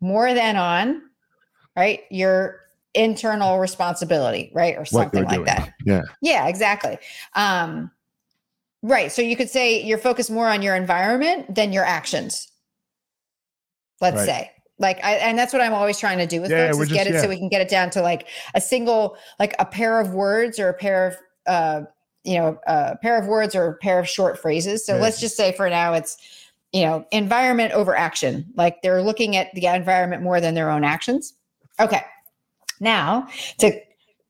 more 0.00 0.34
than 0.34 0.56
on 0.56 1.02
right 1.76 2.02
your 2.10 2.60
internal 2.94 3.58
responsibility, 3.58 4.52
right, 4.54 4.76
or 4.78 4.84
something 4.84 5.24
like 5.24 5.34
doing. 5.34 5.46
that. 5.46 5.74
Yeah, 5.84 6.02
yeah, 6.20 6.46
exactly. 6.46 6.96
Um, 7.34 7.90
right. 8.82 9.10
So 9.10 9.20
you 9.20 9.34
could 9.34 9.50
say 9.50 9.82
you're 9.82 9.98
focused 9.98 10.30
more 10.30 10.46
on 10.46 10.62
your 10.62 10.76
environment 10.76 11.52
than 11.52 11.72
your 11.72 11.84
actions. 11.84 12.52
Let's 14.00 14.18
right. 14.18 14.26
say 14.26 14.50
like 14.78 15.02
I, 15.04 15.14
and 15.14 15.38
that's 15.38 15.52
what 15.52 15.62
i'm 15.62 15.72
always 15.72 15.98
trying 15.98 16.18
to 16.18 16.26
do 16.26 16.40
with 16.40 16.50
yeah, 16.50 16.70
folks 16.70 16.82
is 16.82 16.88
just, 16.88 16.98
get 16.98 17.06
it 17.06 17.14
yeah. 17.14 17.22
so 17.22 17.28
we 17.28 17.38
can 17.38 17.48
get 17.48 17.60
it 17.60 17.68
down 17.68 17.88
to 17.90 18.02
like 18.02 18.26
a 18.54 18.60
single 18.60 19.16
like 19.38 19.54
a 19.58 19.64
pair 19.64 20.00
of 20.00 20.12
words 20.12 20.58
or 20.58 20.68
a 20.68 20.74
pair 20.74 21.06
of 21.06 21.16
uh, 21.46 21.82
you 22.24 22.38
know, 22.38 22.58
a 22.66 22.96
pair 22.98 23.18
of 23.18 23.26
words 23.26 23.54
or 23.54 23.66
a 23.66 23.74
pair 23.74 23.98
of 23.98 24.08
short 24.08 24.38
phrases. 24.38 24.86
So 24.86 24.96
let's 24.96 25.20
just 25.20 25.36
say 25.36 25.52
for 25.52 25.68
now 25.68 25.94
it's, 25.94 26.16
you 26.72 26.82
know, 26.82 27.04
environment 27.10 27.72
over 27.72 27.96
action. 27.96 28.46
Like 28.56 28.80
they're 28.82 29.02
looking 29.02 29.36
at 29.36 29.52
the 29.54 29.66
environment 29.66 30.22
more 30.22 30.40
than 30.40 30.54
their 30.54 30.70
own 30.70 30.84
actions. 30.84 31.34
Okay. 31.80 32.02
Now 32.80 33.28
to 33.58 33.72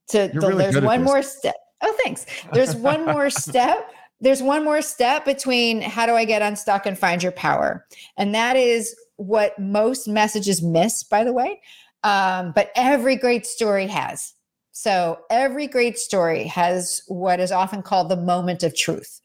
to 0.08 0.30
the, 0.32 0.40
really 0.40 0.54
there's 0.56 0.80
one 0.80 1.02
more 1.02 1.22
step. 1.22 1.54
Oh, 1.82 1.96
thanks. 2.02 2.26
There's 2.52 2.74
one 2.74 3.04
more 3.04 3.28
step. 3.30 3.90
There's 4.20 4.42
one 4.42 4.64
more 4.64 4.82
step 4.82 5.24
between 5.24 5.82
how 5.82 6.06
do 6.06 6.14
I 6.14 6.24
get 6.24 6.42
unstuck 6.42 6.86
and 6.86 6.96
find 6.96 7.22
your 7.22 7.32
power. 7.32 7.86
And 8.16 8.34
that 8.34 8.56
is 8.56 8.94
what 9.16 9.58
most 9.58 10.06
messages 10.06 10.62
miss, 10.62 11.02
by 11.02 11.24
the 11.24 11.32
way. 11.32 11.60
Um, 12.04 12.52
but 12.52 12.70
every 12.76 13.16
great 13.16 13.46
story 13.46 13.86
has 13.88 14.34
so 14.72 15.20
every 15.28 15.66
great 15.66 15.98
story 15.98 16.44
has 16.44 17.02
what 17.06 17.40
is 17.40 17.52
often 17.52 17.82
called 17.82 18.08
the 18.08 18.16
moment 18.16 18.62
of 18.62 18.74
truth. 18.74 19.20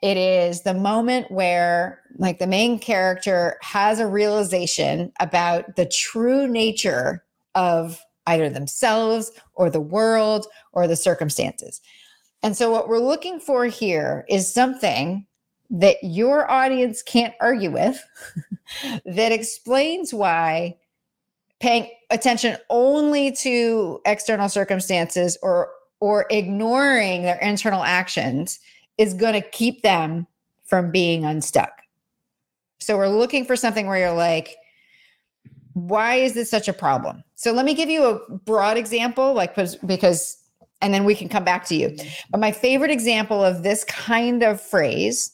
It 0.00 0.16
is 0.16 0.62
the 0.62 0.74
moment 0.74 1.30
where, 1.30 2.02
like, 2.18 2.38
the 2.38 2.46
main 2.46 2.78
character 2.78 3.58
has 3.62 3.98
a 3.98 4.06
realization 4.06 5.12
about 5.18 5.74
the 5.74 5.86
true 5.86 6.46
nature 6.46 7.24
of 7.56 8.00
either 8.28 8.48
themselves 8.48 9.32
or 9.54 9.70
the 9.70 9.80
world 9.80 10.46
or 10.72 10.86
the 10.86 10.96
circumstances. 10.96 11.80
And 12.42 12.56
so, 12.56 12.70
what 12.70 12.88
we're 12.88 12.98
looking 12.98 13.40
for 13.40 13.64
here 13.64 14.24
is 14.28 14.52
something 14.52 15.26
that 15.70 15.96
your 16.02 16.48
audience 16.48 17.02
can't 17.02 17.34
argue 17.40 17.72
with 17.72 18.00
that 19.04 19.32
explains 19.32 20.14
why 20.14 20.76
paying 21.60 21.90
attention 22.10 22.56
only 22.70 23.32
to 23.32 24.00
external 24.04 24.48
circumstances 24.48 25.38
or 25.42 25.70
or 26.00 26.26
ignoring 26.30 27.22
their 27.22 27.38
internal 27.38 27.82
actions 27.82 28.60
is 28.98 29.14
going 29.14 29.32
to 29.32 29.40
keep 29.40 29.82
them 29.82 30.26
from 30.64 30.90
being 30.90 31.24
unstuck. 31.24 31.72
So 32.80 32.96
we're 32.96 33.08
looking 33.08 33.46
for 33.46 33.56
something 33.56 33.86
where 33.86 33.98
you're 33.98 34.12
like 34.12 34.56
why 35.76 36.14
is 36.14 36.32
this 36.32 36.50
such 36.50 36.68
a 36.68 36.72
problem? 36.72 37.22
So 37.34 37.52
let 37.52 37.66
me 37.66 37.74
give 37.74 37.90
you 37.90 38.06
a 38.06 38.38
broad 38.38 38.78
example 38.78 39.34
like 39.34 39.54
because 39.84 40.38
and 40.80 40.94
then 40.94 41.04
we 41.04 41.14
can 41.14 41.28
come 41.28 41.44
back 41.44 41.66
to 41.66 41.74
you. 41.74 41.94
But 42.30 42.40
my 42.40 42.50
favorite 42.50 42.90
example 42.90 43.44
of 43.44 43.62
this 43.62 43.84
kind 43.84 44.42
of 44.42 44.58
phrase 44.58 45.32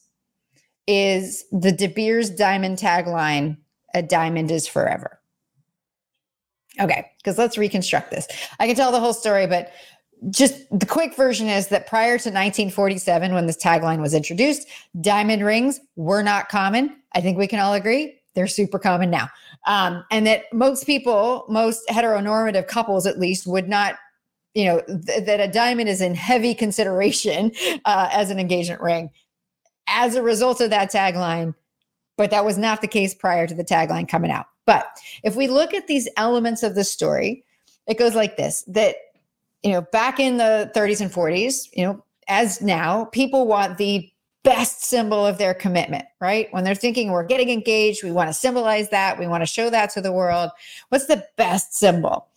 is 0.89 1.45
the 1.53 1.71
De 1.71 1.87
Beers 1.87 2.29
diamond 2.29 2.79
tagline, 2.79 3.57
a 3.95 4.03
diamond 4.03 4.51
is 4.51 4.67
forever. 4.67 5.21
Okay, 6.81 7.11
because 7.19 7.39
let's 7.39 7.59
reconstruct 7.59 8.11
this. 8.11 8.27
I 8.59 8.67
can 8.67 8.77
tell 8.77 8.93
the 8.93 9.01
whole 9.01 9.13
story, 9.13 9.47
but 9.47 9.73
just 10.31 10.55
the 10.71 10.87
quick 10.87 11.15
version 11.17 11.49
is 11.49 11.69
that 11.69 11.87
prior 11.87 12.19
to 12.19 12.31
1947, 12.31 13.35
when 13.35 13.47
this 13.47 13.63
tagline 13.63 14.01
was 14.01 14.15
introduced, 14.15 14.69
diamond 15.01 15.45
rings 15.45 15.81
were 15.97 16.23
not 16.23 16.49
common. 16.49 16.97
I 17.15 17.21
think 17.21 17.37
we 17.37 17.47
can 17.47 17.59
all 17.59 17.75
agree 17.75 18.19
they're 18.35 18.47
super 18.47 18.79
common 18.79 19.11
now. 19.11 19.29
Um, 19.67 20.05
and 20.11 20.27
that 20.27 20.45
most 20.53 20.87
people, 20.87 21.45
most 21.49 21.87
heteronormative 21.89 22.67
couples 22.67 23.07
at 23.07 23.19
least, 23.19 23.47
would 23.47 23.69
not, 23.69 23.97
you 24.55 24.65
know, 24.65 24.81
th- 24.81 25.25
that 25.27 25.41
a 25.41 25.49
diamond 25.49 25.89
is 25.89 26.01
in 26.01 26.15
heavy 26.15 26.55
consideration 26.55 27.53
uh, 27.85 28.09
as 28.13 28.31
an 28.31 28.39
engagement 28.39 28.81
ring 28.81 29.11
as 29.89 30.15
a 30.15 30.23
result 30.23 30.61
of 30.61 30.71
that 30.71 30.91
tagline. 30.91 31.55
But 32.17 32.31
that 32.31 32.45
was 32.45 32.59
not 32.59 32.81
the 32.81 32.89
case 32.89 33.15
prior 33.15 33.47
to 33.47 33.55
the 33.55 33.65
tagline 33.65 34.09
coming 34.09 34.31
out. 34.31 34.47
But 34.73 34.87
if 35.23 35.37
we 35.37 35.49
look 35.49 35.75
at 35.75 35.87
these 35.87 36.09
elements 36.17 36.63
of 36.63 36.75
the 36.75 36.83
story, 36.83 37.45
it 37.87 37.99
goes 37.99 38.15
like 38.15 38.39
this 38.39 38.63
that, 38.69 38.97
you 39.63 39.71
know, 39.71 39.83
back 39.83 40.19
in 40.19 40.39
the 40.39 40.73
30s 40.75 41.03
and 41.03 41.13
40s, 41.13 41.69
you 41.75 41.85
know, 41.85 42.03
as 42.27 42.63
now, 42.63 43.05
people 43.07 43.47
want 43.47 43.77
the 43.77 44.11
best 44.45 44.83
symbol 44.83 45.27
of 45.27 45.37
their 45.37 45.53
commitment, 45.53 46.07
right? 46.21 46.49
When 46.53 46.65
they're 46.65 46.75
thinking 46.75 47.11
we're 47.11 47.23
getting 47.23 47.51
engaged, 47.51 48.03
we 48.03 48.13
want 48.13 48.31
to 48.31 48.35
symbolize 48.35 48.89
that, 48.89 49.19
we 49.19 49.27
want 49.27 49.43
to 49.43 49.47
show 49.47 49.69
that 49.69 49.91
to 49.91 50.01
the 50.01 50.11
world. 50.11 50.51
What's 50.89 51.07
the 51.07 51.27
best 51.37 51.75
symbol? 51.75 52.29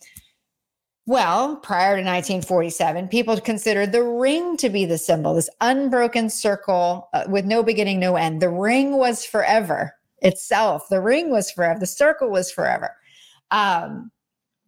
Well, 1.06 1.56
prior 1.56 1.96
to 1.96 2.04
1947, 2.04 3.08
people 3.08 3.40
considered 3.40 3.94
the 3.94 4.04
ring 4.04 4.58
to 4.58 4.70
be 4.70 4.84
the 4.84 4.98
symbol, 4.98 5.36
this 5.36 5.50
unbroken 5.62 6.30
circle 6.30 7.08
uh, 7.14 7.24
with 7.30 7.46
no 7.46 7.64
beginning, 7.64 8.02
no 8.02 8.18
end. 8.18 8.42
The 8.42 8.50
ring 8.50 8.98
was 8.98 9.24
forever 9.24 9.94
itself. 10.26 10.88
The 10.90 11.00
ring 11.00 11.30
was 11.30 11.50
forever. 11.52 11.80
The 11.80 11.86
circle 11.86 12.30
was 12.30 12.52
forever. 12.52 12.94
Um, 13.52 14.12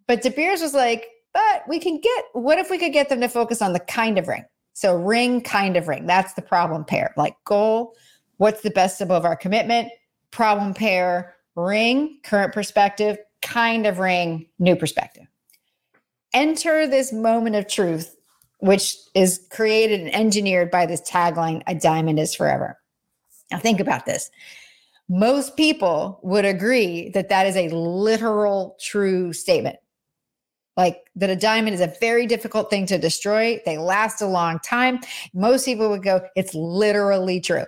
but 0.07 0.21
De 0.21 0.29
Beers 0.29 0.61
was 0.61 0.73
like, 0.73 1.07
but 1.33 1.63
we 1.67 1.79
can 1.79 1.99
get, 1.99 2.25
what 2.33 2.57
if 2.57 2.69
we 2.69 2.77
could 2.77 2.93
get 2.93 3.09
them 3.09 3.19
to 3.21 3.27
focus 3.27 3.61
on 3.61 3.73
the 3.73 3.79
kind 3.79 4.17
of 4.17 4.27
ring? 4.27 4.45
So 4.73 4.95
ring, 4.95 5.41
kind 5.41 5.75
of 5.75 5.87
ring. 5.87 6.05
That's 6.05 6.33
the 6.33 6.41
problem 6.41 6.85
pair. 6.85 7.13
Like 7.17 7.35
goal, 7.43 7.95
what's 8.37 8.61
the 8.61 8.69
best 8.69 8.97
symbol 8.97 9.15
of 9.15 9.25
our 9.25 9.35
commitment? 9.35 9.89
Problem 10.31 10.73
pair, 10.73 11.35
ring, 11.55 12.19
current 12.23 12.53
perspective, 12.53 13.17
kind 13.41 13.87
of 13.87 13.99
ring, 13.99 14.47
new 14.59 14.75
perspective. 14.75 15.25
Enter 16.33 16.87
this 16.87 17.11
moment 17.11 17.55
of 17.55 17.67
truth, 17.67 18.15
which 18.59 18.95
is 19.15 19.45
created 19.49 20.01
and 20.01 20.13
engineered 20.13 20.69
by 20.69 20.85
this 20.85 21.01
tagline, 21.01 21.63
a 21.65 21.73
diamond 21.73 22.19
is 22.19 22.35
forever. 22.35 22.77
Now 23.51 23.59
think 23.59 23.79
about 23.79 24.05
this. 24.05 24.29
Most 25.09 25.55
people 25.55 26.19
would 26.23 26.45
agree 26.45 27.09
that 27.09 27.29
that 27.29 27.47
is 27.47 27.55
a 27.55 27.69
literal 27.69 28.77
true 28.79 29.33
statement 29.33 29.77
like 30.77 31.09
that 31.15 31.31
a 31.31 31.35
diamond 31.35 31.73
is 31.73 31.81
a 31.81 31.93
very 31.99 32.27
difficult 32.27 32.69
thing 32.69 32.85
to 32.85 32.99
destroy. 32.99 33.59
They 33.65 33.79
last 33.79 34.21
a 34.21 34.27
long 34.27 34.59
time. 34.59 34.99
Most 35.33 35.65
people 35.65 35.89
would 35.89 36.03
go, 36.03 36.21
it's 36.35 36.53
literally 36.53 37.41
true. 37.41 37.65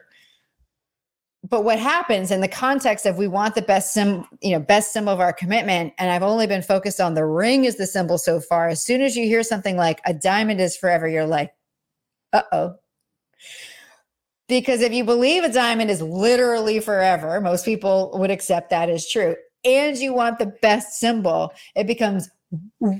But 1.49 1.63
what 1.63 1.79
happens 1.79 2.31
in 2.31 2.41
the 2.41 2.47
context 2.47 3.05
of 3.05 3.17
we 3.17 3.27
want 3.27 3.55
the 3.55 3.61
best 3.61 3.93
sim, 3.93 4.25
you 4.41 4.51
know, 4.51 4.59
best 4.59 4.93
symbol 4.93 5.11
of 5.11 5.19
our 5.19 5.33
commitment, 5.33 5.93
and 5.97 6.11
I've 6.11 6.21
only 6.21 6.45
been 6.45 6.61
focused 6.61 7.01
on 7.01 7.15
the 7.15 7.25
ring 7.25 7.65
as 7.65 7.77
the 7.77 7.87
symbol 7.87 8.17
so 8.17 8.39
far. 8.39 8.67
As 8.67 8.83
soon 8.83 9.01
as 9.01 9.15
you 9.15 9.25
hear 9.25 9.41
something 9.41 9.75
like 9.75 10.01
a 10.05 10.13
diamond 10.13 10.61
is 10.61 10.77
forever, 10.77 11.07
you're 11.07 11.25
like, 11.25 11.51
uh 12.33 12.43
oh. 12.51 12.75
Because 14.49 14.81
if 14.81 14.91
you 14.91 15.05
believe 15.05 15.43
a 15.43 15.53
diamond 15.53 15.89
is 15.91 16.01
literally 16.01 16.79
forever, 16.79 17.39
most 17.39 17.63
people 17.63 18.11
would 18.15 18.31
accept 18.31 18.71
that 18.71 18.89
as 18.89 19.07
true. 19.07 19.35
And 19.63 19.95
you 19.97 20.13
want 20.13 20.39
the 20.39 20.47
best 20.47 20.99
symbol, 20.99 21.53
it 21.75 21.87
becomes 21.87 22.29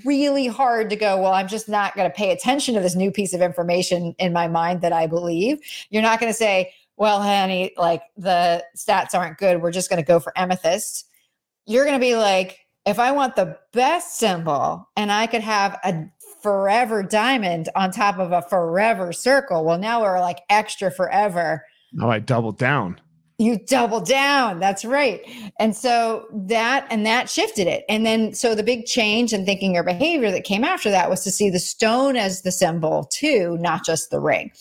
really 0.06 0.46
hard 0.46 0.92
to 0.92 0.96
go, 0.96 1.20
well, 1.20 1.34
I'm 1.34 1.48
just 1.48 1.68
not 1.68 1.96
going 1.96 2.08
to 2.08 2.16
pay 2.16 2.32
attention 2.32 2.76
to 2.76 2.82
this 2.82 2.96
new 2.96 3.12
piece 3.12 3.34
of 3.34 3.42
information 3.42 4.14
in 4.20 4.32
my 4.32 4.48
mind 4.48 4.82
that 4.82 4.94
I 4.94 5.08
believe. 5.08 5.58
You're 5.90 6.04
not 6.04 6.20
going 6.20 6.32
to 6.32 6.38
say, 6.38 6.72
well, 6.98 7.22
honey, 7.22 7.72
like 7.78 8.04
the 8.16 8.64
stats 8.78 9.16
aren't 9.16 9.40
good. 9.40 9.62
We're 9.62 9.72
just 9.72 9.90
going 9.90 10.02
to 10.02 10.08
go 10.08 10.20
for 10.20 10.38
amethyst. 10.38 11.08
You're 11.66 11.86
going 11.86 11.98
to 11.98 12.06
be 12.06 12.16
like, 12.16 12.60
if 12.86 13.00
I 13.00 13.12
want 13.12 13.36
the 13.36 13.58
best 13.74 14.18
symbol 14.18 14.88
and 14.96 15.12
I 15.12 15.26
could 15.26 15.42
have 15.42 15.80
a 15.84 16.06
forever 16.42 17.04
diamond 17.04 17.70
on 17.76 17.92
top 17.92 18.20
of 18.20 18.32
a 18.32 18.42
forever 18.44 19.12
circle, 19.14 19.66
well, 19.66 19.78
now 19.78 20.02
we're 20.02 20.20
like 20.20 20.42
extra 20.50 20.92
forever. 20.92 21.66
Oh, 22.02 22.10
I 22.10 22.20
doubled 22.20 22.58
down. 22.58 23.00
You 23.38 23.58
double 23.58 24.02
down. 24.02 24.60
That's 24.60 24.84
right. 24.84 25.22
And 25.60 25.74
so 25.74 26.26
that 26.34 26.86
and 26.90 27.06
that 27.06 27.30
shifted 27.30 27.68
it. 27.68 27.86
And 27.88 28.06
then 28.06 28.34
so 28.34 28.54
the 28.54 28.64
big 28.64 28.86
change 28.86 29.32
in 29.32 29.46
thinking 29.46 29.78
or 29.78 29.84
behavior 29.84 30.30
that 30.32 30.44
came 30.44 30.66
after 30.66 30.92
that 30.92 31.10
was 31.10 31.24
to 31.24 31.32
see 31.32 31.50
the 31.50 31.60
stone 31.60 32.18
as 32.18 32.42
the 32.42 32.52
symbol 32.52 33.06
too 33.06 33.58
not 33.62 33.86
just 33.86 34.12
the 34.12 34.20
ring 34.20 34.52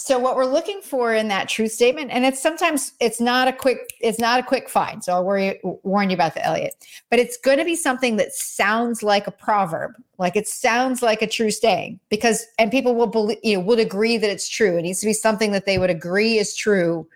so 0.00 0.18
what 0.18 0.34
we're 0.34 0.46
looking 0.46 0.80
for 0.80 1.14
in 1.14 1.28
that 1.28 1.48
truth 1.48 1.72
statement 1.72 2.10
and 2.10 2.24
it's 2.24 2.40
sometimes 2.40 2.92
it's 3.00 3.20
not 3.20 3.48
a 3.48 3.52
quick 3.52 3.92
it's 4.00 4.18
not 4.18 4.40
a 4.40 4.42
quick 4.42 4.68
find 4.68 5.04
so 5.04 5.12
i'll 5.12 5.24
worry, 5.24 5.60
warn 5.82 6.10
you 6.10 6.14
about 6.14 6.34
the 6.34 6.44
elliot 6.44 6.74
but 7.10 7.18
it's 7.18 7.36
going 7.36 7.58
to 7.58 7.64
be 7.64 7.76
something 7.76 8.16
that 8.16 8.32
sounds 8.32 9.02
like 9.02 9.26
a 9.26 9.30
proverb 9.30 9.92
like 10.18 10.36
it 10.36 10.46
sounds 10.46 11.02
like 11.02 11.22
a 11.22 11.26
true 11.26 11.50
saying 11.50 11.98
because 12.08 12.46
and 12.58 12.70
people 12.70 12.94
will 12.94 13.06
believe 13.06 13.38
you 13.42 13.56
know 13.56 13.64
would 13.64 13.78
agree 13.78 14.18
that 14.18 14.30
it's 14.30 14.48
true. 14.48 14.76
It 14.76 14.82
needs 14.82 15.00
to 15.00 15.06
be 15.06 15.12
something 15.12 15.52
that 15.52 15.64
they 15.64 15.78
would 15.78 15.90
agree 15.90 16.38
is 16.38 16.54
true 16.54 17.08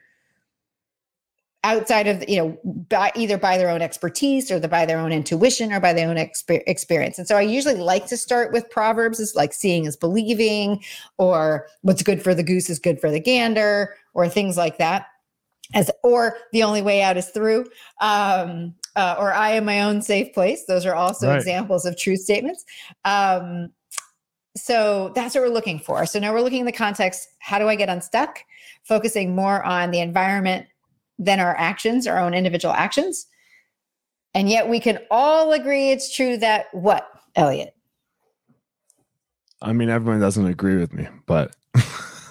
outside 1.65 2.07
of 2.07 2.23
you 2.29 2.37
know 2.37 2.59
by, 2.89 3.11
either 3.17 3.37
by 3.37 3.59
their 3.59 3.71
own 3.71 3.83
expertise 3.83 4.51
or 4.51 4.61
the, 4.61 4.69
by 4.69 4.87
their 4.87 4.99
own 4.99 5.11
intuition 5.11 5.73
or 5.73 5.81
by 5.81 5.93
their 5.93 6.09
own 6.09 6.17
exper- 6.17 6.62
experience. 6.67 7.19
And 7.19 7.27
so 7.27 7.37
i 7.37 7.41
usually 7.41 7.75
like 7.75 8.07
to 8.07 8.17
start 8.17 8.53
with 8.53 8.71
proverbs 8.71 9.19
is 9.19 9.35
like 9.35 9.53
seeing 9.53 9.87
is 9.87 9.97
believing 9.97 10.85
or 11.19 11.67
what's 11.81 12.03
good 12.03 12.23
for 12.23 12.35
the 12.35 12.45
goose 12.45 12.71
is 12.71 12.79
good 12.79 13.01
for 13.01 13.11
the 13.11 13.19
gander 13.19 13.95
or 14.12 14.29
things 14.29 14.57
like 14.57 14.79
that. 14.79 15.07
As 15.73 15.91
or 16.03 16.37
the 16.53 16.62
only 16.62 16.83
way 16.83 17.03
out 17.03 17.17
is 17.17 17.31
through. 17.31 17.67
Um, 18.01 18.75
uh, 18.97 19.17
or 19.19 19.33
i 19.33 19.51
am 19.51 19.65
my 19.65 19.81
own 19.81 20.03
safe 20.03 20.33
place. 20.33 20.67
Those 20.67 20.87
are 20.87 20.95
also 20.95 21.29
right. 21.29 21.37
examples 21.37 21.85
of 21.85 21.97
truth 21.97 22.21
statements. 22.21 22.65
Um, 23.05 23.71
so 24.57 25.11
that's 25.17 25.35
what 25.35 25.43
we're 25.43 25.49
looking 25.49 25.81
for. 25.81 26.07
So 26.07 26.21
now 26.21 26.33
we're 26.33 26.43
looking 26.43 26.61
in 26.61 26.67
the 26.67 26.73
context 26.73 27.29
how 27.41 27.59
do 27.59 27.69
i 27.69 27.75
get 27.75 27.89
unstuck? 27.89 28.39
Focusing 28.85 29.35
more 29.35 29.65
on 29.65 29.91
the 29.91 30.01
environment 30.01 30.67
than 31.19 31.41
our 31.41 31.57
actions, 31.57 32.07
our 32.07 32.19
own 32.19 32.35
individual 32.35 32.75
actions. 32.75 33.27
And 34.35 34.51
yet 34.51 34.69
we 34.69 34.81
can 34.81 34.99
all 35.11 35.53
agree 35.53 35.91
it's 35.91 36.15
true 36.15 36.37
that 36.39 36.67
what, 36.73 37.09
Elliot? 37.37 37.75
I 39.62 39.73
mean, 39.73 39.89
everyone 39.89 40.21
doesn't 40.21 40.47
agree 40.47 40.77
with 40.77 40.93
me, 40.93 41.09
but. 41.27 41.55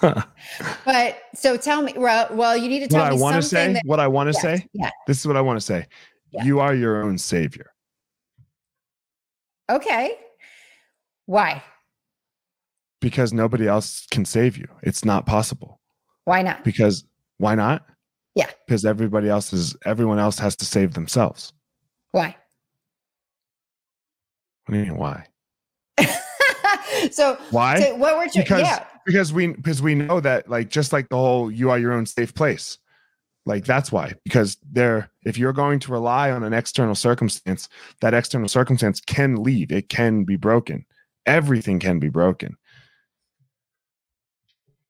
but 0.00 1.18
so 1.34 1.56
tell 1.56 1.82
me, 1.82 1.94
well, 1.96 2.28
well 2.30 2.56
you 2.56 2.68
need 2.68 2.80
to 2.80 2.88
tell 2.88 3.04
what 3.04 3.12
me 3.12 3.18
I 3.18 3.20
want 3.20 3.36
to 3.36 3.42
say. 3.42 3.72
That, 3.72 3.82
what 3.86 4.00
I 4.00 4.06
want 4.06 4.28
to 4.28 4.34
say. 4.34 4.66
Yeah. 4.72 4.90
This 5.06 5.18
is 5.18 5.26
what 5.26 5.36
I 5.36 5.40
want 5.40 5.58
to 5.58 5.64
say. 5.64 5.86
Yeah. 6.30 6.44
You 6.44 6.60
are 6.60 6.74
your 6.74 7.02
own 7.02 7.16
savior. 7.16 7.72
Okay. 9.70 10.18
Why? 11.26 11.62
Because 13.00 13.32
nobody 13.32 13.66
else 13.66 14.06
can 14.10 14.24
save 14.24 14.58
you. 14.58 14.68
It's 14.82 15.04
not 15.04 15.26
possible. 15.26 15.80
Why 16.24 16.42
not? 16.42 16.64
Because 16.64 17.04
why 17.38 17.54
not? 17.54 17.86
Yeah. 18.34 18.50
Because 18.66 18.84
everybody 18.84 19.28
else 19.28 19.52
is 19.52 19.76
everyone 19.84 20.18
else 20.18 20.38
has 20.38 20.56
to 20.56 20.64
save 20.64 20.94
themselves. 20.94 21.52
Why? 22.10 22.36
What 24.66 24.72
do 24.72 24.78
you 24.78 24.86
mean 24.86 24.96
why? 24.96 25.26
so 27.10 27.38
why? 27.50 27.80
So 27.80 27.94
what 27.96 28.16
we're 28.16 28.28
because 28.34 28.62
yeah. 28.62 28.84
because 29.04 29.32
we 29.32 29.48
because 29.48 29.82
we 29.82 29.94
know 29.94 30.20
that 30.20 30.48
like 30.48 30.68
just 30.70 30.92
like 30.92 31.08
the 31.08 31.16
whole 31.16 31.50
you 31.50 31.70
are 31.70 31.78
your 31.78 31.92
own 31.92 32.06
safe 32.06 32.34
place. 32.34 32.78
Like 33.46 33.66
that's 33.66 33.92
why 33.92 34.14
because 34.24 34.56
there 34.72 35.10
if 35.24 35.36
you're 35.36 35.52
going 35.52 35.78
to 35.80 35.92
rely 35.92 36.30
on 36.30 36.42
an 36.42 36.54
external 36.54 36.94
circumstance, 36.94 37.68
that 38.00 38.14
external 38.14 38.48
circumstance 38.48 39.00
can 39.00 39.36
leave. 39.36 39.70
It 39.70 39.88
can 39.88 40.24
be 40.24 40.36
broken. 40.36 40.86
Everything 41.26 41.78
can 41.78 41.98
be 41.98 42.08
broken. 42.08 42.56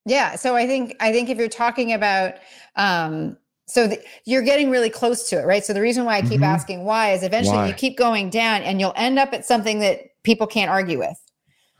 Yeah. 0.05 0.35
So 0.35 0.55
I 0.55 0.67
think 0.67 0.95
I 0.99 1.11
think 1.11 1.29
if 1.29 1.37
you're 1.37 1.47
talking 1.47 1.93
about 1.93 2.35
um 2.75 3.37
so 3.67 3.87
the, 3.87 3.99
you're 4.25 4.43
getting 4.43 4.69
really 4.69 4.91
close 4.91 5.27
to 5.29 5.39
it, 5.39 5.45
right? 5.45 5.65
So 5.65 5.73
the 5.73 5.81
reason 5.81 6.05
why 6.05 6.17
I 6.17 6.21
keep 6.21 6.33
mm-hmm. 6.33 6.43
asking 6.43 6.83
why 6.83 7.13
is 7.13 7.23
eventually 7.23 7.57
why? 7.57 7.67
you 7.67 7.73
keep 7.73 7.97
going 7.97 8.29
down 8.29 8.61
and 8.61 8.79
you'll 8.79 8.93
end 8.95 9.17
up 9.17 9.33
at 9.33 9.45
something 9.45 9.79
that 9.79 10.01
people 10.23 10.45
can't 10.45 10.69
argue 10.69 10.99
with. 10.99 11.19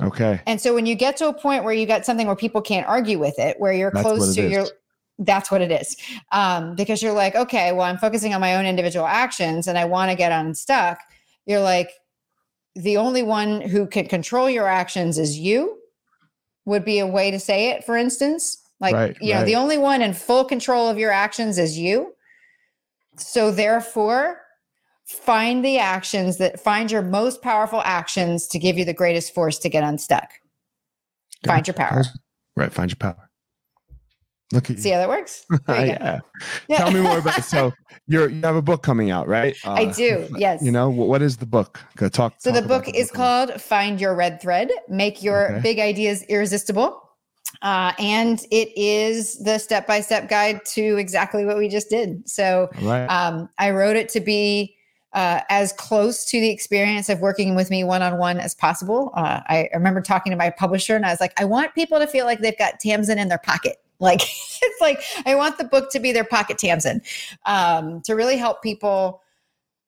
Okay. 0.02 0.42
And 0.48 0.60
so 0.60 0.74
when 0.74 0.86
you 0.86 0.96
get 0.96 1.16
to 1.18 1.28
a 1.28 1.34
point 1.34 1.64
where 1.64 1.74
you 1.74 1.86
got 1.86 2.06
something 2.06 2.28
where 2.28 2.36
people 2.36 2.62
can't 2.62 2.88
argue 2.88 3.20
with 3.20 3.38
it, 3.38 3.60
where 3.60 3.72
you're 3.72 3.92
that's 3.92 4.06
close 4.06 4.36
to 4.36 4.50
your 4.50 4.66
that's 5.20 5.50
what 5.50 5.62
it 5.62 5.72
is. 5.72 5.96
Um, 6.32 6.76
because 6.76 7.02
you're 7.02 7.14
like, 7.14 7.36
okay, 7.36 7.72
well, 7.72 7.84
I'm 7.84 7.98
focusing 7.98 8.34
on 8.34 8.42
my 8.42 8.56
own 8.56 8.66
individual 8.66 9.06
actions 9.06 9.68
and 9.68 9.78
I 9.78 9.86
want 9.86 10.12
to 10.12 10.18
get 10.18 10.32
unstuck. 10.32 11.00
You're 11.46 11.62
like, 11.62 11.92
the 12.76 12.98
only 12.98 13.24
one 13.24 13.62
who 13.62 13.88
can 13.88 14.08
control 14.08 14.50
your 14.50 14.68
actions 14.68 15.18
is 15.18 15.40
you 15.40 15.80
would 16.66 16.84
be 16.84 17.00
a 17.00 17.08
way 17.08 17.32
to 17.32 17.40
say 17.40 17.70
it, 17.70 17.84
for 17.84 17.96
instance. 17.96 18.62
Like, 18.80 18.94
right, 18.94 19.18
you 19.22 19.34
know, 19.34 19.40
right. 19.40 19.46
the 19.46 19.56
only 19.56 19.78
one 19.78 20.02
in 20.02 20.14
full 20.14 20.44
control 20.44 20.90
of 20.90 20.98
your 20.98 21.12
actions 21.12 21.58
is 21.58 21.78
you. 21.78 22.14
So, 23.18 23.50
therefore, 23.52 24.42
find 25.06 25.64
the 25.64 25.78
actions 25.78 26.38
that 26.38 26.60
find 26.60 26.92
your 26.92 27.02
most 27.02 27.42
powerful 27.42 27.82
actions 27.86 28.48
to 28.48 28.60
give 28.60 28.78
you 28.78 28.84
the 28.84 28.94
greatest 28.94 29.34
force 29.34 29.58
to 29.60 29.70
get 29.70 29.84
unstuck. 29.84 30.30
Find 31.46 31.66
your 31.66 31.76
power. 31.76 32.04
Right. 32.56 32.74
Find 32.74 32.92
your 32.92 32.98
power. 32.98 33.25
Look 34.52 34.70
at 34.70 34.80
See 34.80 34.92
how 34.92 35.00
that 35.00 35.10
works? 35.10 35.46
yeah. 35.68 36.20
yeah. 36.68 36.78
Tell 36.78 36.92
me 36.92 37.02
more 37.02 37.18
about 37.18 37.40
it. 37.40 37.46
So 37.46 37.74
you're 38.08 38.30
you 38.30 38.42
have 38.42 38.56
a 38.56 38.62
book 38.62 38.84
coming 38.84 39.10
out, 39.10 39.28
right? 39.28 39.56
Uh, 39.66 39.74
I 39.74 39.86
do. 39.86 40.28
Yes. 40.38 40.62
You 40.62 40.72
know 40.72 40.90
what 40.90 41.22
is 41.22 41.38
the 41.38 41.46
book? 41.46 41.80
Go 41.96 42.10
talk. 42.10 42.36
So 42.40 42.52
talk 42.52 42.62
the 42.62 42.68
book 42.68 42.88
is 42.90 43.08
book. 43.08 43.16
called 43.16 43.62
"Find 43.62 44.00
Your 44.00 44.16
Red 44.16 44.42
Thread: 44.42 44.70
Make 44.88 45.24
Your 45.24 45.52
okay. 45.52 45.62
Big 45.62 45.80
Ideas 45.80 46.24
Irresistible." 46.24 47.02
Uh, 47.62 47.94
and 48.00 48.46
it 48.52 48.78
is 48.78 49.38
the 49.40 49.58
step-by-step 49.58 50.28
guide 50.30 50.60
to 50.66 50.98
exactly 50.98 51.46
what 51.46 51.58
we 51.58 51.70
just 51.70 51.90
did. 51.90 52.28
So 52.28 52.70
right. 52.82 53.06
um, 53.06 53.50
I 53.58 53.72
wrote 53.72 53.96
it 53.96 54.10
to 54.10 54.20
be 54.20 54.76
uh, 55.14 55.40
as 55.50 55.72
close 55.74 56.26
to 56.26 56.42
the 56.42 56.50
experience 56.50 57.08
of 57.08 57.22
working 57.22 57.56
with 57.56 57.70
me 57.70 57.84
one-on-one 57.84 58.40
as 58.40 58.54
possible. 58.54 59.12
Uh, 59.16 59.40
I 59.48 59.70
remember 59.74 60.02
talking 60.02 60.32
to 60.32 60.36
my 60.36 60.50
publisher, 60.50 60.96
and 60.96 61.06
I 61.06 61.12
was 61.12 61.22
like, 61.22 61.40
I 61.40 61.46
want 61.46 61.74
people 61.74 61.98
to 62.00 62.08
feel 62.08 62.26
like 62.26 62.42
they've 62.42 62.58
got 62.58 62.80
Tamsen 62.82 63.18
in 63.18 63.30
their 63.30 63.40
pocket. 63.40 63.78
Like 64.00 64.22
it's 64.62 64.82
like 64.82 65.02
I 65.26 65.36
want 65.36 65.58
the 65.58 65.64
book 65.64 65.92
to 65.92 66.00
be 66.00 66.12
their 66.12 66.24
pocket 66.24 66.58
Tamsen, 66.58 67.02
um, 67.46 68.02
to 68.02 68.14
really 68.14 68.38
help 68.38 68.62
people 68.62 69.22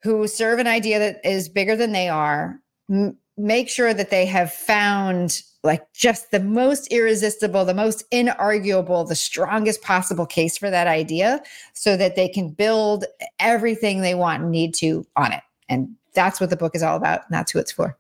who 0.04 0.28
serve 0.28 0.60
an 0.60 0.68
idea 0.68 1.00
that 1.00 1.26
is 1.26 1.50
bigger 1.50 1.76
than 1.76 1.92
they 1.92 2.08
are 2.10 2.60
m- 2.90 3.18
make 3.38 3.70
sure 3.70 3.94
that 3.94 4.10
they 4.10 4.26
have 4.26 4.52
found 4.52 5.44
like 5.64 5.92
just 5.94 6.32
the 6.32 6.40
most 6.40 6.88
irresistible, 6.92 7.66
the 7.66 7.74
most 7.74 8.10
inarguable, 8.12 9.08
the 9.08 9.16
strongest 9.16 9.82
possible 9.82 10.26
case 10.26 10.58
for 10.58 10.70
that 10.70 10.88
idea 10.88 11.42
so 11.74 11.98
that 11.98 12.16
they 12.16 12.28
can 12.28 12.50
build 12.50 13.06
everything 13.40 14.02
they 14.02 14.16
want 14.16 14.42
and 14.42 14.52
need 14.52 14.74
to 14.74 15.06
on 15.16 15.34
it. 15.34 15.44
And 15.70 15.96
that's 16.14 16.40
what 16.40 16.50
the 16.50 16.58
book 16.58 16.76
is 16.76 16.82
all 16.82 16.96
about. 16.96 17.22
And 17.28 17.32
that's 17.36 17.52
who 17.52 17.60
it's 17.60 17.72
for. 17.72 17.98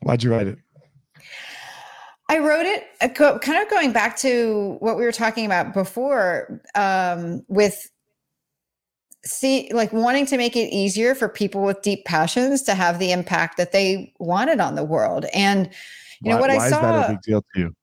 Why'd 0.00 0.22
you 0.22 0.32
write 0.32 0.46
it? 0.46 0.58
I 2.28 2.38
wrote 2.38 2.66
it 2.66 2.84
uh, 3.00 3.38
kind 3.38 3.62
of 3.62 3.70
going 3.70 3.92
back 3.92 4.16
to 4.18 4.76
what 4.80 4.96
we 4.96 5.04
were 5.04 5.12
talking 5.12 5.46
about 5.46 5.72
before 5.72 6.60
um, 6.74 7.44
with 7.48 7.88
see 9.24 9.70
like 9.72 9.92
wanting 9.92 10.26
to 10.26 10.36
make 10.36 10.56
it 10.56 10.72
easier 10.72 11.14
for 11.14 11.28
people 11.28 11.62
with 11.62 11.82
deep 11.82 12.04
passions 12.04 12.62
to 12.62 12.74
have 12.74 12.98
the 12.98 13.12
impact 13.12 13.56
that 13.56 13.72
they 13.72 14.12
wanted 14.18 14.60
on 14.60 14.74
the 14.74 14.84
world. 14.84 15.26
And 15.32 15.70
you 16.20 16.30
know 16.30 16.38
what 16.38 16.50
why 16.50 16.56
i 16.56 16.70
saw 16.70 16.76
is 16.76 16.82
that 16.82 17.10
a 17.10 17.12
big 17.12 17.22
deal 17.22 17.44
to 17.54 17.60
you? 17.60 17.76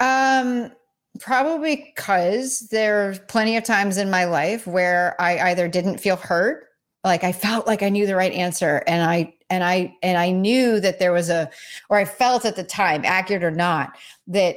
Um 0.00 0.72
probably 1.18 1.76
because 1.94 2.60
there 2.70 3.10
are 3.10 3.18
plenty 3.28 3.56
of 3.56 3.64
times 3.64 3.98
in 3.98 4.10
my 4.10 4.24
life 4.24 4.66
where 4.66 5.20
i 5.20 5.50
either 5.50 5.68
didn't 5.68 5.98
feel 5.98 6.16
hurt 6.16 6.68
like 7.04 7.24
i 7.24 7.32
felt 7.32 7.66
like 7.66 7.82
i 7.82 7.88
knew 7.88 8.06
the 8.06 8.14
right 8.14 8.32
answer 8.32 8.82
and 8.86 9.02
i 9.02 9.32
and 9.50 9.62
i 9.64 9.94
and 10.02 10.16
i 10.16 10.30
knew 10.30 10.80
that 10.80 10.98
there 10.98 11.12
was 11.12 11.28
a 11.28 11.50
or 11.88 11.98
i 11.98 12.04
felt 12.04 12.44
at 12.44 12.56
the 12.56 12.64
time 12.64 13.04
accurate 13.04 13.44
or 13.44 13.50
not 13.50 13.96
that 14.26 14.56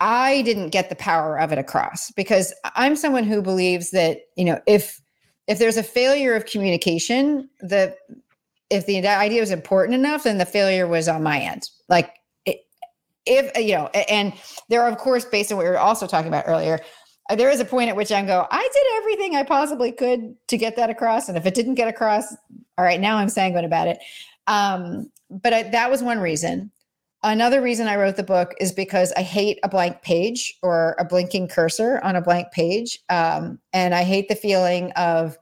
I 0.00 0.42
didn't 0.42 0.70
get 0.70 0.88
the 0.88 0.96
power 0.96 1.38
of 1.38 1.50
it 1.52 1.58
across 1.58 2.10
because 2.12 2.54
I'm 2.76 2.94
someone 2.94 3.24
who 3.24 3.42
believes 3.42 3.90
that, 3.90 4.20
you 4.36 4.44
know, 4.44 4.60
if 4.66 5.00
if 5.48 5.58
there's 5.58 5.76
a 5.76 5.82
failure 5.82 6.34
of 6.34 6.46
communication, 6.46 7.48
the 7.60 7.96
if 8.70 8.86
the 8.86 9.06
idea 9.06 9.40
was 9.40 9.50
important 9.50 9.94
enough, 9.94 10.24
then 10.24 10.38
the 10.38 10.44
failure 10.46 10.86
was 10.86 11.08
on 11.08 11.22
my 11.22 11.40
end. 11.40 11.70
Like 11.88 12.14
if 13.26 13.56
you 13.58 13.76
know, 13.76 13.86
and 13.88 14.32
there 14.68 14.82
are 14.82 14.90
of 14.90 14.98
course, 14.98 15.24
based 15.24 15.50
on 15.50 15.58
what 15.58 15.64
we 15.64 15.70
were 15.70 15.78
also 15.78 16.06
talking 16.06 16.28
about 16.28 16.44
earlier, 16.46 16.78
there 17.36 17.50
is 17.50 17.60
a 17.60 17.64
point 17.64 17.90
at 17.90 17.96
which 17.96 18.10
I'm 18.10 18.26
go, 18.26 18.46
I 18.50 18.68
did 18.72 18.96
everything 18.96 19.36
I 19.36 19.42
possibly 19.42 19.92
could 19.92 20.34
to 20.48 20.56
get 20.56 20.76
that 20.76 20.90
across, 20.90 21.28
and 21.28 21.36
if 21.36 21.46
it 21.46 21.54
didn't 21.54 21.74
get 21.74 21.88
across, 21.88 22.34
all 22.76 22.84
right, 22.84 23.00
now 23.00 23.16
I'm 23.16 23.28
sanguine 23.28 23.64
about 23.64 23.88
it. 23.88 23.98
Um, 24.46 25.10
but 25.30 25.52
I, 25.52 25.62
that 25.64 25.90
was 25.90 26.02
one 26.02 26.18
reason. 26.18 26.70
Another 27.22 27.60
reason 27.60 27.88
I 27.88 27.96
wrote 27.96 28.16
the 28.16 28.22
book 28.22 28.54
is 28.60 28.72
because 28.72 29.12
I 29.12 29.22
hate 29.22 29.58
a 29.62 29.68
blank 29.68 30.02
page 30.02 30.56
or 30.62 30.94
a 30.98 31.04
blinking 31.04 31.48
cursor 31.48 32.00
on 32.04 32.14
a 32.14 32.22
blank 32.22 32.52
page. 32.52 33.00
Um, 33.08 33.58
and 33.72 33.92
I 33.92 34.04
hate 34.04 34.28
the 34.28 34.36
feeling 34.36 34.92
of 34.92 35.36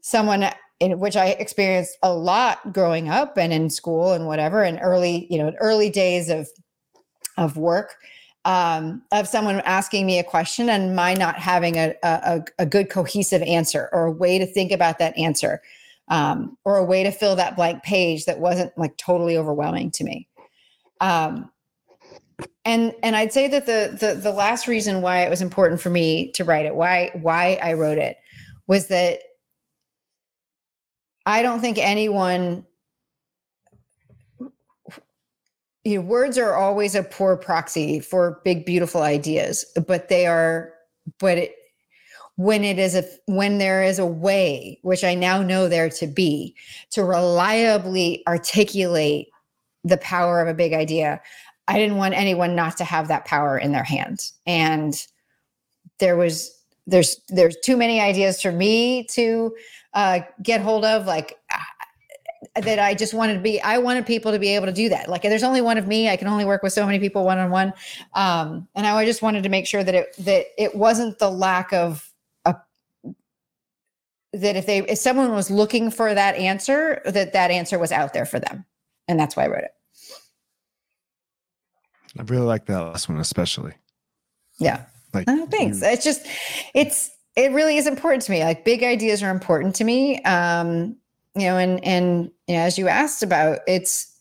someone 0.00 0.48
in 0.78 1.00
which 1.00 1.16
I 1.16 1.30
experienced 1.30 1.98
a 2.04 2.14
lot 2.14 2.72
growing 2.72 3.08
up 3.08 3.36
and 3.36 3.52
in 3.52 3.68
school 3.68 4.12
and 4.12 4.26
whatever, 4.26 4.62
and 4.62 4.78
early, 4.80 5.26
you 5.28 5.38
know, 5.38 5.52
early 5.60 5.90
days 5.90 6.30
of 6.30 6.48
of 7.36 7.56
work, 7.56 7.96
um, 8.48 9.02
of 9.12 9.28
someone 9.28 9.60
asking 9.60 10.06
me 10.06 10.18
a 10.18 10.24
question 10.24 10.70
and 10.70 10.96
my 10.96 11.12
not 11.12 11.38
having 11.38 11.76
a, 11.76 11.94
a, 12.02 12.42
a 12.58 12.64
good 12.64 12.88
cohesive 12.88 13.42
answer 13.42 13.90
or 13.92 14.06
a 14.06 14.10
way 14.10 14.38
to 14.38 14.46
think 14.46 14.72
about 14.72 14.98
that 14.98 15.16
answer, 15.18 15.60
um, 16.08 16.56
or 16.64 16.78
a 16.78 16.84
way 16.84 17.02
to 17.02 17.10
fill 17.10 17.36
that 17.36 17.56
blank 17.56 17.82
page 17.82 18.24
that 18.24 18.40
wasn't 18.40 18.72
like 18.78 18.96
totally 18.96 19.36
overwhelming 19.36 19.90
to 19.90 20.02
me. 20.02 20.26
Um, 21.02 21.50
and 22.64 22.94
and 23.02 23.14
I'd 23.14 23.34
say 23.34 23.48
that 23.48 23.66
the, 23.66 23.94
the 24.00 24.14
the 24.14 24.32
last 24.32 24.66
reason 24.66 25.02
why 25.02 25.24
it 25.24 25.30
was 25.30 25.42
important 25.42 25.82
for 25.82 25.90
me 25.90 26.32
to 26.32 26.44
write 26.44 26.64
it, 26.64 26.74
why 26.74 27.10
why 27.20 27.60
I 27.62 27.74
wrote 27.74 27.98
it, 27.98 28.16
was 28.66 28.88
that 28.88 29.20
I 31.26 31.42
don't 31.42 31.60
think 31.60 31.76
anyone 31.76 32.64
you 35.88 35.98
know, 35.98 36.06
words 36.06 36.38
are 36.38 36.54
always 36.54 36.94
a 36.94 37.02
poor 37.02 37.36
proxy 37.36 38.00
for 38.00 38.40
big 38.44 38.64
beautiful 38.64 39.02
ideas 39.02 39.64
but 39.86 40.08
they 40.08 40.26
are 40.26 40.72
but 41.18 41.38
it 41.38 41.54
when 42.36 42.62
it 42.62 42.78
is 42.78 42.94
a 42.94 43.04
when 43.26 43.58
there 43.58 43.82
is 43.82 43.98
a 43.98 44.06
way 44.06 44.78
which 44.82 45.04
i 45.04 45.14
now 45.14 45.42
know 45.42 45.68
there 45.68 45.90
to 45.90 46.06
be 46.06 46.54
to 46.90 47.02
reliably 47.02 48.22
articulate 48.26 49.28
the 49.84 49.98
power 49.98 50.40
of 50.40 50.48
a 50.48 50.54
big 50.54 50.72
idea. 50.72 51.20
I 51.66 51.78
didn't 51.78 51.96
want 51.96 52.14
anyone 52.14 52.54
not 52.54 52.76
to 52.78 52.84
have 52.84 53.08
that 53.08 53.24
power 53.24 53.58
in 53.58 53.72
their 53.72 53.84
hands. 53.84 54.32
And 54.46 54.94
there 55.98 56.16
was 56.16 56.54
there's 56.86 57.20
there's 57.28 57.56
too 57.62 57.76
many 57.76 58.00
ideas 58.00 58.40
for 58.40 58.52
me 58.52 59.04
to 59.04 59.54
uh, 59.94 60.20
get 60.42 60.60
hold 60.60 60.84
of 60.84 61.06
like 61.06 61.36
that 62.54 62.78
I 62.78 62.94
just 62.94 63.14
wanted 63.14 63.34
to 63.34 63.40
be 63.40 63.60
I 63.60 63.78
wanted 63.78 64.06
people 64.06 64.32
to 64.32 64.38
be 64.38 64.54
able 64.54 64.66
to 64.66 64.72
do 64.72 64.88
that. 64.88 65.08
Like 65.08 65.22
there's 65.22 65.42
only 65.42 65.60
one 65.60 65.78
of 65.78 65.86
me. 65.86 66.08
I 66.08 66.16
can 66.16 66.28
only 66.28 66.44
work 66.44 66.62
with 66.62 66.72
so 66.72 66.84
many 66.86 66.98
people 66.98 67.24
one 67.24 67.38
on 67.38 67.50
one. 67.50 67.72
Um 68.14 68.68
and 68.74 68.86
I 68.86 69.04
just 69.04 69.22
wanted 69.22 69.42
to 69.42 69.48
make 69.48 69.66
sure 69.66 69.84
that 69.84 69.94
it 69.94 70.14
that 70.18 70.46
it 70.56 70.74
wasn't 70.74 71.18
the 71.18 71.30
lack 71.30 71.72
of 71.72 72.12
a 72.44 72.56
that 74.32 74.56
if 74.56 74.66
they 74.66 74.78
if 74.78 74.98
someone 74.98 75.32
was 75.32 75.50
looking 75.50 75.90
for 75.90 76.14
that 76.14 76.34
answer 76.36 77.00
that 77.04 77.32
that 77.32 77.50
answer 77.50 77.78
was 77.78 77.92
out 77.92 78.12
there 78.12 78.26
for 78.26 78.40
them. 78.40 78.64
And 79.08 79.18
that's 79.18 79.36
why 79.36 79.44
I 79.44 79.48
wrote 79.48 79.64
it. 79.64 79.72
I 82.18 82.22
really 82.22 82.46
like 82.46 82.66
that 82.66 82.78
last 82.78 83.08
one, 83.08 83.18
especially. 83.18 83.74
Yeah. 84.58 84.84
Like, 85.14 85.24
oh, 85.28 85.46
thanks. 85.46 85.80
You, 85.80 85.88
it's 85.88 86.04
just, 86.04 86.26
it's, 86.74 87.10
it 87.36 87.52
really 87.52 87.76
is 87.76 87.86
important 87.86 88.22
to 88.24 88.32
me. 88.32 88.42
Like 88.44 88.64
big 88.64 88.82
ideas 88.82 89.22
are 89.22 89.30
important 89.30 89.76
to 89.76 89.84
me. 89.84 90.20
Um, 90.22 90.96
you 91.34 91.44
know, 91.44 91.56
and, 91.56 91.82
and, 91.84 92.30
you 92.48 92.54
know, 92.54 92.60
as 92.60 92.78
you 92.78 92.88
asked 92.88 93.22
about, 93.22 93.60
it's, 93.68 94.12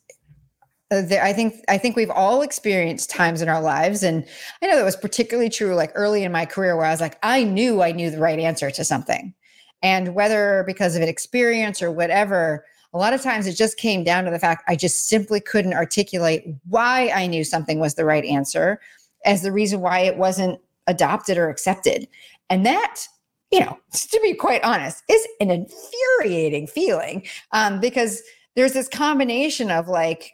uh, 0.92 1.04
I 1.22 1.34
think 1.34 1.56
I 1.68 1.78
think 1.78 1.96
we've 1.96 2.12
all 2.12 2.42
experienced 2.42 3.10
times 3.10 3.42
in 3.42 3.50
our 3.50 3.62
lives, 3.62 4.04
and 4.04 4.26
I 4.62 4.68
know 4.68 4.76
that 4.76 4.86
was 4.86 4.96
particularly 4.96 5.50
true 5.50 5.74
like 5.76 5.92
early 5.96 6.24
in 6.24 6.32
my 6.32 6.46
career, 6.46 6.78
where 6.78 6.86
I 6.86 6.92
was 6.92 7.02
like, 7.02 7.18
I 7.24 7.44
knew 7.44 7.82
I 7.82 7.92
knew 7.92 8.10
the 8.10 8.20
right 8.20 8.40
answer 8.40 8.70
to 8.72 8.84
something, 8.86 9.34
and 9.82 10.14
whether 10.14 10.64
because 10.68 10.96
of 10.96 11.02
an 11.02 11.10
experience 11.10 11.82
or 11.82 11.92
whatever, 11.92 12.66
a 12.94 12.98
lot 12.98 13.14
of 13.14 13.22
times 13.22 13.48
it 13.48 13.54
just 13.54 13.78
came 13.78 14.04
down 14.04 14.24
to 14.26 14.32
the 14.32 14.40
fact 14.40 14.64
I 14.68 14.76
just 14.76 15.08
simply 15.08 15.40
couldn't 15.42 15.74
articulate 15.74 16.46
why 16.70 17.10
I 17.10 17.28
knew 17.28 17.44
something 17.44 17.80
was 17.80 17.96
the 17.96 18.06
right 18.06 18.24
answer 18.24 18.80
as 19.26 19.42
the 19.42 19.52
reason 19.52 19.82
why 19.82 20.00
it 20.00 20.18
wasn't 20.18 20.60
adopted 20.88 21.38
or 21.38 21.50
accepted. 21.50 22.08
And 22.50 22.66
that, 22.66 23.04
you 23.52 23.60
know, 23.60 23.78
to 23.94 24.20
be 24.22 24.34
quite 24.34 24.64
honest, 24.64 25.04
is 25.10 25.28
an 25.40 25.52
infuriating 25.52 26.68
feeling 26.68 27.26
um, 27.52 27.80
because 27.80 28.22
there's 28.56 28.74
this 28.74 28.88
combination 28.88 29.72
of 29.72 29.88
like, 29.88 30.32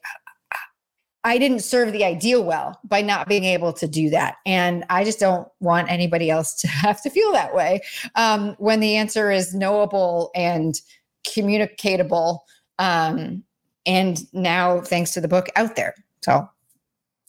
I 1.25 1.37
didn't 1.37 1.59
serve 1.59 1.93
the 1.93 2.03
ideal 2.03 2.43
well 2.43 2.79
by 2.83 3.01
not 3.01 3.27
being 3.27 3.45
able 3.45 3.71
to 3.73 3.87
do 3.87 4.09
that. 4.09 4.35
And 4.45 4.83
I 4.89 5.03
just 5.05 5.19
don't 5.19 5.47
want 5.59 5.89
anybody 5.89 6.29
else 6.29 6.53
to 6.55 6.67
have 6.69 7.01
to 7.03 7.09
feel 7.09 7.31
that 7.33 7.53
way 7.55 7.81
um, 8.15 8.55
when 8.57 8.79
the 8.79 8.95
answer 8.95 9.31
is 9.31 9.53
knowable 9.53 10.31
and 10.35 10.75
communicatable 11.25 12.39
um, 12.79 13.43
and 13.85 14.21
now 14.33 14.81
thanks 14.81 15.11
to 15.11 15.21
the 15.21 15.27
book 15.27 15.47
out 15.55 15.75
there 15.75 15.93
so 16.21 16.47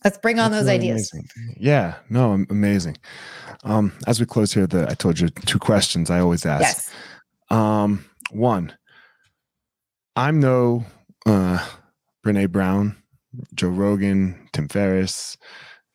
let's 0.05 0.19
bring 0.19 0.39
on 0.39 0.51
That's 0.51 0.65
those 0.65 0.73
really 0.73 0.91
ideas 0.91 1.13
amazing. 1.13 1.57
yeah 1.59 1.95
no 2.11 2.45
amazing 2.51 2.97
um, 3.65 3.93
as 4.07 4.21
we 4.21 4.27
close 4.27 4.53
here 4.53 4.67
the 4.67 4.89
i 4.91 4.95
told 4.95 5.19
you 5.19 5.29
two 5.29 5.59
questions 5.59 6.11
i 6.11 6.21
always 6.21 6.47
ask. 6.47 6.63
Yes. 6.63 6.91
um, 7.51 8.05
one 8.31 8.73
i'm 10.17 10.41
no 10.41 10.85
uh, 11.27 11.65
brene 12.25 12.51
brown 12.51 12.97
joe 13.55 13.69
rogan 13.69 14.49
tim 14.53 14.69
ferriss 14.69 15.37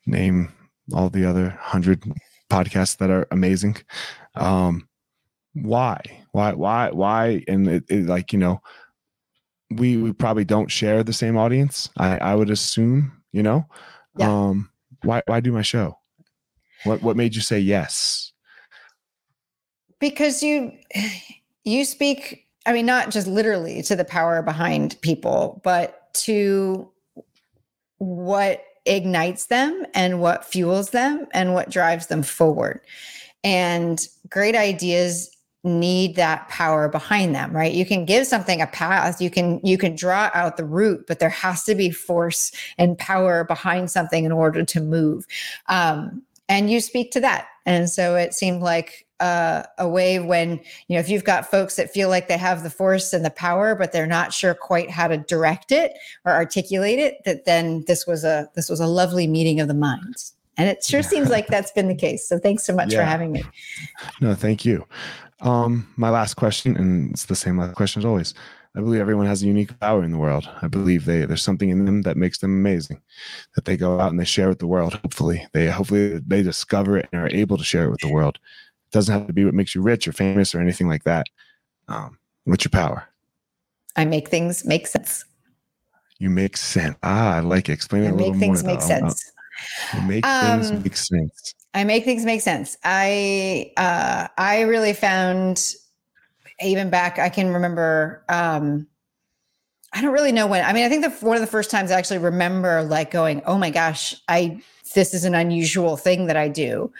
name 0.06 0.52
all 0.92 1.08
the 1.08 1.24
other 1.24 1.50
hundred 1.60 2.02
podcasts 2.50 2.96
that 2.98 3.10
are 3.10 3.28
amazing. 3.30 3.76
Um, 4.34 4.88
why? 5.54 6.00
Why 6.32 6.52
why 6.52 6.90
why? 6.90 7.44
And 7.46 7.68
it, 7.68 7.84
it, 7.88 8.06
like 8.06 8.32
you 8.32 8.38
know 8.40 8.60
we 9.70 9.96
we 9.96 10.12
probably 10.12 10.44
don't 10.44 10.70
share 10.70 11.04
the 11.04 11.12
same 11.12 11.36
audience 11.36 11.88
i 11.96 12.18
i 12.18 12.34
would 12.34 12.50
assume 12.50 13.12
you 13.32 13.42
know? 13.42 13.64
Yeah. 14.16 14.28
um 14.28 14.68
why 15.04 15.22
why 15.26 15.38
do 15.38 15.52
my 15.52 15.62
show 15.62 15.96
what 16.84 17.02
what 17.02 17.16
made 17.16 17.34
you 17.34 17.40
say 17.40 17.58
yes? 17.58 18.32
Because 19.98 20.42
you 20.42 20.72
you 21.64 21.84
speak 21.84 22.46
i 22.66 22.72
mean 22.72 22.86
not 22.86 23.10
just 23.10 23.26
literally 23.26 23.82
to 23.82 23.96
the 23.96 24.04
power 24.04 24.42
behind 24.42 25.00
people 25.00 25.60
but 25.64 26.12
to 26.12 26.90
what 27.98 28.64
ignites 28.86 29.46
them 29.46 29.84
and 29.94 30.20
what 30.20 30.44
fuels 30.44 30.90
them 30.90 31.26
and 31.32 31.54
what 31.54 31.70
drives 31.70 32.06
them 32.06 32.22
forward. 32.22 32.80
And 33.44 34.04
great 34.28 34.56
ideas 34.56 35.36
need 35.62 36.16
that 36.16 36.48
power 36.48 36.88
behind 36.88 37.34
them 37.34 37.54
right? 37.54 37.74
You 37.74 37.84
can 37.84 38.06
give 38.06 38.26
something 38.26 38.62
a 38.62 38.66
path 38.66 39.20
you 39.20 39.28
can 39.28 39.60
you 39.62 39.76
can 39.76 39.94
draw 39.94 40.30
out 40.32 40.56
the 40.56 40.64
root 40.64 41.06
but 41.06 41.18
there 41.18 41.28
has 41.28 41.64
to 41.64 41.74
be 41.74 41.90
force 41.90 42.50
and 42.78 42.96
power 42.96 43.44
behind 43.44 43.90
something 43.90 44.24
in 44.24 44.32
order 44.32 44.64
to 44.64 44.80
move. 44.80 45.26
Um, 45.68 46.22
and 46.50 46.68
you 46.68 46.80
speak 46.80 47.12
to 47.12 47.20
that. 47.20 47.46
And 47.64 47.88
so 47.88 48.16
it 48.16 48.34
seemed 48.34 48.60
like 48.60 49.06
uh, 49.20 49.62
a 49.78 49.88
way 49.88 50.18
when 50.18 50.52
you 50.88 50.96
know 50.96 50.98
if 50.98 51.08
you've 51.08 51.24
got 51.24 51.50
folks 51.50 51.76
that 51.76 51.90
feel 51.90 52.08
like 52.08 52.26
they 52.26 52.38
have 52.38 52.62
the 52.62 52.70
force 52.70 53.12
and 53.12 53.22
the 53.22 53.30
power 53.30 53.74
but 53.74 53.92
they're 53.92 54.06
not 54.06 54.32
sure 54.32 54.54
quite 54.54 54.90
how 54.90 55.06
to 55.06 55.18
direct 55.18 55.70
it 55.70 55.92
or 56.24 56.32
articulate 56.32 56.98
it 56.98 57.18
that 57.26 57.44
then 57.44 57.84
this 57.86 58.06
was 58.06 58.24
a 58.24 58.48
this 58.54 58.70
was 58.70 58.80
a 58.80 58.86
lovely 58.86 59.26
meeting 59.26 59.60
of 59.60 59.68
the 59.68 59.74
minds. 59.74 60.34
And 60.56 60.68
it 60.68 60.82
sure 60.82 61.02
seems 61.02 61.28
like 61.30 61.46
that's 61.46 61.70
been 61.70 61.88
the 61.88 61.94
case. 61.94 62.26
So 62.26 62.38
thanks 62.38 62.64
so 62.64 62.74
much 62.74 62.92
yeah. 62.92 63.00
for 63.00 63.04
having 63.04 63.30
me. 63.32 63.42
No 64.20 64.34
thank 64.34 64.64
you. 64.64 64.86
Um 65.40 65.86
my 65.96 66.08
last 66.08 66.34
question 66.34 66.76
and 66.76 67.10
it's 67.10 67.26
the 67.26 67.36
same 67.36 67.58
last 67.58 67.76
question 67.76 68.00
as 68.00 68.06
always 68.06 68.34
I 68.76 68.80
believe 68.80 69.00
everyone 69.00 69.26
has 69.26 69.42
a 69.42 69.46
unique 69.46 69.78
power 69.80 70.04
in 70.04 70.12
the 70.12 70.18
world. 70.18 70.48
I 70.62 70.68
believe 70.68 71.04
they 71.04 71.24
there's 71.24 71.42
something 71.42 71.70
in 71.70 71.84
them 71.84 72.02
that 72.02 72.16
makes 72.16 72.38
them 72.38 72.52
amazing, 72.52 73.00
that 73.56 73.64
they 73.64 73.76
go 73.76 73.98
out 73.98 74.10
and 74.10 74.20
they 74.20 74.24
share 74.24 74.48
with 74.48 74.60
the 74.60 74.68
world. 74.68 74.94
Hopefully, 74.94 75.46
they 75.52 75.66
hopefully 75.66 76.18
they 76.18 76.42
discover 76.42 76.96
it 76.96 77.08
and 77.12 77.20
are 77.20 77.28
able 77.28 77.58
to 77.58 77.64
share 77.64 77.84
it 77.84 77.90
with 77.90 78.00
the 78.00 78.12
world. 78.12 78.38
It 78.86 78.92
doesn't 78.92 79.12
have 79.12 79.26
to 79.26 79.32
be 79.32 79.44
what 79.44 79.54
makes 79.54 79.74
you 79.74 79.82
rich 79.82 80.06
or 80.06 80.12
famous 80.12 80.54
or 80.54 80.60
anything 80.60 80.88
like 80.88 81.02
that. 81.04 81.26
Um, 81.88 82.18
what's 82.44 82.64
your 82.64 82.70
power? 82.70 83.08
I 83.96 84.04
make 84.04 84.28
things 84.28 84.64
make 84.64 84.86
sense. 84.86 85.24
You 86.18 86.30
make 86.30 86.56
sense. 86.56 86.96
Ah, 87.02 87.36
I 87.36 87.40
like 87.40 87.68
it. 87.68 87.72
Explain 87.72 88.04
it 88.04 88.12
a 88.12 88.14
little 88.14 88.34
more. 88.34 88.34
Make 88.34 88.40
things 88.40 88.64
make 88.64 88.82
sense. 88.82 89.32
You 89.94 90.02
make 90.02 90.24
um, 90.24 90.62
things 90.62 90.84
make 90.84 90.96
sense. 90.96 91.54
I 91.74 91.84
make 91.84 92.04
things 92.04 92.24
make 92.24 92.40
sense. 92.40 92.76
I 92.84 93.72
uh, 93.76 94.28
I 94.38 94.60
really 94.62 94.92
found 94.92 95.74
even 96.62 96.90
back, 96.90 97.18
I 97.18 97.28
can 97.28 97.52
remember. 97.52 98.24
Um, 98.28 98.86
I 99.92 100.02
don't 100.02 100.12
really 100.12 100.32
know 100.32 100.46
when. 100.46 100.64
I 100.64 100.72
mean, 100.72 100.84
I 100.84 100.88
think 100.88 101.02
the 101.02 101.26
one 101.26 101.36
of 101.36 101.40
the 101.40 101.48
first 101.48 101.70
times 101.70 101.90
I 101.90 101.98
actually 101.98 102.18
remember 102.18 102.82
like 102.82 103.10
going, 103.10 103.42
"Oh 103.46 103.58
my 103.58 103.70
gosh, 103.70 104.14
I 104.28 104.60
this 104.94 105.14
is 105.14 105.24
an 105.24 105.34
unusual 105.34 105.96
thing 105.96 106.26
that 106.26 106.36
I 106.36 106.48
do." 106.48 106.92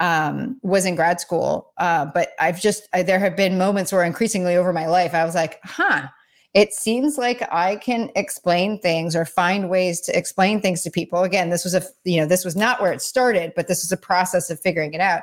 Um, 0.00 0.58
was 0.62 0.84
in 0.84 0.96
grad 0.96 1.20
school, 1.20 1.72
uh, 1.78 2.06
but 2.06 2.30
I've 2.40 2.60
just 2.60 2.88
I, 2.92 3.02
there 3.04 3.20
have 3.20 3.36
been 3.36 3.58
moments 3.58 3.92
where 3.92 4.02
increasingly 4.02 4.56
over 4.56 4.72
my 4.72 4.86
life 4.86 5.14
I 5.14 5.24
was 5.24 5.34
like, 5.34 5.60
"Huh." 5.62 6.08
It 6.54 6.74
seems 6.74 7.16
like 7.16 7.42
I 7.50 7.76
can 7.76 8.10
explain 8.14 8.78
things 8.78 9.16
or 9.16 9.24
find 9.24 9.70
ways 9.70 10.02
to 10.02 10.16
explain 10.16 10.60
things 10.60 10.82
to 10.82 10.90
people. 10.90 11.22
Again, 11.22 11.48
this 11.48 11.64
was 11.64 11.74
a 11.74 11.82
you 12.04 12.20
know 12.20 12.26
this 12.26 12.44
was 12.44 12.54
not 12.54 12.80
where 12.80 12.92
it 12.92 13.00
started, 13.00 13.52
but 13.56 13.68
this 13.68 13.82
was 13.82 13.90
a 13.90 13.96
process 13.96 14.50
of 14.50 14.60
figuring 14.60 14.92
it 14.92 15.00
out 15.00 15.22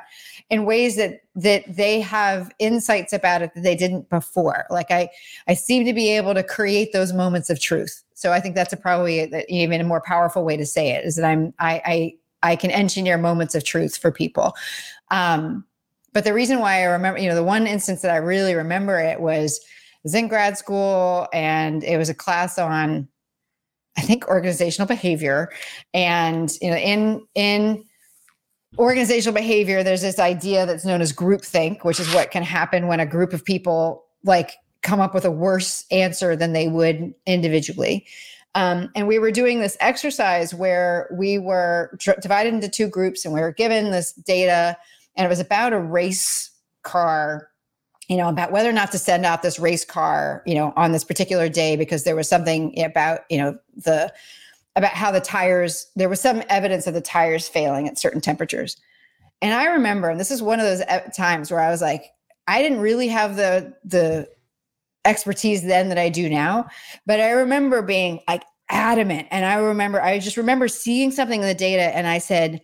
in 0.50 0.64
ways 0.64 0.96
that 0.96 1.20
that 1.36 1.64
they 1.68 2.00
have 2.00 2.50
insights 2.58 3.12
about 3.12 3.42
it 3.42 3.54
that 3.54 3.62
they 3.62 3.76
didn't 3.76 4.10
before. 4.10 4.66
Like 4.70 4.90
I 4.90 5.08
I 5.46 5.54
seem 5.54 5.84
to 5.84 5.92
be 5.92 6.08
able 6.16 6.34
to 6.34 6.42
create 6.42 6.92
those 6.92 7.12
moments 7.12 7.48
of 7.48 7.60
truth. 7.60 8.02
So 8.14 8.32
I 8.32 8.40
think 8.40 8.56
that's 8.56 8.72
a 8.72 8.76
probably 8.76 9.20
a, 9.20 9.44
even 9.48 9.80
a 9.80 9.84
more 9.84 10.02
powerful 10.04 10.44
way 10.44 10.56
to 10.56 10.66
say 10.66 10.90
it 10.90 11.04
is 11.04 11.14
that 11.14 11.24
I'm 11.24 11.54
I 11.60 11.82
I 11.84 12.14
I 12.52 12.56
can 12.56 12.72
engineer 12.72 13.18
moments 13.18 13.54
of 13.54 13.62
truth 13.62 13.96
for 13.96 14.10
people. 14.10 14.54
Um, 15.12 15.64
but 16.12 16.24
the 16.24 16.34
reason 16.34 16.58
why 16.58 16.80
I 16.80 16.84
remember, 16.86 17.20
you 17.20 17.28
know, 17.28 17.36
the 17.36 17.44
one 17.44 17.68
instance 17.68 18.02
that 18.02 18.10
I 18.10 18.16
really 18.16 18.54
remember 18.54 18.98
it 18.98 19.20
was 19.20 19.60
was 20.02 20.14
in 20.14 20.28
grad 20.28 20.56
school 20.56 21.28
and 21.32 21.84
it 21.84 21.96
was 21.96 22.08
a 22.08 22.14
class 22.14 22.58
on 22.58 23.08
I 23.98 24.02
think 24.02 24.28
organizational 24.28 24.86
behavior. 24.86 25.50
And 25.92 26.50
you 26.60 26.70
know, 26.70 26.76
in 26.76 27.26
in 27.34 27.84
organizational 28.78 29.34
behavior, 29.34 29.82
there's 29.82 30.02
this 30.02 30.18
idea 30.18 30.64
that's 30.64 30.84
known 30.84 31.00
as 31.00 31.12
groupthink, 31.12 31.84
which 31.84 32.00
is 32.00 32.12
what 32.14 32.30
can 32.30 32.42
happen 32.42 32.86
when 32.86 33.00
a 33.00 33.06
group 33.06 33.32
of 33.32 33.44
people 33.44 34.04
like 34.24 34.52
come 34.82 35.00
up 35.00 35.12
with 35.12 35.24
a 35.24 35.30
worse 35.30 35.84
answer 35.90 36.36
than 36.36 36.52
they 36.52 36.68
would 36.68 37.12
individually. 37.26 38.06
Um, 38.54 38.90
and 38.96 39.06
we 39.06 39.18
were 39.18 39.30
doing 39.30 39.60
this 39.60 39.76
exercise 39.80 40.54
where 40.54 41.08
we 41.16 41.38
were 41.38 41.96
divided 42.20 42.54
into 42.54 42.68
two 42.68 42.88
groups 42.88 43.24
and 43.24 43.34
we 43.34 43.40
were 43.40 43.52
given 43.52 43.90
this 43.90 44.12
data, 44.12 44.76
and 45.16 45.26
it 45.26 45.28
was 45.28 45.40
about 45.40 45.72
a 45.72 45.78
race 45.78 46.50
car 46.82 47.49
you 48.10 48.16
know, 48.16 48.28
about 48.28 48.50
whether 48.50 48.68
or 48.68 48.72
not 48.72 48.90
to 48.90 48.98
send 48.98 49.24
out 49.24 49.40
this 49.40 49.60
race 49.60 49.84
car, 49.84 50.42
you 50.44 50.56
know, 50.56 50.72
on 50.74 50.90
this 50.90 51.04
particular 51.04 51.48
day 51.48 51.76
because 51.76 52.02
there 52.02 52.16
was 52.16 52.28
something 52.28 52.76
about, 52.82 53.20
you 53.30 53.38
know, 53.38 53.56
the 53.76 54.12
about 54.74 54.90
how 54.94 55.12
the 55.12 55.20
tires, 55.20 55.86
there 55.94 56.08
was 56.08 56.20
some 56.20 56.42
evidence 56.48 56.88
of 56.88 56.94
the 56.94 57.00
tires 57.00 57.48
failing 57.48 57.86
at 57.86 58.00
certain 58.00 58.20
temperatures. 58.20 58.76
And 59.40 59.54
I 59.54 59.66
remember, 59.66 60.10
and 60.10 60.18
this 60.18 60.32
is 60.32 60.42
one 60.42 60.58
of 60.58 60.66
those 60.66 60.80
uh, 60.80 61.08
times 61.16 61.52
where 61.52 61.60
I 61.60 61.70
was 61.70 61.80
like, 61.80 62.06
I 62.48 62.60
didn't 62.60 62.80
really 62.80 63.06
have 63.06 63.36
the 63.36 63.76
the 63.84 64.28
expertise 65.04 65.62
then 65.62 65.88
that 65.90 65.98
I 65.98 66.08
do 66.08 66.28
now, 66.28 66.66
but 67.06 67.20
I 67.20 67.30
remember 67.30 67.80
being 67.80 68.18
like 68.26 68.42
adamant. 68.70 69.28
And 69.30 69.44
I 69.46 69.54
remember, 69.54 70.02
I 70.02 70.18
just 70.18 70.36
remember 70.36 70.66
seeing 70.66 71.12
something 71.12 71.40
in 71.40 71.46
the 71.46 71.54
data 71.54 71.96
and 71.96 72.08
I 72.08 72.18
said, 72.18 72.60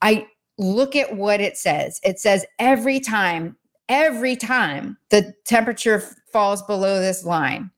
I 0.00 0.26
look 0.56 0.96
at 0.96 1.16
what 1.16 1.42
it 1.42 1.58
says. 1.58 2.00
It 2.02 2.18
says 2.18 2.46
every 2.58 2.98
time 2.98 3.56
every 3.90 4.36
time 4.36 4.96
the 5.10 5.34
temperature 5.44 6.02
falls 6.32 6.62
below 6.62 7.00
this 7.00 7.24
line, 7.24 7.70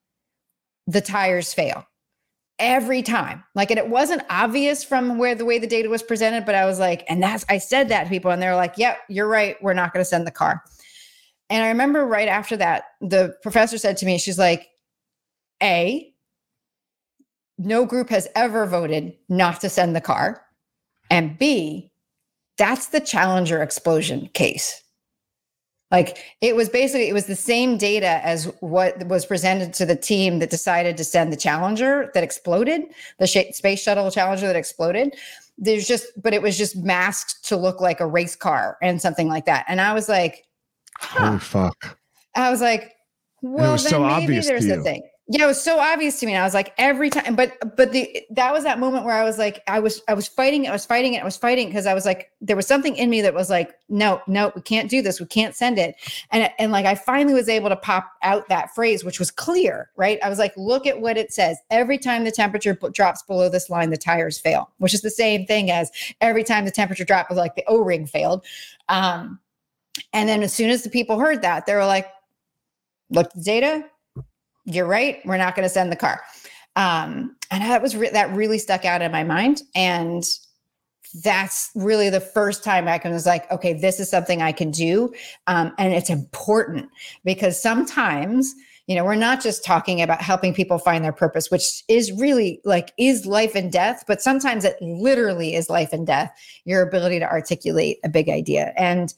the 0.86 1.00
tires 1.00 1.52
fail. 1.52 1.84
Every 2.58 3.02
time. 3.02 3.42
Like, 3.56 3.70
and 3.70 3.78
it 3.78 3.88
wasn't 3.88 4.22
obvious 4.30 4.84
from 4.84 5.18
where 5.18 5.34
the 5.34 5.46
way 5.46 5.58
the 5.58 5.66
data 5.66 5.88
was 5.88 6.02
presented, 6.02 6.44
but 6.44 6.54
I 6.54 6.66
was 6.66 6.78
like, 6.78 7.04
and 7.08 7.20
that's, 7.20 7.44
I 7.48 7.58
said 7.58 7.88
that 7.88 8.04
to 8.04 8.10
people, 8.10 8.30
and 8.30 8.40
they're 8.40 8.54
like, 8.54 8.74
yep, 8.76 8.98
you're 9.08 9.26
right. 9.26 9.56
We're 9.62 9.72
not 9.72 9.92
going 9.92 10.02
to 10.02 10.08
send 10.08 10.26
the 10.26 10.30
car. 10.30 10.62
And 11.50 11.64
I 11.64 11.68
remember 11.68 12.06
right 12.06 12.28
after 12.28 12.56
that, 12.58 12.84
the 13.00 13.34
professor 13.42 13.78
said 13.78 13.96
to 13.96 14.06
me, 14.06 14.18
she's 14.18 14.38
like, 14.38 14.68
A, 15.62 16.12
no 17.58 17.84
group 17.84 18.10
has 18.10 18.28
ever 18.36 18.66
voted 18.66 19.14
not 19.28 19.60
to 19.62 19.68
send 19.68 19.96
the 19.96 20.00
car. 20.00 20.42
And 21.10 21.36
B, 21.38 21.90
that's 22.58 22.88
the 22.88 23.00
Challenger 23.00 23.62
explosion 23.62 24.30
case. 24.34 24.81
Like 25.92 26.36
it 26.40 26.56
was 26.56 26.70
basically 26.70 27.08
it 27.08 27.12
was 27.12 27.26
the 27.26 27.36
same 27.36 27.76
data 27.76 28.24
as 28.26 28.46
what 28.60 29.06
was 29.06 29.26
presented 29.26 29.74
to 29.74 29.86
the 29.86 29.94
team 29.94 30.38
that 30.38 30.48
decided 30.48 30.96
to 30.96 31.04
send 31.04 31.30
the 31.30 31.36
Challenger 31.36 32.10
that 32.14 32.24
exploded, 32.24 32.82
the 33.18 33.26
space 33.26 33.82
shuttle 33.82 34.10
Challenger 34.10 34.46
that 34.46 34.56
exploded. 34.56 35.14
There's 35.58 35.86
just, 35.86 36.06
but 36.20 36.32
it 36.32 36.40
was 36.40 36.56
just 36.56 36.76
masked 36.76 37.44
to 37.48 37.56
look 37.58 37.82
like 37.82 38.00
a 38.00 38.06
race 38.06 38.34
car 38.34 38.78
and 38.80 39.00
something 39.00 39.28
like 39.28 39.44
that. 39.44 39.66
And 39.68 39.82
I 39.82 39.92
was 39.92 40.08
like, 40.08 40.46
huh. 40.96 41.26
"Holy 41.26 41.38
fuck!" 41.38 41.98
I 42.34 42.50
was 42.50 42.62
like, 42.62 42.94
"Well, 43.42 43.76
then 43.76 43.78
so 43.78 44.02
maybe 44.02 44.40
there's 44.40 44.64
a 44.64 44.82
thing." 44.82 45.02
Yeah, 45.28 45.44
it 45.44 45.46
was 45.46 45.62
so 45.62 45.78
obvious 45.78 46.18
to 46.18 46.26
me. 46.26 46.32
And 46.32 46.42
I 46.42 46.44
was 46.44 46.52
like, 46.52 46.74
every 46.78 47.08
time, 47.08 47.36
but 47.36 47.56
but 47.76 47.92
the 47.92 48.22
that 48.30 48.52
was 48.52 48.64
that 48.64 48.80
moment 48.80 49.04
where 49.04 49.14
I 49.14 49.22
was 49.22 49.38
like, 49.38 49.62
I 49.68 49.78
was 49.78 50.02
I 50.08 50.14
was 50.14 50.26
fighting, 50.26 50.66
I 50.66 50.72
was 50.72 50.84
fighting 50.84 51.14
it, 51.14 51.22
I 51.22 51.24
was 51.24 51.36
fighting 51.36 51.68
because 51.68 51.86
I 51.86 51.94
was 51.94 52.04
like, 52.04 52.32
there 52.40 52.56
was 52.56 52.66
something 52.66 52.96
in 52.96 53.08
me 53.08 53.22
that 53.22 53.32
was 53.32 53.48
like, 53.48 53.72
no, 53.88 54.20
no, 54.26 54.50
we 54.56 54.62
can't 54.62 54.90
do 54.90 55.00
this, 55.00 55.20
we 55.20 55.26
can't 55.26 55.54
send 55.54 55.78
it. 55.78 55.94
And 56.32 56.50
and 56.58 56.72
like 56.72 56.86
I 56.86 56.96
finally 56.96 57.34
was 57.34 57.48
able 57.48 57.68
to 57.68 57.76
pop 57.76 58.10
out 58.24 58.48
that 58.48 58.74
phrase, 58.74 59.04
which 59.04 59.20
was 59.20 59.30
clear, 59.30 59.90
right? 59.96 60.18
I 60.24 60.28
was 60.28 60.40
like, 60.40 60.54
look 60.56 60.88
at 60.88 61.00
what 61.00 61.16
it 61.16 61.32
says. 61.32 61.56
Every 61.70 61.98
time 61.98 62.24
the 62.24 62.32
temperature 62.32 62.74
b- 62.74 62.88
drops 62.92 63.22
below 63.22 63.48
this 63.48 63.70
line, 63.70 63.90
the 63.90 63.96
tires 63.96 64.40
fail, 64.40 64.70
which 64.78 64.92
is 64.92 65.02
the 65.02 65.10
same 65.10 65.46
thing 65.46 65.70
as 65.70 65.92
every 66.20 66.42
time 66.42 66.64
the 66.64 66.72
temperature 66.72 67.04
dropped, 67.04 67.30
like 67.30 67.54
the 67.54 67.64
O-ring 67.68 68.06
failed. 68.06 68.44
Um, 68.88 69.38
and 70.12 70.28
then 70.28 70.42
as 70.42 70.52
soon 70.52 70.70
as 70.70 70.82
the 70.82 70.90
people 70.90 71.18
heard 71.18 71.42
that, 71.42 71.66
they 71.66 71.74
were 71.74 71.86
like, 71.86 72.08
look 73.10 73.32
the 73.34 73.42
data, 73.42 73.84
you're 74.64 74.86
right. 74.86 75.20
We're 75.24 75.38
not 75.38 75.54
going 75.56 75.64
to 75.64 75.72
send 75.72 75.90
the 75.90 75.96
car. 75.96 76.20
Um, 76.76 77.36
and 77.50 77.62
that 77.62 77.82
was 77.82 77.96
re- 77.96 78.10
that 78.10 78.32
really 78.32 78.58
stuck 78.58 78.84
out 78.84 79.02
in 79.02 79.12
my 79.12 79.24
mind. 79.24 79.62
And 79.74 80.24
that's 81.22 81.70
really 81.74 82.08
the 82.08 82.20
first 82.20 82.64
time 82.64 82.88
I 82.88 83.00
was 83.04 83.26
like, 83.26 83.50
okay, 83.50 83.74
this 83.74 84.00
is 84.00 84.10
something 84.10 84.40
I 84.40 84.52
can 84.52 84.70
do. 84.70 85.12
Um, 85.46 85.72
and 85.78 85.92
it's 85.92 86.08
important 86.08 86.88
because 87.24 87.60
sometimes, 87.60 88.54
you 88.86 88.94
know, 88.96 89.04
we're 89.04 89.14
not 89.14 89.42
just 89.42 89.64
talking 89.64 90.00
about 90.00 90.22
helping 90.22 90.54
people 90.54 90.78
find 90.78 91.04
their 91.04 91.12
purpose, 91.12 91.50
which 91.50 91.84
is 91.88 92.12
really 92.12 92.60
like 92.64 92.92
is 92.98 93.26
life 93.26 93.54
and 93.54 93.70
death, 93.70 94.04
but 94.06 94.22
sometimes 94.22 94.64
it 94.64 94.76
literally 94.80 95.54
is 95.54 95.68
life 95.68 95.92
and 95.92 96.06
death, 96.06 96.32
your 96.64 96.80
ability 96.80 97.18
to 97.18 97.30
articulate 97.30 97.98
a 98.04 98.08
big 98.08 98.30
idea. 98.30 98.72
And 98.78 99.12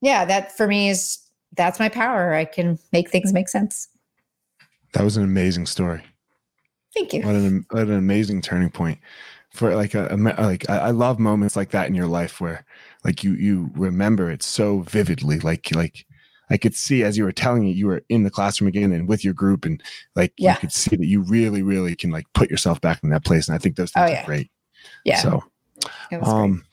yeah, 0.00 0.24
that 0.24 0.56
for 0.56 0.68
me 0.68 0.90
is 0.90 1.18
that's 1.56 1.80
my 1.80 1.88
power. 1.88 2.34
I 2.34 2.44
can 2.44 2.78
make 2.92 3.10
things 3.10 3.32
make 3.32 3.48
sense. 3.48 3.88
That 4.94 5.04
was 5.04 5.16
an 5.16 5.24
amazing 5.24 5.66
story. 5.66 6.02
Thank 6.94 7.12
you. 7.12 7.22
What 7.22 7.34
an, 7.34 7.66
what 7.70 7.82
an 7.82 7.94
amazing 7.94 8.40
turning 8.40 8.70
point 8.70 8.98
for 9.52 9.74
like 9.74 9.94
a, 9.94 10.08
a 10.10 10.16
like 10.16 10.68
I, 10.70 10.78
I 10.78 10.90
love 10.90 11.18
moments 11.18 11.56
like 11.56 11.70
that 11.70 11.88
in 11.88 11.94
your 11.94 12.06
life 12.06 12.40
where 12.40 12.64
like 13.04 13.22
you 13.22 13.34
you 13.34 13.70
remember 13.74 14.30
it 14.30 14.42
so 14.42 14.80
vividly 14.80 15.38
like 15.40 15.74
like 15.74 16.06
I 16.50 16.56
could 16.56 16.74
see 16.74 17.02
as 17.02 17.16
you 17.16 17.24
were 17.24 17.32
telling 17.32 17.66
it, 17.66 17.76
you 17.76 17.86
were 17.86 18.02
in 18.08 18.22
the 18.22 18.30
classroom 18.30 18.68
again 18.68 18.92
and 18.92 19.08
with 19.08 19.24
your 19.24 19.34
group, 19.34 19.64
and 19.64 19.82
like 20.14 20.32
yeah. 20.36 20.52
you 20.54 20.60
could 20.60 20.72
see 20.72 20.94
that 20.94 21.06
you 21.06 21.22
really, 21.22 21.62
really 21.62 21.96
can 21.96 22.10
like 22.10 22.26
put 22.34 22.50
yourself 22.50 22.80
back 22.80 23.02
in 23.02 23.10
that 23.10 23.24
place. 23.24 23.48
And 23.48 23.54
I 23.54 23.58
think 23.58 23.76
those 23.76 23.92
things 23.92 24.10
oh, 24.10 24.12
yeah. 24.12 24.22
are 24.22 24.26
great. 24.26 24.50
Yeah. 25.04 25.18
So, 25.20 25.42
um, 26.22 26.64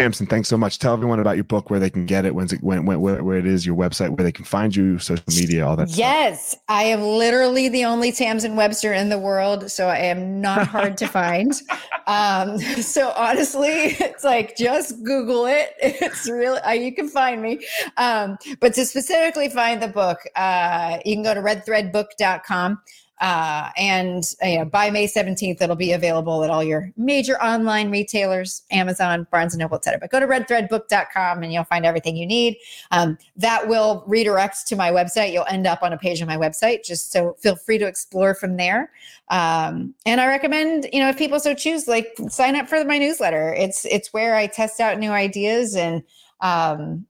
Tamsen, 0.00 0.26
thanks 0.26 0.48
so 0.48 0.56
much. 0.56 0.78
Tell 0.78 0.94
everyone 0.94 1.20
about 1.20 1.36
your 1.36 1.44
book, 1.44 1.68
where 1.68 1.78
they 1.78 1.90
can 1.90 2.06
get 2.06 2.24
it, 2.24 2.34
when's 2.34 2.54
it, 2.54 2.62
when, 2.62 2.86
when, 2.86 3.02
where, 3.02 3.22
where 3.22 3.36
it 3.36 3.46
is, 3.46 3.66
your 3.66 3.76
website, 3.76 4.08
where 4.16 4.24
they 4.24 4.32
can 4.32 4.46
find 4.46 4.74
you, 4.74 4.98
social 4.98 5.22
media, 5.28 5.66
all 5.66 5.76
that. 5.76 5.90
Yes, 5.90 6.52
stuff. 6.52 6.62
I 6.70 6.84
am 6.84 7.02
literally 7.02 7.68
the 7.68 7.84
only 7.84 8.10
Tamsen 8.10 8.56
Webster 8.56 8.94
in 8.94 9.10
the 9.10 9.18
world, 9.18 9.70
so 9.70 9.88
I 9.88 9.98
am 9.98 10.40
not 10.40 10.66
hard 10.66 10.96
to 10.98 11.06
find. 11.06 11.52
Um, 12.06 12.58
so 12.58 13.12
honestly, 13.14 13.68
it's 13.68 14.24
like 14.24 14.56
just 14.56 15.04
Google 15.04 15.46
it. 15.46 15.74
It's 15.80 16.28
really 16.28 16.58
uh, 16.60 16.72
you 16.72 16.92
can 16.92 17.08
find 17.08 17.40
me. 17.40 17.60
Um, 17.98 18.36
but 18.58 18.74
to 18.74 18.84
specifically 18.84 19.48
find 19.48 19.80
the 19.80 19.86
book, 19.86 20.18
uh, 20.34 20.98
you 21.04 21.14
can 21.14 21.22
go 21.22 21.34
to 21.34 21.40
redthreadbook.com. 21.40 22.80
Uh, 23.20 23.70
and 23.76 24.34
uh, 24.42 24.46
you 24.46 24.58
know, 24.58 24.64
by 24.64 24.90
May 24.90 25.06
17th, 25.06 25.60
it'll 25.60 25.76
be 25.76 25.92
available 25.92 26.42
at 26.42 26.48
all 26.48 26.64
your 26.64 26.90
major 26.96 27.40
online 27.42 27.90
retailers, 27.90 28.62
Amazon, 28.70 29.26
Barnes 29.30 29.52
and 29.52 29.60
Noble, 29.60 29.76
et 29.76 29.84
cetera. 29.84 30.00
But 30.00 30.10
go 30.10 30.20
to 30.20 30.26
redthreadbook.com 30.26 31.42
and 31.42 31.52
you'll 31.52 31.64
find 31.64 31.84
everything 31.84 32.16
you 32.16 32.26
need. 32.26 32.56
Um, 32.90 33.18
that 33.36 33.68
will 33.68 34.04
redirect 34.06 34.66
to 34.68 34.76
my 34.76 34.90
website. 34.90 35.32
You'll 35.32 35.44
end 35.44 35.66
up 35.66 35.82
on 35.82 35.92
a 35.92 35.98
page 35.98 36.22
on 36.22 36.28
my 36.28 36.38
website. 36.38 36.82
Just 36.82 37.12
so 37.12 37.34
feel 37.38 37.56
free 37.56 37.76
to 37.76 37.86
explore 37.86 38.34
from 38.34 38.56
there. 38.56 38.90
Um, 39.28 39.94
and 40.06 40.20
I 40.20 40.26
recommend, 40.26 40.88
you 40.92 41.00
know, 41.00 41.10
if 41.10 41.18
people 41.18 41.38
so 41.40 41.54
choose, 41.54 41.86
like 41.86 42.08
sign 42.28 42.56
up 42.56 42.68
for 42.68 42.82
my 42.84 42.98
newsletter. 42.98 43.52
It's 43.52 43.84
it's 43.84 44.12
where 44.12 44.34
I 44.34 44.46
test 44.46 44.80
out 44.80 44.98
new 44.98 45.10
ideas 45.10 45.76
and 45.76 46.02
um, 46.40 47.06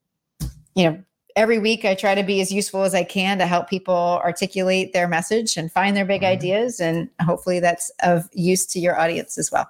you 0.75 0.91
know 0.91 1.05
every 1.37 1.59
week 1.59 1.85
I 1.85 1.95
try 1.95 2.15
to 2.15 2.23
be 2.23 2.41
as 2.41 2.53
useful 2.53 2.83
as 2.83 2.95
I 2.95 3.05
can 3.05 3.39
to 3.39 3.47
help 3.47 3.69
people 3.69 4.21
articulate 4.25 4.93
their 4.93 5.09
message 5.09 5.57
and 5.57 5.71
find 5.71 5.97
their 5.97 6.05
big 6.05 6.23
mm-hmm. 6.23 6.33
ideas. 6.33 6.81
And 6.81 7.09
hopefully 7.21 7.61
that's 7.61 7.91
of 8.03 8.29
use 8.33 8.67
to 8.67 8.81
your 8.81 8.99
audience 8.99 9.39
as 9.39 9.51
well. 9.51 9.69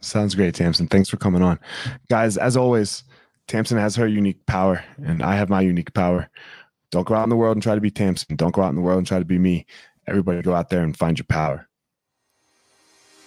Sounds 0.00 0.34
great, 0.34 0.54
Tamsen. 0.54 0.86
Thanks 0.86 1.08
for 1.08 1.16
coming 1.16 1.42
on. 1.42 1.58
Guys, 2.10 2.36
as 2.36 2.56
always, 2.56 3.04
Tamsen 3.48 3.78
has 3.78 3.96
her 3.96 4.06
unique 4.06 4.44
power, 4.46 4.84
and 5.02 5.22
I 5.22 5.34
have 5.36 5.48
my 5.48 5.62
unique 5.62 5.94
power. 5.94 6.28
Don't 6.90 7.06
go 7.06 7.14
out 7.14 7.24
in 7.24 7.30
the 7.30 7.36
world 7.36 7.56
and 7.56 7.62
try 7.62 7.74
to 7.74 7.80
be 7.80 7.90
Tamsen. 7.90 8.36
Don't 8.36 8.54
go 8.54 8.62
out 8.62 8.68
in 8.68 8.76
the 8.76 8.82
world 8.82 8.98
and 8.98 9.06
try 9.06 9.18
to 9.18 9.24
be 9.24 9.38
me. 9.38 9.66
Everybody 10.06 10.42
go 10.42 10.54
out 10.54 10.68
there 10.68 10.82
and 10.82 10.96
find 10.96 11.18
your 11.18 11.24
power. 11.24 11.66